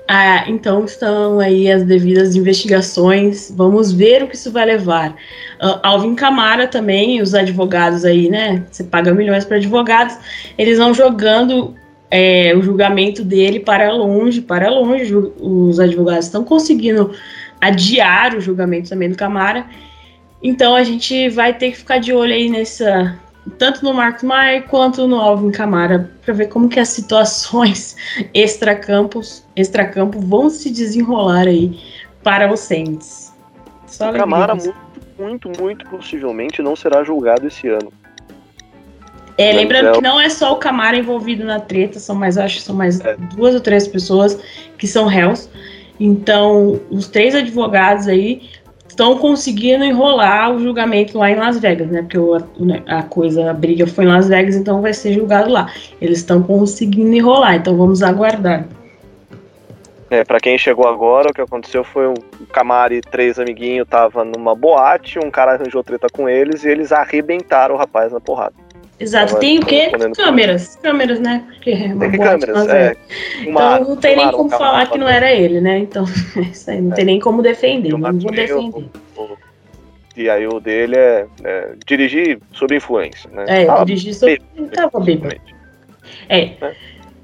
ah, 0.06 0.44
então 0.48 0.84
estão 0.84 1.40
aí 1.40 1.70
as 1.70 1.82
devidas 1.82 2.36
investigações. 2.36 3.52
Vamos 3.56 3.90
ver 3.90 4.22
o 4.22 4.28
que 4.28 4.36
isso 4.36 4.52
vai 4.52 4.66
levar. 4.66 5.16
Ah, 5.58 5.80
Alvin 5.82 6.14
Camara 6.14 6.66
também, 6.66 7.22
os 7.22 7.34
advogados 7.34 8.04
aí, 8.04 8.28
né? 8.28 8.64
Você 8.70 8.84
paga 8.84 9.14
milhões 9.14 9.44
para 9.44 9.56
advogados, 9.56 10.16
eles 10.58 10.78
vão 10.78 10.92
jogando 10.92 11.74
é, 12.10 12.54
o 12.54 12.62
julgamento 12.62 13.24
dele 13.24 13.60
para 13.60 13.92
longe, 13.92 14.42
para 14.42 14.68
longe. 14.70 15.14
Os 15.40 15.80
advogados 15.80 16.26
estão 16.26 16.44
conseguindo 16.44 17.12
adiar 17.60 18.34
o 18.36 18.40
julgamento 18.40 18.90
também 18.90 19.08
do 19.08 19.16
Camara. 19.16 19.66
Então 20.44 20.76
a 20.76 20.84
gente 20.84 21.30
vai 21.30 21.54
ter 21.54 21.70
que 21.70 21.78
ficar 21.78 21.98
de 21.98 22.12
olho 22.12 22.34
aí 22.34 22.50
nessa. 22.50 23.18
Tanto 23.58 23.84
no 23.84 23.92
Marcos 23.92 24.22
Maia 24.22 24.62
quanto 24.62 25.06
no 25.08 25.16
Alvin 25.16 25.50
Camara, 25.50 26.10
para 26.24 26.32
ver 26.32 26.48
como 26.48 26.68
que 26.68 26.78
as 26.78 26.90
situações 26.90 27.96
extracampos, 28.32 29.44
extracampo 29.56 30.20
vão 30.20 30.48
se 30.48 30.70
desenrolar 30.70 31.46
aí 31.46 31.78
para 32.22 32.52
os 32.52 32.60
Saints. 32.60 33.34
Só 33.86 34.10
O 34.10 34.14
Camara 34.14 34.54
muito 34.54 34.84
muito, 35.18 35.48
muito 35.60 35.88
possivelmente 35.88 36.60
não 36.60 36.74
será 36.74 37.04
julgado 37.04 37.46
esse 37.46 37.68
ano. 37.68 37.92
É, 39.36 39.52
lembrando 39.52 39.88
é 39.88 39.92
que 39.92 40.00
não 40.00 40.20
é 40.20 40.28
só 40.28 40.52
o 40.52 40.56
Camara 40.56 40.96
envolvido 40.96 41.44
na 41.44 41.58
treta, 41.58 41.98
são 41.98 42.14
mais, 42.14 42.38
acho 42.38 42.56
que 42.56 42.62
são 42.62 42.74
mais 42.74 43.00
É. 43.00 43.16
duas 43.34 43.54
ou 43.54 43.60
três 43.60 43.86
pessoas 43.88 44.38
que 44.78 44.86
são 44.86 45.06
réus. 45.06 45.48
Então, 45.98 46.80
os 46.90 47.08
três 47.08 47.34
advogados 47.34 48.06
aí 48.08 48.48
estão 48.94 49.18
conseguindo 49.18 49.84
enrolar 49.84 50.52
o 50.52 50.60
julgamento 50.60 51.18
lá 51.18 51.28
em 51.28 51.34
Las 51.34 51.58
Vegas, 51.58 51.88
né? 51.90 52.02
Porque 52.02 52.16
o- 52.16 52.38
né, 52.60 52.80
a 52.86 53.02
coisa, 53.02 53.50
a 53.50 53.52
briga 53.52 53.86
foi 53.86 54.04
em 54.04 54.08
Las 54.08 54.28
Vegas, 54.28 54.54
então 54.54 54.80
vai 54.80 54.94
ser 54.94 55.12
julgado 55.12 55.50
lá. 55.50 55.68
Eles 56.00 56.18
estão 56.18 56.40
conseguindo 56.42 57.12
enrolar, 57.12 57.56
então 57.56 57.76
vamos 57.76 58.02
aguardar. 58.02 58.64
É, 60.10 60.22
pra 60.22 60.38
quem 60.38 60.56
chegou 60.56 60.86
agora, 60.86 61.30
o 61.30 61.34
que 61.34 61.40
aconteceu 61.40 61.82
foi 61.82 62.06
o 62.06 62.14
Camari 62.52 62.98
e 62.98 63.00
três 63.00 63.36
amiguinhos 63.36 63.88
tava 63.88 64.24
numa 64.24 64.54
boate, 64.54 65.18
um 65.18 65.30
cara 65.30 65.54
arranjou 65.54 65.82
treta 65.82 66.06
com 66.12 66.28
eles 66.28 66.62
e 66.62 66.68
eles 66.68 66.92
arrebentaram 66.92 67.74
o 67.74 67.78
rapaz 67.78 68.12
na 68.12 68.20
porrada. 68.20 68.54
Exato, 68.98 69.38
tem 69.38 69.58
o 69.58 69.66
quê? 69.66 69.90
Câmeras, 70.16 70.76
câmeras, 70.76 71.18
né? 71.20 71.44
Porque 71.54 71.70
é 71.70 71.86
uma 71.86 72.00
Tem 72.00 72.10
que 72.12 72.18
câmeras, 72.18 72.68
é. 72.68 72.96
Uma- 73.46 73.76
Então 73.76 73.88
não 73.88 73.96
tem 73.96 74.16
nem 74.16 74.30
como 74.30 74.50
falar 74.50 74.86
que 74.88 74.98
não 74.98 75.08
era 75.08 75.32
ele, 75.32 75.60
né? 75.60 75.78
Então, 75.78 76.04
é 76.36 76.40
isso 76.42 76.70
aí, 76.70 76.80
não 76.80 76.94
tem 76.94 77.04
nem 77.04 77.18
como 77.20 77.42
defender, 77.42 77.90
não 77.90 78.00
vou 78.00 78.30
defender. 78.30 78.84
o- 79.16 79.22
o- 79.22 79.38
E 80.16 80.30
aí 80.30 80.46
o 80.46 80.60
dele 80.60 80.96
é, 80.96 81.26
é 81.42 81.74
dirigir 81.84 82.38
sob 82.52 82.74
influência, 82.76 83.28
né? 83.32 83.44
É, 83.48 83.68
Ah, 83.68 83.82
dirigir 83.84 84.14
sobre. 84.14 84.40
Tava 84.72 85.00
bêbado. 85.00 85.34
É. 86.28 86.52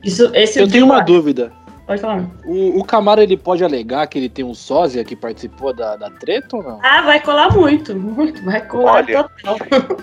Isso, 0.03 0.29
esse 0.35 0.59
Eu 0.59 0.69
tenho 0.69 0.85
uma 0.87 1.01
dúvida. 1.01 1.45
dúvida. 1.51 1.61
Pode 1.87 2.01
falar. 2.01 2.25
O, 2.45 2.81
o 2.81 2.85
Camaro 2.85 3.21
ele 3.21 3.37
pode 3.37 3.63
alegar 3.65 4.07
que 4.07 4.19
ele 4.19 4.29
tem 4.29 4.45
um 4.45 4.55
sósia 4.55 5.05
que 5.05 5.15
participou 5.17 5.73
da, 5.73 5.97
da 5.97 6.09
treta 6.11 6.57
ou 6.57 6.63
não? 6.63 6.79
Ah, 6.83 7.03
vai 7.03 7.21
colar 7.21 7.53
muito, 7.55 7.95
muito, 7.97 8.45
vai 8.45 8.61
colar 8.67 9.05
Olha. 9.05 9.25
total. 9.25 9.57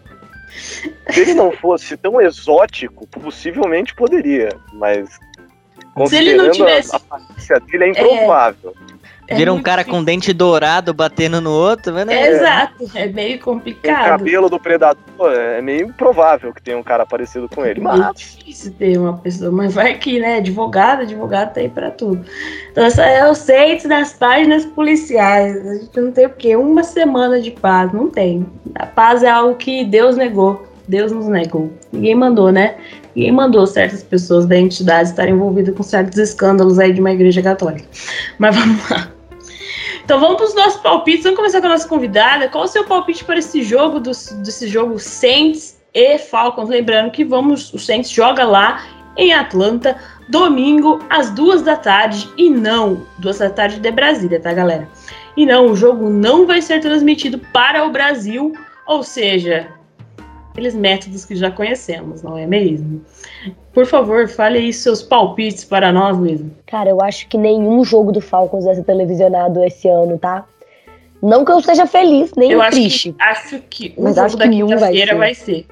Se 0.51 1.20
ele 1.20 1.34
não 1.34 1.53
fosse 1.53 1.96
tão 1.96 2.20
exótico, 2.20 3.07
possivelmente 3.07 3.94
poderia, 3.94 4.51
mas 4.72 5.09
Se 5.11 5.18
ele 5.18 5.84
não 5.86 5.92
considerando 5.94 6.48
a- 6.48 6.53
tivesse- 6.53 6.94
a 6.94 6.96
aparência 6.96 7.61
dele 7.61 7.84
é 7.84 7.88
improvável. 7.88 8.74
É 8.88 8.89
Vira 9.36 9.52
um 9.52 9.62
cara 9.62 9.82
difícil. 9.82 9.98
com 9.98 10.04
dente 10.04 10.32
dourado 10.32 10.92
batendo 10.92 11.40
no 11.40 11.50
outro, 11.50 11.92
mas 11.94 12.04
não 12.06 12.12
É, 12.12 12.30
Exato, 12.30 12.90
é 12.94 13.06
meio 13.06 13.36
O 13.36 13.40
complicado. 13.40 14.08
cabelo 14.08 14.48
do 14.50 14.58
predador 14.58 15.32
é 15.32 15.60
meio 15.62 15.86
improvável 15.88 16.52
que 16.52 16.62
tenha 16.62 16.76
um 16.76 16.82
cara 16.82 17.06
parecido 17.06 17.48
com 17.48 17.64
ele, 17.64 17.80
É 17.80 17.82
mas 17.82 18.16
difícil 18.16 18.72
ter 18.72 18.98
uma 18.98 19.16
pessoa, 19.18 19.50
mas 19.50 19.74
vai 19.74 19.94
que, 19.94 20.18
né? 20.18 20.36
Advogado, 20.38 21.02
advogado 21.02 21.54
tá 21.54 21.60
aí 21.60 21.68
pra 21.68 21.90
tudo. 21.90 22.24
Então, 22.72 22.84
essa 22.84 23.04
é 23.04 23.28
o 23.28 23.34
seito 23.34 23.88
das 23.88 24.12
páginas 24.14 24.64
policiais. 24.64 25.56
A 25.66 25.74
gente 25.74 26.00
não 26.00 26.12
tem 26.12 26.26
o 26.26 26.30
quê? 26.30 26.56
Uma 26.56 26.82
semana 26.82 27.40
de 27.40 27.50
paz. 27.50 27.92
Não 27.92 28.08
tem. 28.10 28.46
A 28.74 28.86
paz 28.86 29.22
é 29.22 29.30
algo 29.30 29.54
que 29.56 29.84
Deus 29.84 30.16
negou. 30.16 30.66
Deus 30.88 31.12
nos 31.12 31.28
negou. 31.28 31.72
Ninguém 31.92 32.16
mandou, 32.16 32.50
né? 32.50 32.74
Ninguém 33.14 33.30
mandou 33.30 33.64
certas 33.66 34.02
pessoas 34.02 34.44
da 34.46 34.56
entidade 34.56 35.10
estarem 35.10 35.34
envolvidas 35.34 35.74
com 35.76 35.82
certos 35.84 36.18
escândalos 36.18 36.78
aí 36.80 36.92
de 36.92 37.00
uma 37.00 37.12
igreja 37.12 37.40
católica. 37.42 37.84
Mas 38.38 38.56
vamos 38.56 38.90
lá. 38.90 39.08
Então 40.05 40.18
vamos 40.20 40.36
para 40.36 40.46
os 40.46 40.55
nossos 40.55 40.80
palpites. 40.80 41.24
Vamos 41.24 41.38
começar 41.38 41.61
com 41.61 41.66
a 41.66 41.70
nossa 41.70 41.88
convidada. 41.88 42.48
Qual 42.48 42.64
o 42.64 42.68
seu 42.68 42.84
palpite 42.84 43.24
para 43.24 43.38
esse 43.38 43.62
jogo, 43.62 44.01
do, 44.01 44.11
desse 44.42 44.68
jogo 44.68 44.98
Saints 44.98 45.80
e 45.94 46.18
Falcons? 46.18 46.68
Lembrando 46.68 47.11
que 47.11 47.24
vamos, 47.24 47.72
o 47.72 47.78
Saints 47.78 48.11
joga 48.11 48.44
lá 48.44 48.84
em 49.16 49.32
Atlanta, 49.32 49.96
domingo, 50.28 50.98
às 51.11 51.30
duas 51.30 51.62
da 51.62 51.76
tarde. 51.76 52.28
E 52.36 52.48
não, 52.48 53.07
duas 53.18 53.38
da 53.38 53.51
tarde 53.51 53.80
de 53.80 53.90
Brasília, 53.90 54.40
tá, 54.40 54.53
galera? 54.53 54.88
E 55.36 55.46
não, 55.46 55.66
o 55.66 55.76
jogo 55.76 56.09
não 56.09 56.46
vai 56.46 56.61
ser 56.61 56.80
transmitido 56.80 57.38
para 57.53 57.86
o 57.86 57.90
Brasil, 57.90 58.53
ou 58.86 59.03
seja, 59.03 59.68
aqueles 60.51 60.74
métodos 60.74 61.24
que 61.24 61.36
já 61.36 61.51
conhecemos, 61.51 62.22
não 62.22 62.36
é 62.36 62.46
mesmo? 62.46 63.05
Por 63.72 63.86
favor, 63.86 64.28
fale 64.28 64.59
aí 64.59 64.72
seus 64.72 65.03
palpites 65.03 65.64
para 65.64 65.93
nós, 65.93 66.16
Luísa. 66.16 66.45
Cara, 66.66 66.91
eu 66.91 67.01
acho 67.01 67.28
que 67.28 67.38
nenhum 67.38 67.84
jogo 67.84 68.11
do 68.12 68.20
Falcons 68.20 68.64
vai 68.64 68.74
ser 68.74 68.84
televisionado 68.84 69.62
esse 69.64 69.88
ano, 69.88 70.18
tá? 70.18 70.45
Não 71.22 71.45
que 71.45 71.53
eu 71.53 71.61
seja 71.62 71.86
feliz, 71.86 72.32
nem 72.36 72.51
Eu 72.51 72.61
acho 72.62 72.72
triste. 72.72 73.12
que, 73.12 73.22
acho 73.22 73.59
que 73.70 73.95
o 73.97 74.03
Mas 74.05 74.14
jogo 74.16 74.26
acho 74.26 74.36
da 74.36 74.45
que 74.45 74.51
nenhum 74.51 74.68
vai 74.68 74.76
quinta-feira 74.78 75.12
ser. 75.12 75.18
vai 75.18 75.34
ser. 75.34 75.66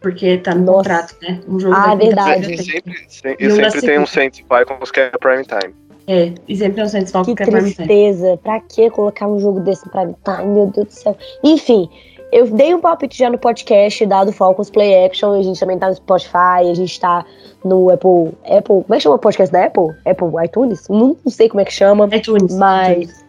Porque 0.00 0.38
tá 0.38 0.54
no 0.54 0.62
Nossa. 0.64 0.76
contrato, 0.78 1.16
né? 1.22 1.40
Um 1.48 1.60
jogo 1.60 1.74
Ah, 1.76 1.88
da 1.88 1.94
verdade. 1.94 2.52
e 2.54 2.58
sempre, 2.62 2.94
se- 3.08 3.36
E 3.38 3.46
um 3.48 3.54
sempre 3.56 3.80
tem 3.80 3.98
um. 4.00 4.06
Saints 4.06 4.42
Falcons 4.48 4.90
que 4.90 5.00
é 5.00 5.10
prime 5.10 5.44
time. 5.44 5.74
É, 6.08 6.32
e 6.48 6.56
sempre 6.56 6.80
é 6.80 6.84
um 6.84 6.88
Saints 6.88 7.12
Falcons 7.12 7.32
Que 7.34 7.36
que 7.36 7.42
é 7.48 7.52
prime 7.52 7.72
time. 7.72 7.86
tristeza. 7.86 8.36
Pra 8.42 8.58
que 8.60 8.90
colocar 8.90 9.28
um 9.28 9.38
jogo 9.38 9.60
desse 9.60 9.84
mim? 10.04 10.14
Ai, 10.26 10.44
meu 10.46 10.66
Deus 10.66 10.86
do 10.88 10.92
céu. 10.92 11.16
Enfim, 11.44 11.88
eu 12.32 12.46
dei 12.46 12.74
um 12.74 12.80
palpite 12.80 13.18
já 13.18 13.28
no 13.28 13.36
podcast 13.36 14.06
dado 14.06 14.32
Falcons 14.32 14.70
Play 14.70 15.04
Action. 15.04 15.32
A 15.32 15.42
gente 15.42 15.60
também 15.60 15.78
tá 15.78 15.88
no 15.88 15.94
Spotify, 15.94 16.70
a 16.70 16.74
gente 16.74 16.98
tá 16.98 17.26
no 17.62 17.90
Apple. 17.90 18.32
Apple. 18.44 18.82
Como 18.82 18.94
é 18.94 18.96
que 18.96 19.02
chama 19.02 19.16
o 19.16 19.18
podcast 19.18 19.52
da 19.52 19.66
Apple? 19.66 19.94
Apple 20.06 20.28
iTunes? 20.42 20.88
Não, 20.88 21.14
não 21.22 21.30
sei 21.30 21.50
como 21.50 21.60
é 21.60 21.64
que 21.66 21.72
chama. 21.72 22.08
iTunes. 22.16 22.56
Mas 22.56 23.22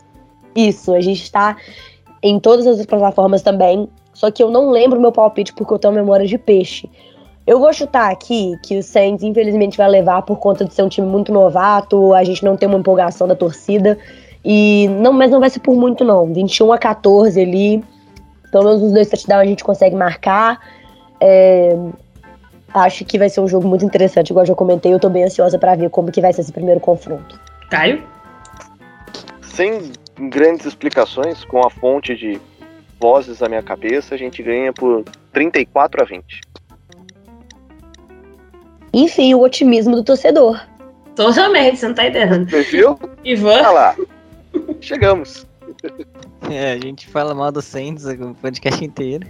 isso, 0.55 0.93
a 0.93 1.01
gente 1.01 1.29
tá 1.29 1.57
em 2.21 2.39
todas 2.39 2.65
as 2.65 2.85
plataformas 2.85 3.41
também. 3.41 3.89
Só 4.13 4.31
que 4.31 4.41
eu 4.41 4.49
não 4.49 4.69
lembro 4.69 5.01
meu 5.01 5.11
palpite 5.11 5.53
porque 5.53 5.73
eu 5.73 5.79
tenho 5.79 5.93
memória 5.93 6.25
de 6.25 6.37
peixe. 6.37 6.89
Eu 7.45 7.59
vou 7.59 7.73
chutar 7.73 8.09
aqui 8.09 8.57
que 8.63 8.77
o 8.77 8.83
Saints, 8.83 9.21
infelizmente, 9.21 9.77
vai 9.77 9.89
levar 9.89 10.21
por 10.21 10.37
conta 10.37 10.63
de 10.63 10.73
ser 10.73 10.81
um 10.81 10.87
time 10.87 11.05
muito 11.05 11.29
novato, 11.33 12.13
a 12.13 12.23
gente 12.23 12.45
não 12.45 12.55
tem 12.55 12.69
uma 12.69 12.79
empolgação 12.79 13.27
da 13.27 13.35
torcida. 13.35 13.99
E 14.45 14.87
não, 15.01 15.11
mas 15.11 15.29
não 15.29 15.41
vai 15.41 15.49
ser 15.49 15.59
por 15.59 15.75
muito, 15.75 16.05
não. 16.05 16.31
21 16.33 16.71
a 16.71 16.77
14 16.77 17.41
ali. 17.41 17.83
Pelo 18.53 18.65
menos 18.65 18.83
os 18.83 18.91
dois 18.91 19.09
touchdowns 19.09 19.41
a 19.41 19.45
gente 19.45 19.63
consegue 19.63 19.95
marcar. 19.95 20.59
É, 21.19 21.75
acho 22.71 23.03
que 23.03 23.17
vai 23.17 23.27
ser 23.27 23.41
um 23.41 23.47
jogo 23.47 23.67
muito 23.67 23.83
interessante, 23.83 24.29
igual 24.29 24.43
eu 24.43 24.49
já 24.49 24.53
comentei. 24.53 24.93
Eu 24.93 24.99
tô 24.99 25.09
bem 25.09 25.23
ansiosa 25.23 25.57
pra 25.57 25.73
ver 25.73 25.89
como 25.89 26.11
que 26.11 26.21
vai 26.21 26.31
ser 26.31 26.41
esse 26.41 26.51
primeiro 26.51 26.79
confronto. 26.79 27.39
Caio? 27.71 28.03
Sem 29.41 29.91
grandes 30.29 30.67
explicações, 30.67 31.43
com 31.43 31.65
a 31.65 31.69
fonte 31.71 32.15
de 32.15 32.39
vozes 33.01 33.39
na 33.39 33.49
minha 33.49 33.63
cabeça, 33.63 34.13
a 34.13 34.17
gente 34.19 34.43
ganha 34.43 34.71
por 34.71 35.03
34 35.31 36.03
a 36.03 36.05
20. 36.05 36.41
Enfim, 38.93 39.33
o 39.33 39.41
otimismo 39.41 39.95
do 39.95 40.03
torcedor. 40.03 40.61
Totalmente, 41.15 41.77
você 41.77 41.87
não 41.87 41.95
tá 41.95 42.05
entendendo. 42.05 42.47
Você 42.47 42.61
viu? 42.61 42.99
Ivan? 43.23 43.55
Olha 43.55 43.69
lá. 43.71 43.95
Chegamos. 44.79 45.47
É, 46.49 46.73
a 46.73 46.77
gente 46.77 47.07
fala 47.07 47.33
mal 47.33 47.51
do 47.53 47.61
Saints 47.61 48.05
o 48.05 48.35
podcast 48.35 48.83
inteiro. 48.83 49.27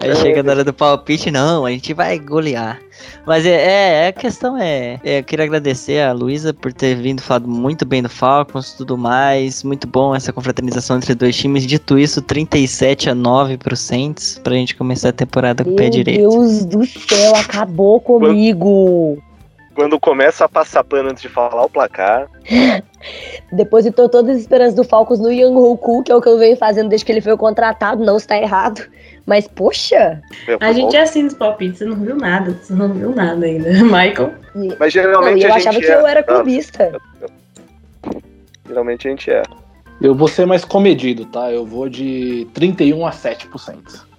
Aí 0.00 0.10
É, 0.10 0.16
chega 0.16 0.42
na 0.42 0.52
hora 0.52 0.64
do 0.64 0.72
palpite, 0.72 1.30
não, 1.30 1.66
a 1.66 1.70
gente 1.70 1.92
vai 1.92 2.18
golear. 2.18 2.80
Mas 3.26 3.44
é, 3.44 4.04
é 4.04 4.08
a 4.08 4.12
questão 4.12 4.56
é, 4.56 4.98
é, 5.04 5.18
eu 5.18 5.24
queria 5.24 5.44
agradecer 5.44 6.00
a 6.02 6.12
Luísa 6.12 6.52
por 6.52 6.72
ter 6.72 6.96
vindo 6.96 7.22
falado 7.22 7.48
muito 7.48 7.84
bem 7.84 8.02
do 8.02 8.08
Falcons, 8.08 8.72
tudo 8.72 8.96
mais, 8.96 9.62
muito 9.62 9.86
bom 9.86 10.14
essa 10.14 10.32
confraternização 10.32 10.96
entre 10.96 11.14
dois 11.14 11.36
times. 11.36 11.66
Dito 11.66 11.98
isso, 11.98 12.22
37 12.22 13.10
a 13.10 13.14
9 13.14 13.58
pro 13.58 13.76
Saints, 13.76 14.40
pra 14.42 14.54
gente 14.54 14.74
começar 14.74 15.10
a 15.10 15.12
temporada 15.12 15.62
com 15.62 15.70
o 15.70 15.76
pé 15.76 15.84
Meu 15.84 15.90
direito. 15.90 16.30
Deus 16.30 16.64
do 16.64 16.84
céu, 16.86 17.36
acabou 17.36 18.00
comigo. 18.00 19.22
Quando 19.80 19.98
começa 19.98 20.44
a 20.44 20.48
passar 20.48 20.84
pano 20.84 21.08
antes 21.08 21.22
de 21.22 21.30
falar 21.30 21.64
o 21.64 21.70
placar, 21.70 22.28
Depositou 23.50 24.10
todas 24.10 24.36
as 24.36 24.42
esperanças 24.42 24.74
do 24.74 24.84
Falcons 24.84 25.18
no 25.18 25.32
Young 25.32 25.56
Hoku, 25.56 26.02
que 26.02 26.12
é 26.12 26.14
o 26.14 26.20
que 26.20 26.28
eu 26.28 26.36
venho 26.36 26.54
fazendo 26.54 26.90
desde 26.90 27.02
que 27.06 27.10
ele 27.10 27.22
foi 27.22 27.34
contratado. 27.34 28.04
Não 28.04 28.18
está 28.18 28.36
errado. 28.36 28.86
Mas, 29.24 29.48
poxa. 29.48 30.20
A 30.60 30.70
gente 30.72 30.92
bom. 30.92 30.98
é 30.98 31.00
assim 31.00 31.22
nos 31.22 31.32
palpites, 31.32 31.78
você 31.78 31.86
não 31.86 31.96
viu 31.96 32.14
nada, 32.14 32.52
você 32.52 32.74
não 32.74 32.92
viu 32.92 33.14
nada 33.14 33.46
ainda. 33.46 33.70
Michael? 33.82 34.34
Mas 34.54 34.78
Não, 34.80 34.90
geralmente 34.90 35.40
e 35.40 35.44
eu 35.44 35.52
a 35.54 35.56
achava 35.56 35.72
gente 35.72 35.86
que 35.86 35.90
é. 35.90 35.94
eu 35.94 36.06
era 36.06 36.20
Não, 36.20 36.34
clubista. 36.34 37.00
geralmente 38.68 39.08
a 39.08 39.10
gente 39.10 39.30
é. 39.30 39.42
Eu 39.98 40.14
vou 40.14 40.28
ser 40.28 40.44
mais 40.44 40.62
comedido, 40.62 41.24
tá? 41.24 41.50
Eu 41.50 41.64
vou 41.64 41.88
de 41.88 42.46
31 42.52 43.06
a 43.06 43.12
7%. 43.12 44.09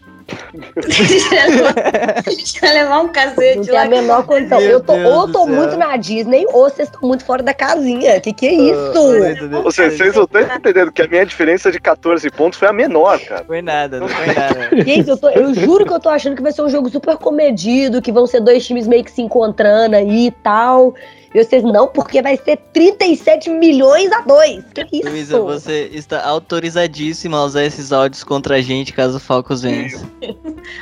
A 2.26 2.30
gente 2.30 2.60
vai 2.62 2.74
levar 2.74 3.00
um 3.00 3.04
Não 3.04 3.10
cacete 3.10 3.62
tem 3.66 3.74
lá. 3.74 3.82
a 3.84 3.86
menor 3.86 4.26
condição. 4.26 4.60
Meu 4.60 4.70
Eu, 4.72 4.80
tô, 4.80 4.94
Deus 4.94 5.10
ou 5.14 5.28
tô 5.32 5.46
céu. 5.46 5.56
muito 5.56 5.78
na 5.78 5.98
Disney, 5.98 6.46
ou 6.48 6.70
vocês 6.70 6.88
estão 6.88 7.08
muito 7.08 7.24
fora 7.26 7.44
da 7.44 7.54
casinha. 7.54 8.20
Que 8.20 8.34
que 8.34 8.48
é 8.48 8.54
isso? 8.54 9.54
Ou 9.64 9.72
seja, 9.72 9.98
vocês 9.98 10.16
não 10.16 10.24
estão 10.24 10.42
entendendo 10.42 10.92
que 10.92 11.02
a 11.02 11.08
minha 11.08 11.26
diferença 11.26 11.72
de 11.72 11.80
14 11.80 12.30
pontos 12.32 12.58
foi 12.60 12.68
a 12.68 12.74
menor, 12.74 13.20
cara. 13.20 13.44
Foi 13.46 13.62
nada, 13.62 14.00
não 14.00 14.08
foi 14.08 14.28
nada. 14.28 14.70
Gente, 14.84 15.10
eu, 15.10 15.18
tô- 15.18 15.30
eu 15.30 15.54
juro 15.54 15.86
que 15.86 15.94
eu 15.94 16.00
tô 16.00 16.10
achando 16.10 16.36
que 16.36 16.42
vai 16.44 16.52
ser 16.52 16.62
um 16.62 16.70
jogo 16.70 16.90
super 16.90 17.18
comedido, 17.18 18.02
que 18.02 18.12
vão 18.12 18.26
ser 18.28 18.40
dois 18.42 18.66
times 18.66 18.88
meio 18.88 19.04
que 19.04 19.12
se 19.12 19.22
encontrando 19.22 19.96
aí 19.96 20.28
e 20.28 20.32
tal. 20.32 20.94
E 21.34 21.42
vocês 21.44 21.64
não, 21.64 21.88
porque 21.88 22.22
vai 22.22 22.36
ser 22.36 22.58
37 22.74 23.50
milhões 23.50 24.12
a 24.12 24.20
2. 24.22 24.66
Que 24.74 24.98
isso? 24.98 25.10
Luísa, 25.10 25.40
você 25.40 25.90
está 25.94 26.26
autorizadíssima 26.26 27.38
a 27.38 27.44
usar 27.46 27.64
esses 27.64 27.94
áudios 27.94 28.22
contra 28.24 28.56
a 28.56 28.62
gente 28.62 28.92
caso 28.92 29.16
o 29.16 29.20
Falcons 29.20 29.62
vença. 29.62 30.06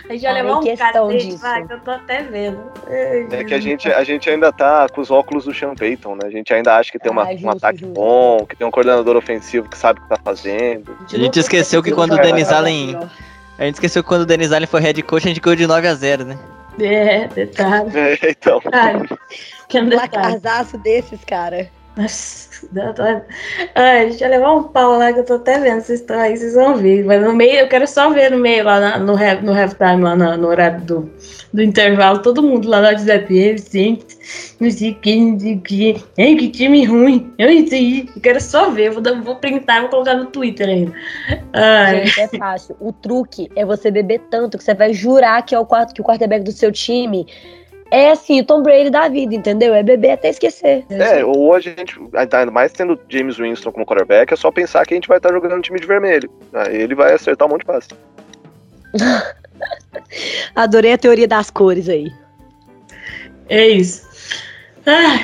A 0.10 0.14
gente 0.14 0.22
já 0.22 0.30
Ai, 0.32 0.41
levou 0.41 0.58
um 0.60 0.64
questão 0.64 1.08
cacete, 1.08 1.36
vai, 1.38 1.68
que 1.68 1.74
eu 1.74 1.80
tô 1.82 1.91
até 1.91 2.24
vendo. 2.24 2.60
É 2.88 3.43
que 3.43 3.54
a 3.54 3.60
gente, 3.60 3.91
a 3.91 4.04
gente 4.04 4.28
ainda 4.28 4.52
tá 4.52 4.88
com 4.89 5.02
os 5.02 5.12
óculos 5.12 5.45
do 5.45 5.54
Sean 5.54 5.76
Payton, 5.76 6.16
né? 6.16 6.22
A 6.26 6.30
gente 6.32 6.52
ainda 6.52 6.76
acha 6.76 6.91
que 6.91 6.97
tem 6.97 7.12
uma, 7.12 7.24
Ah, 7.24 7.28
um 7.28 7.38
justo, 7.38 7.50
ataque 7.50 7.80
justo. 7.82 7.93
bom, 7.93 8.43
que 8.45 8.56
tem 8.56 8.66
um 8.66 8.72
coordenador 8.72 9.16
ofensivo 9.18 9.70
que 9.70 9.78
sabe 9.78 10.00
o 10.00 10.04
que 10.04 10.10
tá 10.10 10.18
fazendo. 10.24 10.97
A 11.14 11.16
gente 11.18 11.39
esqueceu 11.39 11.84
que 11.84 11.91
quando 11.91 12.14
o 12.14 12.18
Denis 12.18 12.52
Allen. 12.52 12.97
A 13.60 13.66
gente 13.66 13.76
esqueceu 13.76 14.02
que 14.02 14.10
quando 14.10 14.22
o 14.22 14.26
Denis 14.26 14.52
Allen 14.52 14.66
foi 14.68 14.82
head 14.82 15.02
coach, 15.04 15.26
a 15.26 15.30
gente 15.30 15.41
ganhou 15.41 15.56
de 15.58 15.68
9 15.68 15.88
a 15.88 15.93
0 15.93 16.26
né? 16.26 16.39
É, 16.80 17.28
detalhe. 17.28 17.91
É, 17.93 18.32
então. 18.32 18.62
Ai, 18.72 19.02
que 19.70 19.78
é 19.78 19.86
placarzaço 19.86 20.78
desses, 20.80 21.24
cara. 21.24 21.70
Dá- 22.72 22.91
dá- 22.93 23.22
Ai, 23.76 24.05
a 24.05 24.09
gente 24.09 24.20
vai 24.20 24.30
levar 24.30 24.53
um 24.53 24.63
pau 24.63 24.97
lá 24.97 25.11
que 25.11 25.20
eu 25.20 25.26
tô 25.26 25.34
até 25.36 25.59
vendo. 25.59 25.82
Vocês 25.82 25.99
estão 26.01 26.17
aí, 26.20 26.36
vocês 26.38 26.53
vão 26.53 26.76
ver. 26.76 27.03
Mas 27.05 27.22
no 27.22 27.34
meio, 27.34 27.59
eu 27.59 27.67
quero 27.67 27.86
só 27.88 28.09
ver 28.09 28.32
no 28.32 28.38
meio, 28.38 28.63
lá 28.63 28.80
na- 28.80 28.97
no, 28.97 29.13
no 29.15 29.53
halftime, 29.53 30.01
lá 30.03 30.15
na- 30.15 30.38
no 30.38 30.47
horário 30.47 30.82
do, 30.82 31.09
do 31.53 31.61
intervalo, 31.61 32.22
todo 32.22 32.41
mundo 32.43 32.70
lá 32.70 32.80
no 32.80 32.88
WhatsApp. 32.88 33.59
Sempre, 33.59 34.05
não 34.59 34.72
sei 34.72 34.91
o 34.91 34.95
que, 34.95 35.15
não 35.20 35.39
sei 35.39 35.55
o 35.55 35.61
que. 35.61 36.03
Ai, 36.17 36.36
que 36.36 36.49
time 36.49 36.86
ruim. 36.86 37.34
Eu 37.38 37.67
sei. 37.67 38.09
Eu 38.15 38.22
quero 38.22 38.39
só 38.41 38.70
ver. 38.70 38.91
Vou, 38.91 39.03
vou 39.22 39.36
printar 39.36 39.78
e 39.78 39.82
vou 39.82 39.89
colocar 39.89 40.13
no 40.15 40.26
Twitter 40.28 40.70
ainda. 40.70 40.93
Ai, 41.53 42.05
Gente, 42.07 42.22
é 42.22 42.28
fácil. 42.38 42.78
O 42.80 42.93
truque 42.93 43.49
é 43.55 43.65
você 43.65 43.91
beber 43.91 44.22
tanto 44.30 44.57
que 44.57 44.63
você 44.63 44.74
vai 44.74 44.93
jurar 44.93 45.41
que 45.43 45.53
é 45.53 45.59
o 45.59 45.65
quarto 45.65 45.93
que 45.93 46.01
o 46.01 46.05
quarterback 46.05 46.43
do 46.43 46.51
seu 46.51 46.72
time 46.72 47.26
é 47.91 48.11
assim, 48.11 48.41
o 48.41 48.45
Tom 48.45 48.61
Brady 48.61 48.89
da 48.89 49.07
vida, 49.07 49.33
entendeu? 49.35 49.73
É 49.73 49.81
beber 49.81 50.11
até 50.11 50.29
esquecer. 50.29 50.85
É, 50.89 51.23
ou 51.25 51.53
a 51.53 51.59
gente, 51.59 51.99
ainda 52.13 52.51
mais 52.51 52.71
tendo 52.71 52.99
James 53.09 53.37
Winston 53.37 53.71
como 53.71 53.85
quarterback, 53.85 54.33
é 54.33 54.37
só 54.37 54.51
pensar 54.51 54.85
que 54.85 54.93
a 54.93 54.97
gente 54.97 55.07
vai 55.07 55.17
estar 55.17 55.31
jogando 55.31 55.55
no 55.55 55.61
time 55.61 55.79
de 55.79 55.87
vermelho. 55.87 56.29
Aí 56.53 56.75
ele 56.75 56.95
vai 56.95 57.13
acertar 57.13 57.47
um 57.47 57.51
monte 57.51 57.61
de 57.61 57.65
passe. 57.65 57.89
Adorei 60.55 60.93
a 60.93 60.97
teoria 60.97 61.27
das 61.27 61.49
cores 61.49 61.89
aí. 61.89 62.11
É 63.47 63.67
isso. 63.67 64.07
Ah. 64.85 65.19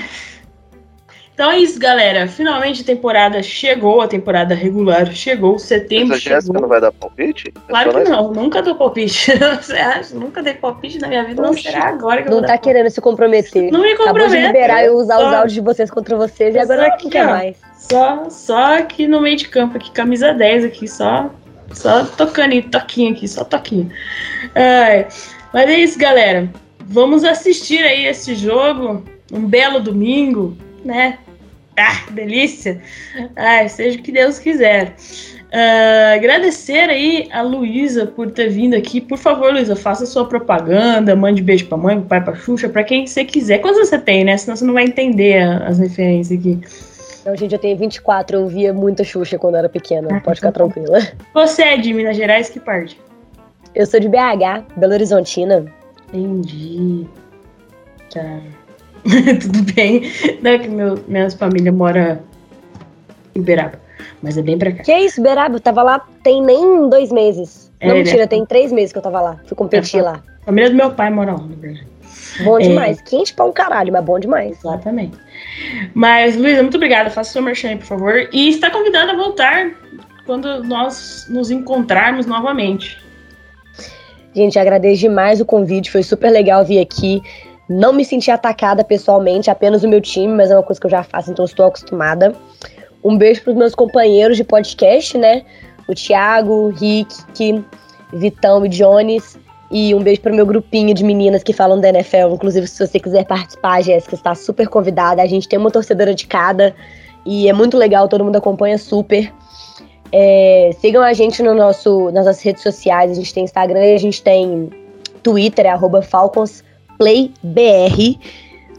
Então 1.36 1.52
é 1.52 1.60
isso, 1.60 1.78
galera. 1.78 2.28
Finalmente 2.30 2.82
a 2.82 2.86
temporada 2.86 3.44
chegou, 3.44 4.00
a 4.02 4.08
temporada 4.08 4.56
regular 4.56 5.12
chegou, 5.14 5.60
setembro 5.60 6.08
Mas 6.08 6.18
a 6.20 6.22
Jéssica 6.22 6.42
chegou. 6.44 6.62
não 6.62 6.70
vai 6.70 6.80
dar 6.80 6.94
palpite? 6.94 7.50
É 7.54 7.60
Claro 7.70 7.92
que 7.94 8.10
não, 8.10 8.32
nunca 8.32 8.62
dou 8.62 8.74
palpite. 8.76 9.32
Você 9.62 9.74
acha? 9.74 10.16
Nunca 10.16 10.42
dei 10.42 10.54
palpite 10.54 10.98
na 10.98 11.10
minha 11.10 11.26
vida, 11.26 11.42
não 11.42 11.52
Oxi. 11.52 11.64
será 11.64 11.90
agora 11.90 12.22
que 12.22 12.30
eu 12.30 12.32
Não 12.32 12.38
vou 12.40 12.48
tá 12.48 12.54
dar 12.54 12.58
querendo 12.60 12.90
se 12.90 13.02
comprometer. 13.02 13.70
Não 13.70 13.82
me 13.82 13.92
Acabou 13.92 14.14
de 14.14 14.20
comprometo. 14.22 14.48
liberar 14.48 14.86
eu 14.86 14.96
usar 14.96 15.18
os 15.18 15.24
Só- 15.24 15.36
áudios 15.36 15.54
de 15.54 15.62
vocês 15.62 15.92
contra 15.92 16.16
vocês 16.16 16.56
e 16.56 16.60
agora 16.60 16.88
aqui, 16.88 17.10
quer 17.10 17.26
mais? 17.26 17.58
Só, 17.78 18.30
só 18.30 18.78
aqui 18.78 19.06
no 19.06 19.20
meio 19.20 19.36
de 19.36 19.50
campo, 19.50 19.76
aqui, 19.76 19.92
camisa 19.92 20.34
10 20.34 20.64
aqui, 20.64 20.88
só, 20.88 21.30
só 21.74 22.06
tocando 22.06 22.54
aí, 22.54 22.62
toquinho 22.62 23.12
aqui, 23.12 23.28
só 23.28 23.44
toquinho. 23.44 23.92
Ai, 24.56 25.06
mas 25.54 25.70
é 25.70 25.80
isso, 25.80 26.00
galera. 26.00 26.50
Vamos 26.80 27.26
assistir 27.26 27.84
aí 27.84 28.06
esse 28.06 28.36
jogo, 28.36 29.04
um 29.34 29.46
belo 29.46 29.82
domingo, 29.82 30.56
né? 30.84 31.18
Ah, 31.78 32.10
delícia! 32.12 32.82
Ai, 33.36 33.68
seja 33.70 34.00
o 34.00 34.02
que 34.02 34.12
Deus 34.12 34.40
quiser. 34.40 34.96
Ah, 35.52 36.14
agradecer 36.16 36.90
aí 36.90 37.30
a 37.32 37.42
Luísa 37.42 38.06
por 38.06 38.32
ter 38.32 38.50
vindo 38.50 38.76
aqui. 38.76 39.00
Por 39.00 39.18
favor, 39.18 39.54
Luísa, 39.54 39.76
faça 39.76 40.06
sua 40.06 40.28
propaganda, 40.28 41.16
mande 41.16 41.42
beijo 41.42 41.68
pra 41.68 41.78
mãe, 41.78 42.00
pro 42.00 42.10
pai, 42.10 42.24
pra 42.24 42.36
Xuxa, 42.36 42.70
pra 42.70 42.84
quem 42.84 43.06
você 43.06 43.24
quiser. 43.24 43.60
Quantos 43.60 43.90
você 43.90 43.98
tem, 43.98 44.24
né? 44.24 44.38
Senão 44.38 44.56
você 44.56 44.66
não 44.66 44.74
vai 44.74 44.86
entender 44.86 45.42
as 45.42 45.80
referências 45.80 46.40
aqui. 46.40 46.60
Não, 47.26 47.36
gente, 47.36 47.54
eu 47.54 47.60
tenho 47.60 47.78
24, 47.78 48.38
eu 48.38 48.48
via 48.48 48.74
muita 48.74 49.04
Xuxa 49.04 49.38
quando 49.40 49.56
eu 49.56 49.60
era 49.60 49.70
pequena. 49.70 50.22
Pode 50.22 50.40
ficar 50.40 50.52
tranquila. 50.52 51.00
Você 51.34 51.64
é 51.64 51.78
de 51.78 51.94
Minas 51.94 52.16
Gerais, 52.16 52.50
que 52.50 52.60
parte? 52.60 53.00
Eu 53.74 53.86
sou 53.86 54.00
de 54.00 54.08
BH, 54.08 54.64
Belo 54.78 54.94
Horizontina. 54.94 55.66
Entendi. 56.14 57.08
Tá. 58.14 58.40
Tudo 59.41 59.74
bem. 59.74 60.12
Não 60.41 60.51
é 60.51 60.60
que 60.60 60.68
meu, 60.68 60.99
minha 61.08 61.30
família 61.32 61.72
mora 61.72 62.22
em 63.36 63.39
Uberaba. 63.39 63.80
Mas 64.22 64.38
é 64.38 64.41
bem 64.41 64.58
pra 64.58 64.72
cá. 64.72 64.84
Que 64.84 64.93
isso, 64.97 65.22
Beraba? 65.22 65.56
Eu 65.56 65.60
tava 65.60 65.84
lá 65.84 65.99
tem 66.24 66.41
nem 66.41 66.89
dois 66.89 67.12
meses. 67.12 67.72
É, 67.80 67.88
Não, 67.88 67.93
né? 67.95 67.99
mentira, 68.03 68.26
tem 68.28 68.45
três 68.45 68.72
meses 68.72 68.91
que 68.91 68.97
eu 68.97 69.01
tava 69.03 69.22
lá. 69.22 69.39
Fui 69.45 69.56
competir 69.56 69.99
É, 69.99 70.03
lá. 70.03 70.24
A 70.41 70.45
família 70.45 70.70
do 70.70 70.76
meu 70.76 70.91
pai 70.91 71.10
mora 71.10 71.34
lá, 71.34 71.39
na 71.43 71.56
verdade. 71.56 71.88
Bom 72.43 72.60
É. 72.60 72.64
demais. 72.64 73.01
Quente 73.01 73.34
pra 73.34 73.45
um 73.45 73.51
caralho, 73.51 73.93
mas 73.93 74.03
bom 74.03 74.20
demais. 74.20 74.58
Exatamente. 74.58 75.18
Mas, 75.93 76.36
Luísa, 76.36 76.62
muito 76.62 76.76
obrigada. 76.76 77.10
Faça 77.10 77.32
seu 77.34 77.41
merchan 77.41 77.70
aí, 77.70 77.78
por 77.78 77.86
favor. 77.86 78.30
E 78.34 78.49
está 78.49 78.70
convidada 78.72 79.12
a 79.12 79.16
voltar 79.16 79.72
quando 80.26 80.64
nós 80.64 81.28
nos 81.30 81.51
encontrarmos 81.51 82.26
novamente. 82.26 82.97
Gente, 84.34 84.60
agradeço 84.60 84.99
demais 85.01 85.39
o 85.39 85.45
convite, 85.45 85.89
foi 85.89 86.03
super 86.03 86.30
legal 86.30 86.66
vir 86.66 86.80
aqui. 86.80 87.22
Não 87.68 87.91
me 87.91 88.05
senti 88.05 88.30
atacada 88.30 88.84
pessoalmente, 88.84 89.49
apenas 89.49 89.84
o 89.84 89.88
meu 89.88 89.99
time, 89.99 90.34
mas 90.34 90.51
é 90.51 90.55
uma 90.55 90.63
coisa 90.63 90.80
que 90.80 90.86
eu 90.86 90.91
já 90.91 91.03
faço, 91.03 91.32
então 91.32 91.45
estou 91.45 91.66
acostumada. 91.66 92.36
Um 93.03 93.18
beijo 93.18 93.41
para 93.43 93.51
os 93.51 93.57
meus 93.57 93.76
companheiros 93.76 94.38
de 94.38 94.43
podcast, 94.43 95.18
né? 95.18 95.43
O 95.88 95.93
Thiago, 95.93 96.70
Rick, 96.70 97.63
Vitão 98.13 98.66
e 98.66 98.70
Jones. 98.70 99.38
E 99.72 99.93
um 99.95 100.01
beijo 100.01 100.22
para 100.22 100.32
o 100.32 100.36
meu 100.36 100.45
grupinho 100.45 100.93
de 100.93 101.03
meninas 101.03 101.43
que 101.43 101.53
falam 101.53 101.80
da 101.80 101.89
NFL. 101.89 102.34
Inclusive, 102.34 102.68
se 102.68 102.86
você 102.86 102.99
quiser 102.99 103.26
participar, 103.26 103.82
Jéssica, 103.82 104.16
está 104.16 104.36
super 104.36 104.68
convidada. 104.68 105.22
A 105.22 105.26
gente 105.26 105.47
tem 105.47 105.57
uma 105.57 105.72
torcedora 105.72 106.13
de 106.13 106.28
cada 106.28 106.74
e 107.26 107.49
é 107.49 107.53
muito 107.53 107.76
legal, 107.76 108.07
todo 108.07 108.24
mundo 108.24 108.36
acompanha 108.36 108.78
super. 108.78 109.34
É, 110.11 110.70
sigam 110.80 111.01
a 111.01 111.13
gente 111.13 111.41
no 111.41 111.55
nosso, 111.55 112.11
nas 112.11 112.26
nossas 112.26 112.41
redes 112.41 112.61
sociais. 112.61 113.11
A 113.11 113.16
gente 113.16 113.34
tem 113.34 113.43
Instagram 113.43 113.84
e 113.84 113.95
a 113.95 113.99
gente 113.99 114.22
tem 114.22 114.70
Twitter, 115.24 115.66
é 115.66 115.70
arroba 115.70 116.01
FalconsPlayBR. 116.98 118.20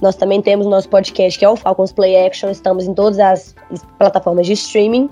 Nós 0.00 0.14
também 0.14 0.42
temos 0.42 0.66
o 0.66 0.70
nosso 0.70 0.88
podcast, 0.88 1.38
que 1.38 1.44
é 1.44 1.48
o 1.48 1.56
Falcons 1.56 1.92
Play 1.92 2.26
Action. 2.26 2.50
Estamos 2.50 2.84
em 2.84 2.94
todas 2.94 3.18
as 3.18 3.54
plataformas 3.98 4.46
de 4.46 4.52
streaming. 4.52 5.08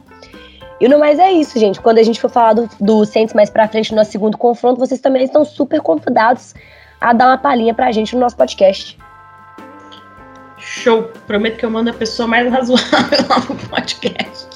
E 0.81 0.89
no 0.89 0.99
mais 0.99 1.19
é 1.19 1.33
isso, 1.33 1.59
gente. 1.59 1.81
Quando 1.81 1.99
a 1.99 2.03
gente 2.03 2.21
for 2.21 2.29
falar 2.29 2.55
do, 2.55 2.69
do 2.81 3.05
Saints 3.05 3.35
mais 3.35 3.49
pra 3.49 3.69
frente 3.69 3.91
no 3.93 3.97
nosso 3.97 4.11
segundo 4.11 4.37
confronto, 4.37 4.79
vocês 4.79 5.01
também 5.01 5.25
estão 5.25 5.45
super 5.45 5.81
convidados 5.81 6.55
a 7.01 7.13
dar 7.13 7.29
uma 7.29 7.39
palhinha 7.39 7.73
pra 7.73 7.93
gente 7.93 8.15
no 8.15 8.21
nosso 8.21 8.37
podcast. 8.37 8.99
Show! 10.59 11.05
Prometo 11.27 11.59
que 11.59 11.65
eu 11.65 11.71
mando 11.71 11.91
a 11.91 11.95
pessoa 11.95 12.27
mais 12.27 12.51
razoável 12.53 13.19
lá 13.29 13.39
no 13.39 13.57
podcast. 13.69 14.49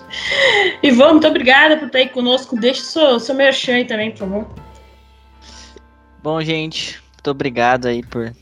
E 0.83 0.91
vamos, 0.91 1.13
muito 1.15 1.29
obrigada 1.29 1.77
por 1.77 1.87
estar 1.87 1.99
aí 1.99 2.09
conosco. 2.09 2.57
Deixa 2.57 2.83
o 2.83 2.85
seu, 2.85 3.21
seu 3.21 3.35
merchan 3.35 3.75
aí 3.75 3.85
também, 3.85 4.11
por 4.11 4.19
favor. 4.19 4.47
Bom, 6.23 6.43
gente, 6.43 7.01
muito 7.29 7.31
obrigado 7.31 7.87
aí 7.87 8.03
por 8.03 8.33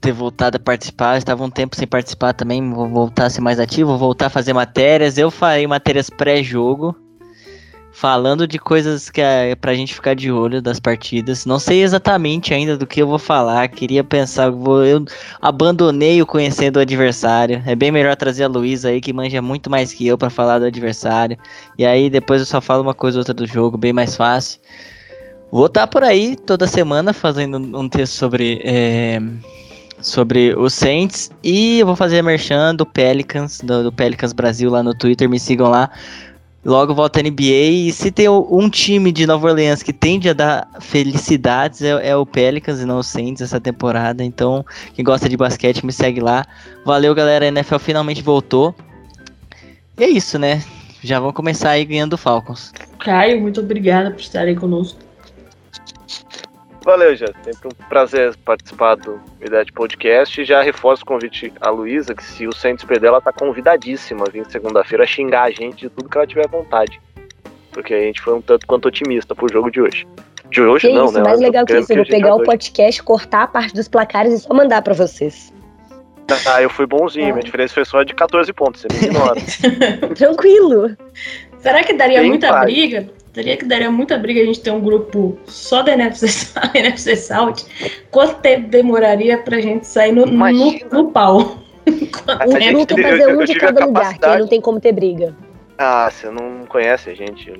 ter 0.00 0.12
voltado 0.12 0.56
a 0.56 0.60
participar. 0.60 1.18
Estava 1.18 1.42
um 1.44 1.50
tempo 1.50 1.74
sem 1.74 1.86
participar 1.86 2.32
também, 2.32 2.70
vou 2.70 2.88
voltar 2.88 3.26
a 3.26 3.30
ser 3.30 3.40
mais 3.40 3.58
ativo, 3.58 3.90
vou 3.90 3.98
voltar 3.98 4.26
a 4.26 4.30
fazer 4.30 4.52
matérias. 4.52 5.18
Eu 5.18 5.30
farei 5.32 5.66
matérias 5.66 6.08
pré-jogo, 6.08 6.94
falando 7.92 8.46
de 8.46 8.56
coisas 8.56 9.10
que 9.10 9.20
é 9.20 9.56
pra 9.56 9.74
gente 9.74 9.94
ficar 9.94 10.14
de 10.14 10.30
olho 10.30 10.62
das 10.62 10.78
partidas. 10.78 11.44
Não 11.44 11.58
sei 11.58 11.82
exatamente 11.82 12.54
ainda 12.54 12.76
do 12.78 12.86
que 12.86 13.02
eu 13.02 13.08
vou 13.08 13.18
falar, 13.18 13.66
queria 13.68 14.04
pensar, 14.04 14.50
vou, 14.50 14.84
eu 14.84 15.04
abandonei 15.42 16.22
o 16.22 16.26
conhecendo 16.26 16.76
o 16.76 16.80
adversário. 16.80 17.60
É 17.66 17.74
bem 17.74 17.90
melhor 17.90 18.14
trazer 18.14 18.44
a 18.44 18.48
Luísa 18.48 18.90
aí, 18.90 19.00
que 19.00 19.12
manja 19.12 19.42
muito 19.42 19.68
mais 19.68 19.92
que 19.92 20.06
eu 20.06 20.16
pra 20.16 20.30
falar 20.30 20.60
do 20.60 20.66
adversário. 20.66 21.36
E 21.76 21.84
aí 21.84 22.08
depois 22.08 22.40
eu 22.40 22.46
só 22.46 22.60
falo 22.60 22.82
uma 22.82 22.94
coisa 22.94 23.18
ou 23.18 23.22
outra 23.22 23.34
do 23.34 23.46
jogo, 23.46 23.76
bem 23.76 23.92
mais 23.92 24.14
fácil. 24.14 24.60
Vou 25.52 25.66
estar 25.66 25.88
por 25.88 26.04
aí 26.04 26.36
toda 26.36 26.66
semana 26.66 27.12
fazendo 27.12 27.58
um 27.58 27.88
texto 27.88 28.12
sobre, 28.12 28.60
é, 28.64 29.20
sobre 30.00 30.54
os 30.54 30.72
Saints 30.72 31.30
e 31.42 31.80
eu 31.80 31.86
vou 31.86 31.96
fazer 31.96 32.20
a 32.20 32.22
merchan 32.22 32.72
do 32.72 32.86
Pelicans, 32.86 33.60
do, 33.60 33.82
do 33.82 33.92
Pelicans 33.92 34.32
Brasil 34.32 34.70
lá 34.70 34.80
no 34.80 34.94
Twitter, 34.94 35.28
me 35.28 35.40
sigam 35.40 35.68
lá. 35.68 35.90
Logo 36.64 36.94
volta 36.94 37.22
NBA 37.22 37.86
e 37.88 37.92
se 37.92 38.10
tem 38.12 38.28
um 38.28 38.68
time 38.68 39.10
de 39.10 39.26
Nova 39.26 39.48
Orleans 39.48 39.82
que 39.82 39.94
tende 39.94 40.28
a 40.28 40.34
dar 40.34 40.68
felicidades 40.78 41.82
é, 41.82 42.10
é 42.10 42.14
o 42.14 42.26
Pelicans 42.26 42.80
e 42.80 42.84
não 42.84 42.98
o 42.98 43.02
Saints 43.02 43.42
essa 43.42 43.58
temporada. 43.58 44.22
Então, 44.22 44.64
quem 44.94 45.02
gosta 45.02 45.26
de 45.26 45.38
basquete 45.38 45.84
me 45.84 45.92
segue 45.92 46.20
lá. 46.20 46.44
Valeu, 46.84 47.14
galera. 47.14 47.46
A 47.46 47.48
NFL 47.48 47.78
finalmente 47.78 48.22
voltou. 48.22 48.74
E 49.98 50.04
é 50.04 50.08
isso, 50.08 50.38
né? 50.38 50.62
Já 51.02 51.18
vão 51.18 51.32
começar 51.32 51.70
aí 51.70 51.84
ganhando 51.86 52.10
do 52.10 52.18
Falcons. 52.18 52.74
Caio, 52.98 53.40
muito 53.40 53.60
obrigada 53.60 54.10
por 54.10 54.20
estar 54.20 54.42
aí 54.42 54.54
conosco. 54.54 55.09
Valeu, 56.84 57.14
já. 57.14 57.26
Sempre 57.42 57.68
um 57.68 57.88
prazer 57.88 58.34
participar 58.38 58.94
do 58.96 59.20
Ideia 59.40 59.64
de 59.64 59.72
Podcast. 59.72 60.40
E 60.40 60.44
já 60.44 60.62
reforço 60.62 61.02
o 61.02 61.06
convite 61.06 61.52
à 61.60 61.68
Luísa, 61.70 62.14
que 62.14 62.24
se 62.24 62.46
o 62.46 62.54
Santos 62.54 62.84
perder, 62.84 63.08
ela 63.08 63.20
tá 63.20 63.32
convidadíssima 63.32 64.24
a 64.26 64.30
vir 64.30 64.46
segunda-feira 64.46 65.06
xingar 65.06 65.42
a 65.42 65.50
gente 65.50 65.80
de 65.80 65.90
tudo 65.90 66.08
que 66.08 66.16
ela 66.16 66.26
tiver 66.26 66.48
vontade. 66.48 67.00
Porque 67.70 67.92
a 67.92 68.00
gente 68.00 68.20
foi 68.20 68.34
um 68.34 68.40
tanto 68.40 68.66
quanto 68.66 68.88
otimista 68.88 69.34
pro 69.34 69.52
jogo 69.52 69.70
de 69.70 69.80
hoje. 69.80 70.06
De 70.50 70.62
hoje 70.62 70.88
Que 70.88 70.94
não, 70.94 71.04
isso, 71.04 71.14
né? 71.14 71.22
mais 71.22 71.38
legal 71.38 71.64
que 71.66 71.78
isso. 71.78 71.92
Eu 71.92 71.96
vou 71.98 72.06
pegar 72.06 72.34
o 72.34 72.42
podcast, 72.42 73.02
cortar 73.02 73.42
a 73.42 73.46
parte 73.46 73.74
dos 73.74 73.86
placares 73.86 74.32
e 74.32 74.38
só 74.38 74.52
mandar 74.54 74.82
pra 74.82 74.94
vocês. 74.94 75.52
Ah, 76.46 76.62
eu 76.62 76.70
fui 76.70 76.86
bonzinho, 76.86 77.32
minha 77.34 77.42
diferença 77.42 77.74
foi 77.74 77.84
só 77.84 78.02
de 78.04 78.14
14 78.14 78.52
pontos, 78.52 78.80
você 78.80 78.88
me 78.92 79.06
ignora. 79.06 79.40
Tranquilo. 80.14 80.96
Será 81.58 81.82
que 81.82 81.92
daria 81.92 82.20
Bem 82.20 82.28
muita 82.30 82.48
fácil. 82.48 82.64
briga? 82.66 83.08
Daria 83.32 83.56
que 83.56 83.64
daria 83.64 83.90
muita 83.90 84.18
briga 84.18 84.40
a 84.40 84.44
gente 84.44 84.60
ter 84.60 84.70
um 84.72 84.80
grupo 84.80 85.38
só 85.46 85.82
da 85.82 85.92
NFC, 85.92 86.50
NFC 86.74 87.14
South? 87.16 87.64
Quanto 88.10 88.40
tempo 88.40 88.68
demoraria 88.68 89.38
pra 89.38 89.60
gente 89.60 89.86
sair 89.86 90.10
no, 90.12 90.26
no, 90.26 90.78
no 90.92 91.10
pau? 91.12 91.58
A 92.26 92.46
Um 92.46 92.52
gente 92.60 92.72
grupo 92.72 92.86
teve- 92.86 93.02
fazer 93.02 93.22
eu- 93.22 93.36
um 93.36 93.40
eu 93.40 93.46
de 93.46 93.54
cada 93.58 93.84
lugar, 93.86 94.18
que 94.18 94.26
aí 94.26 94.38
não 94.40 94.48
tem 94.48 94.60
como 94.60 94.80
ter 94.80 94.92
briga. 94.92 95.34
Ah, 95.78 96.10
você 96.10 96.28
não 96.28 96.66
conhece 96.66 97.08
a 97.10 97.14
gente. 97.14 97.52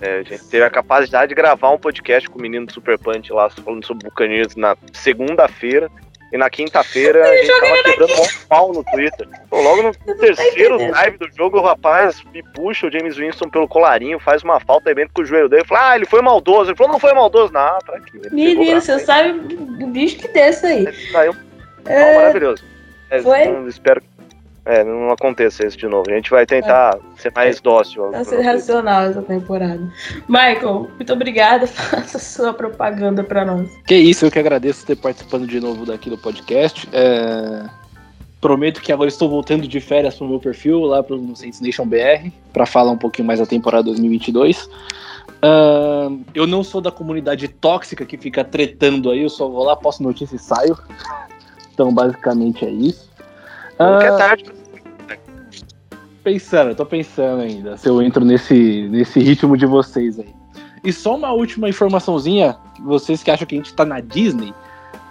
É, 0.00 0.18
a 0.18 0.22
gente 0.22 0.44
teve 0.44 0.64
a 0.64 0.70
capacidade 0.70 1.28
de 1.28 1.34
gravar 1.34 1.70
um 1.70 1.78
podcast 1.78 2.28
com 2.28 2.38
o 2.38 2.42
menino 2.42 2.66
do 2.66 2.72
Super 2.72 2.98
Punch 2.98 3.32
lá 3.32 3.48
falando 3.50 3.84
sobre 3.84 4.08
Buccaneers 4.08 4.56
na 4.56 4.76
segunda-feira. 4.92 5.90
E 6.30 6.36
na 6.36 6.50
quinta-feira 6.50 7.24
a 7.26 7.36
gente 7.38 7.60
tava 7.60 7.82
quebrando 7.82 8.12
um 8.12 8.46
pau 8.48 8.72
no 8.72 8.84
Twitter. 8.84 9.26
Logo 9.50 9.82
no 9.82 9.94
terceiro 10.18 10.76
drive 10.76 11.16
do 11.16 11.28
jogo, 11.34 11.58
o 11.58 11.62
rapaz 11.62 12.22
me 12.34 12.42
puxa 12.54 12.86
o 12.86 12.92
James 12.92 13.16
Winston 13.16 13.48
pelo 13.48 13.66
colarinho, 13.66 14.20
faz 14.20 14.42
uma 14.42 14.60
falta, 14.60 14.90
arrebenta 14.90 15.10
com 15.14 15.22
o 15.22 15.24
joelho 15.24 15.48
dele. 15.48 15.64
Fala, 15.64 15.90
ah, 15.92 15.96
ele 15.96 16.04
foi 16.04 16.20
maldoso. 16.20 16.70
Ele 16.70 16.76
falou, 16.76 16.92
não 16.92 17.00
foi 17.00 17.14
maldoso. 17.14 17.50
Não, 17.52 17.78
pra 17.78 17.98
quê? 18.00 18.10
Ele 18.24 18.30
Menino, 18.34 18.80
você 18.80 18.98
sabe 18.98 19.30
o 19.82 19.86
bicho 19.86 20.18
que 20.18 20.28
desse 20.28 20.66
aí. 20.66 20.84
ele 20.86 20.92
Saiu 21.10 21.34
É, 21.86 22.16
maravilhoso. 22.16 22.62
É, 23.10 23.22
foi? 23.22 23.46
não- 23.46 23.66
espero 23.66 24.02
que 24.02 24.06
é, 24.68 24.84
não 24.84 25.10
aconteça 25.10 25.66
isso 25.66 25.78
de 25.78 25.88
novo. 25.88 26.10
A 26.10 26.14
gente 26.14 26.30
vai 26.30 26.44
tentar 26.44 26.98
ser 27.16 27.32
mais 27.34 27.58
dócil. 27.58 28.10
Tá 28.10 28.22
sendo 28.22 28.42
racional 28.42 29.04
essa 29.04 29.22
temporada. 29.22 29.80
Michael, 30.28 30.90
muito 30.94 31.12
obrigada. 31.12 31.66
Faça 31.66 32.18
sua 32.18 32.52
propaganda 32.52 33.24
pra 33.24 33.46
nós. 33.46 33.66
Que 33.86 33.96
isso, 33.96 34.26
eu 34.26 34.30
que 34.30 34.38
agradeço 34.38 34.84
ter 34.84 34.96
participando 34.96 35.46
de 35.46 35.58
novo 35.58 35.86
daqui 35.86 36.10
do 36.10 36.18
podcast. 36.18 36.86
É, 36.92 37.64
Prometo 38.40 38.80
que 38.80 38.92
agora 38.92 39.08
estou 39.08 39.28
voltando 39.28 39.66
de 39.66 39.80
férias 39.80 40.14
pro 40.14 40.28
meu 40.28 40.38
perfil 40.38 40.80
lá 40.80 41.02
pro 41.02 41.16
no 41.16 41.34
Saints 41.34 41.60
Nation 41.60 41.84
BR 41.84 42.30
para 42.52 42.66
falar 42.66 42.92
um 42.92 42.98
pouquinho 42.98 43.26
mais 43.26 43.40
da 43.40 43.46
temporada 43.46 43.84
2022. 43.84 44.68
Ahn, 45.42 46.20
eu 46.34 46.46
não 46.46 46.62
sou 46.62 46.80
da 46.80 46.92
comunidade 46.92 47.48
tóxica 47.48 48.04
que 48.04 48.16
fica 48.16 48.44
tretando 48.44 49.10
aí, 49.10 49.22
eu 49.22 49.28
só 49.28 49.48
vou 49.48 49.64
lá, 49.64 49.74
posto 49.74 50.02
notícia 50.02 50.36
e 50.36 50.38
saio. 50.38 50.76
Então, 51.72 51.94
basicamente 51.94 52.64
é 52.64 52.70
isso. 52.70 53.08
Nunca 53.78 54.04
é 54.04 54.08
Ah, 54.08 54.16
tarde. 54.16 54.57
Pensando, 56.28 56.70
eu 56.70 56.74
tô 56.74 56.84
pensando 56.84 57.40
ainda 57.40 57.76
se 57.78 57.88
eu 57.88 58.02
entro 58.02 58.22
nesse, 58.24 58.86
nesse 58.88 59.18
ritmo 59.18 59.56
de 59.56 59.64
vocês 59.64 60.18
aí. 60.18 60.34
E 60.84 60.92
só 60.92 61.16
uma 61.16 61.32
última 61.32 61.68
informaçãozinha, 61.68 62.56
vocês 62.84 63.22
que 63.22 63.30
acham 63.30 63.46
que 63.46 63.54
a 63.54 63.58
gente 63.58 63.74
tá 63.74 63.84
na 63.84 64.00
Disney, 64.00 64.52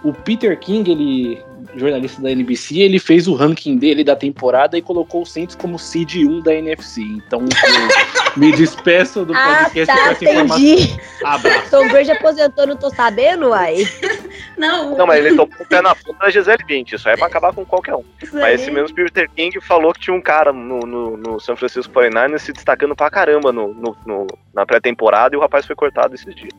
o 0.04 0.12
Peter 0.12 0.58
King, 0.58 0.90
ele, 0.90 1.42
jornalista 1.74 2.20
da 2.22 2.30
NBC, 2.30 2.78
ele 2.78 2.98
fez 2.98 3.28
o 3.28 3.34
ranking 3.34 3.76
dele 3.76 4.02
da 4.02 4.16
temporada 4.16 4.76
e 4.78 4.82
colocou 4.82 5.22
o 5.22 5.26
Saints 5.26 5.54
como 5.54 5.78
seed 5.78 6.16
1 6.16 6.40
da 6.40 6.54
NFC. 6.54 7.02
Então 7.02 7.40
eu 7.40 7.48
me 8.40 8.52
despeço 8.52 9.24
do 9.24 9.34
Ah, 9.34 9.64
podcast 9.64 9.86
tá, 9.86 10.04
com 10.04 10.10
essa 10.10 10.24
entendi. 10.24 11.00
Abraço. 11.24 11.70
Tom 11.70 11.88
Brady 11.88 12.10
aposentou, 12.12 12.66
não 12.66 12.76
tô 12.76 12.90
sabendo, 12.90 13.48
uai. 13.48 13.76
Não, 14.58 14.96
Não, 14.96 15.06
mas 15.06 15.24
ele 15.24 15.36
tomou 15.36 15.48
o 15.60 15.66
pé 15.68 15.80
na 15.80 15.94
bunda 15.94 16.18
da 16.20 16.30
Gisele 16.30 16.64
Bündchen. 16.66 16.96
Isso 16.96 17.08
aí 17.08 17.14
é 17.14 17.16
pra 17.16 17.28
acabar 17.28 17.52
com 17.54 17.64
qualquer 17.64 17.94
um. 17.94 18.02
isso 18.20 18.34
Mas 18.34 18.42
aí- 18.44 18.54
esse 18.56 18.70
mesmo 18.72 18.92
Peter 18.92 19.30
King 19.30 19.60
falou 19.60 19.92
que 19.92 20.00
tinha 20.00 20.14
um 20.16 20.20
cara 20.20 20.52
no, 20.52 20.80
no, 20.80 21.16
no 21.16 21.38
San 21.38 21.54
Francisco 21.54 21.92
49ers 21.94 22.38
se 22.40 22.52
destacando 22.52 22.96
pra 22.96 23.08
caramba 23.08 23.52
no, 23.52 23.72
no- 23.72 23.96
no- 24.04 24.26
na 24.52 24.66
pré-temporada 24.66 25.32
e 25.36 25.38
o 25.38 25.40
rapaz 25.40 25.64
foi 25.64 25.76
cortado 25.76 26.16
esses 26.16 26.34
dias. 26.34 26.50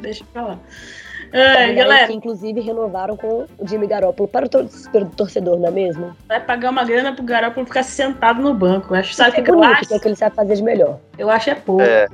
Deixa 0.00 0.24
pra 0.32 0.42
lá. 0.42 0.58
Ai, 1.34 1.74
galera, 1.74 2.06
Que 2.06 2.12
inclusive 2.12 2.60
renovaram 2.60 3.16
com 3.16 3.46
o 3.58 3.68
Jimmy 3.68 3.86
Garoppolo 3.88 4.28
para 4.28 4.46
o 4.46 4.48
tor- 4.48 4.68
para 4.92 5.02
o 5.02 5.06
torcedor, 5.10 5.58
não 5.58 5.68
é 5.68 5.70
mesmo? 5.72 6.16
vai 6.28 6.40
pagar 6.40 6.70
uma 6.70 6.84
grana 6.84 7.12
pro 7.12 7.24
Garoppolo 7.24 7.66
ficar 7.66 7.82
sentado 7.82 8.40
no 8.40 8.54
banco. 8.54 8.94
Eu 8.94 9.00
Acho, 9.00 9.14
sabe 9.14 9.30
o 9.30 9.34
que, 9.34 9.40
é 9.40 9.44
que 9.44 9.50
eu 9.50 9.56
bonito, 9.56 9.72
acho? 9.72 9.88
que 9.88 9.94
é 9.94 9.96
o 9.96 10.00
que 10.00 10.08
ele 10.08 10.16
sabe 10.16 10.36
fazer 10.36 10.54
de 10.54 10.62
melhor. 10.62 10.98
Eu 11.18 11.28
acho 11.28 11.50
é 11.50 11.54
pouco. 11.56 11.82
É. 11.82 12.06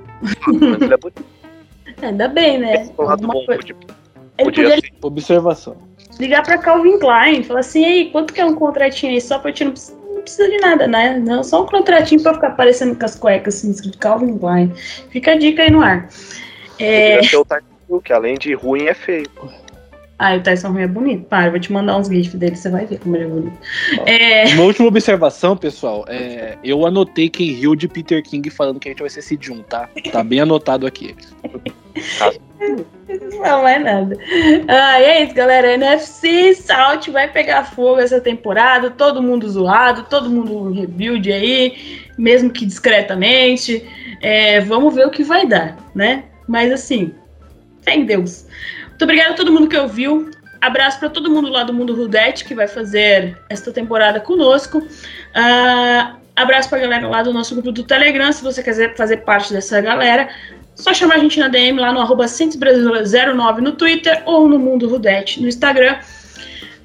Mas 0.47 0.83
ele 0.83 0.95
é 0.95 0.97
bonito. 0.97 1.25
Ainda 2.03 2.29
bem, 2.29 2.59
né? 2.59 2.75
É 2.97 3.03
um 3.03 3.05
lado 3.05 3.27
bom, 3.27 3.33
coisa- 3.45 3.57
podia- 3.61 3.77
Ele 4.39 4.45
podia 4.51 4.71
ser. 4.81 4.91
Observação. 5.03 5.77
ligar 6.19 6.43
pra 6.43 6.57
Calvin 6.59 6.99
Klein, 6.99 7.43
falar 7.45 7.61
assim, 7.61 7.85
ei, 7.85 8.11
quanto 8.11 8.33
que 8.33 8.41
é 8.41 8.45
um 8.45 8.55
contratinho 8.55 9.13
aí? 9.13 9.21
Só 9.21 9.39
pra 9.39 9.53
ti 9.53 9.65
não 9.65 9.73
precisa, 9.73 9.97
não 10.15 10.23
precisa 10.23 10.49
de 10.49 10.57
nada, 10.59 10.87
né? 10.87 11.19
Não, 11.19 11.43
só 11.45 11.63
um 11.63 11.67
contratinho 11.67 12.23
pra 12.23 12.33
ficar 12.35 12.49
aparecendo 12.49 12.99
com 12.99 13.05
as 13.05 13.17
cuecas 13.17 13.57
assim, 13.57 13.71
escrito 13.71 13.99
Calvin 13.99 14.39
Klein. 14.39 14.73
Fica 15.11 15.33
a 15.33 15.37
dica 15.39 15.63
aí 15.63 15.71
no 15.71 15.83
ar. 15.83 16.09
É... 16.79 17.17
Podia 17.17 17.31
ser 17.31 17.37
o 17.37 17.45
Tyson 17.45 17.65
Hill, 17.91 18.01
que 18.01 18.13
além 18.13 18.37
de 18.37 18.55
ruim 18.55 18.85
é 18.85 18.95
feio. 18.95 19.29
Ah, 20.23 20.35
o 20.35 20.41
Tyson 20.43 20.69
Ruim 20.69 20.83
é 20.83 20.87
bonito. 20.87 21.25
Para, 21.25 21.47
eu 21.47 21.51
vou 21.53 21.59
te 21.59 21.73
mandar 21.73 21.97
uns 21.97 22.09
gifs 22.09 22.35
dele, 22.35 22.55
você 22.55 22.69
vai 22.69 22.85
ver 22.85 22.99
como 22.99 23.17
ele 23.17 23.25
é 23.25 23.27
bonito. 23.27 23.59
É... 24.05 24.45
Uma 24.53 24.65
última 24.65 24.87
observação, 24.87 25.57
pessoal. 25.57 26.05
É, 26.09 26.59
eu 26.63 26.87
anotei 26.87 27.31
quem 27.31 27.53
riu 27.53 27.75
de 27.75 27.89
Peter 27.89 28.23
King 28.23 28.51
falando 28.51 28.79
que 28.79 28.91
a 28.91 28.93
gente 28.93 29.01
vai 29.01 29.09
ser 29.09 29.23
seed 29.23 29.49
1, 29.49 29.63
tá? 29.63 29.89
Tá 30.13 30.23
bem 30.23 30.41
anotado 30.41 30.87
aqui. 30.87 31.17
Não 33.09 33.31
fala 33.39 33.63
mais 33.63 33.83
nada. 33.83 34.19
Ah, 34.69 35.01
e 35.01 35.05
é 35.05 35.25
isso, 35.25 35.35
galera. 35.35 35.73
NFC 35.73 36.55
South 36.55 37.11
vai 37.11 37.27
pegar 37.33 37.65
fogo 37.65 37.99
essa 37.99 38.21
temporada. 38.21 38.91
Todo 38.91 39.23
mundo 39.23 39.49
zoado, 39.49 40.05
todo 40.05 40.29
mundo 40.29 40.71
rebuild 40.71 41.33
aí, 41.33 41.75
mesmo 42.19 42.51
que 42.51 42.67
discretamente. 42.67 43.83
É, 44.21 44.61
vamos 44.61 44.95
ver 44.95 45.07
o 45.07 45.11
que 45.11 45.25
vai 45.25 45.47
dar, 45.47 45.79
né? 45.95 46.25
Mas 46.47 46.71
assim, 46.71 47.15
em 47.95 48.05
Deus. 48.05 48.47
Muito 48.89 49.03
obrigada 49.03 49.31
a 49.31 49.35
todo 49.35 49.53
mundo 49.53 49.69
que 49.69 49.77
ouviu. 49.77 50.31
Abraço 50.61 50.99
para 50.99 51.09
todo 51.09 51.31
mundo 51.31 51.49
lá 51.49 51.65
do 51.65 51.73
Mundo 51.73 51.95
Rudete 51.95 52.45
que 52.45 52.55
vai 52.55 52.69
fazer 52.69 53.39
esta 53.49 53.73
temporada 53.73 54.21
conosco. 54.21 54.87
Ah, 55.35 56.17
abraço 56.37 56.69
para 56.69 56.79
a 56.79 56.83
galera 56.83 57.09
lá 57.09 57.23
do 57.23 57.33
nosso 57.33 57.55
grupo 57.55 57.73
do 57.73 57.83
Telegram. 57.83 58.31
Se 58.31 58.43
você 58.43 58.63
quiser 58.63 58.95
fazer 58.95 59.19
parte 59.19 59.55
dessa 59.55 59.81
galera, 59.81 60.29
só 60.75 60.93
chamar 60.93 61.15
a 61.15 61.19
gente 61.19 61.41
na 61.41 61.49
DM 61.49 61.81
lá 61.81 61.93
no 61.93 62.01
arroba 62.01 62.27
CentesBrasil09 62.27 63.59
no 63.59 63.73
Twitter 63.73 64.23
ou 64.27 64.49
no 64.49 64.59
Mundo 64.59 64.89
Rudete 64.89 65.41
no 65.41 65.49
Instagram. 65.49 65.97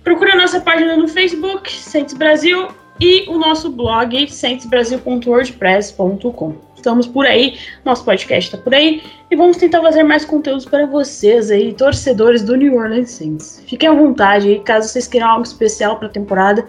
Procura 0.03 0.33
a 0.33 0.37
nossa 0.37 0.61
página 0.61 0.95
no 0.95 1.07
Facebook, 1.07 1.71
Centes 1.71 2.13
Brasil, 2.13 2.67
e 2.99 3.25
o 3.27 3.37
nosso 3.37 3.69
blog, 3.69 4.31
centesbrasil.wordpress.com. 4.31 6.74
Estamos 6.85 7.07
por 7.07 7.25
aí, 7.25 7.57
nosso 7.83 8.05
podcast 8.05 8.47
está 8.47 8.63
por 8.63 8.71
aí, 8.71 9.01
e 9.31 9.35
vamos 9.35 9.57
tentar 9.57 9.81
fazer 9.81 10.03
mais 10.03 10.23
conteúdos 10.23 10.65
para 10.65 10.85
vocês 10.85 11.49
aí, 11.49 11.73
torcedores 11.73 12.43
do 12.43 12.55
New 12.55 12.75
Orleans 12.75 13.09
Saints. 13.09 13.63
Fiquem 13.65 13.89
à 13.89 13.91
vontade 13.91 14.49
aí, 14.49 14.59
caso 14.59 14.87
vocês 14.87 15.07
queiram 15.07 15.29
algo 15.29 15.43
especial 15.43 15.97
para 15.97 16.09
a 16.09 16.11
temporada. 16.11 16.63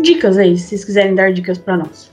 Dicas 0.00 0.36
aí, 0.36 0.58
se 0.58 0.70
vocês 0.70 0.84
quiserem 0.84 1.14
dar 1.14 1.32
dicas 1.32 1.58
para 1.58 1.76
nós. 1.76 2.10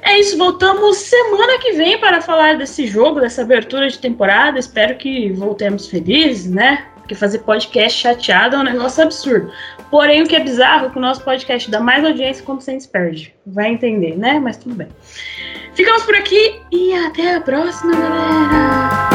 É 0.00 0.18
isso, 0.18 0.38
voltamos 0.38 0.96
semana 0.96 1.58
que 1.58 1.72
vem 1.72 1.98
para 1.98 2.22
falar 2.22 2.56
desse 2.56 2.86
jogo, 2.86 3.20
dessa 3.20 3.42
abertura 3.42 3.86
de 3.90 3.98
temporada. 3.98 4.58
Espero 4.58 4.96
que 4.96 5.30
voltemos 5.32 5.86
felizes, 5.86 6.50
né? 6.50 6.86
Porque 6.96 7.14
fazer 7.14 7.40
podcast 7.40 8.00
chateado 8.00 8.56
é 8.56 8.58
um 8.58 8.64
negócio 8.64 9.02
absurdo. 9.02 9.52
Porém, 9.92 10.22
o 10.22 10.26
que 10.26 10.34
é 10.34 10.40
bizarro 10.40 10.86
é 10.86 10.88
que 10.88 10.96
o 10.96 11.00
nosso 11.02 11.22
podcast 11.22 11.70
dá 11.70 11.78
mais 11.78 12.02
audiência 12.02 12.42
quando 12.42 12.62
você 12.62 12.80
se 12.80 12.88
perde. 12.88 13.34
Vai 13.46 13.68
entender, 13.68 14.16
né? 14.16 14.40
Mas 14.40 14.56
tudo 14.56 14.74
bem. 14.74 14.88
Ficamos 15.74 16.02
por 16.04 16.14
aqui 16.14 16.58
e 16.72 16.94
até 16.94 17.34
a 17.34 17.40
próxima, 17.42 17.92
galera! 17.92 19.12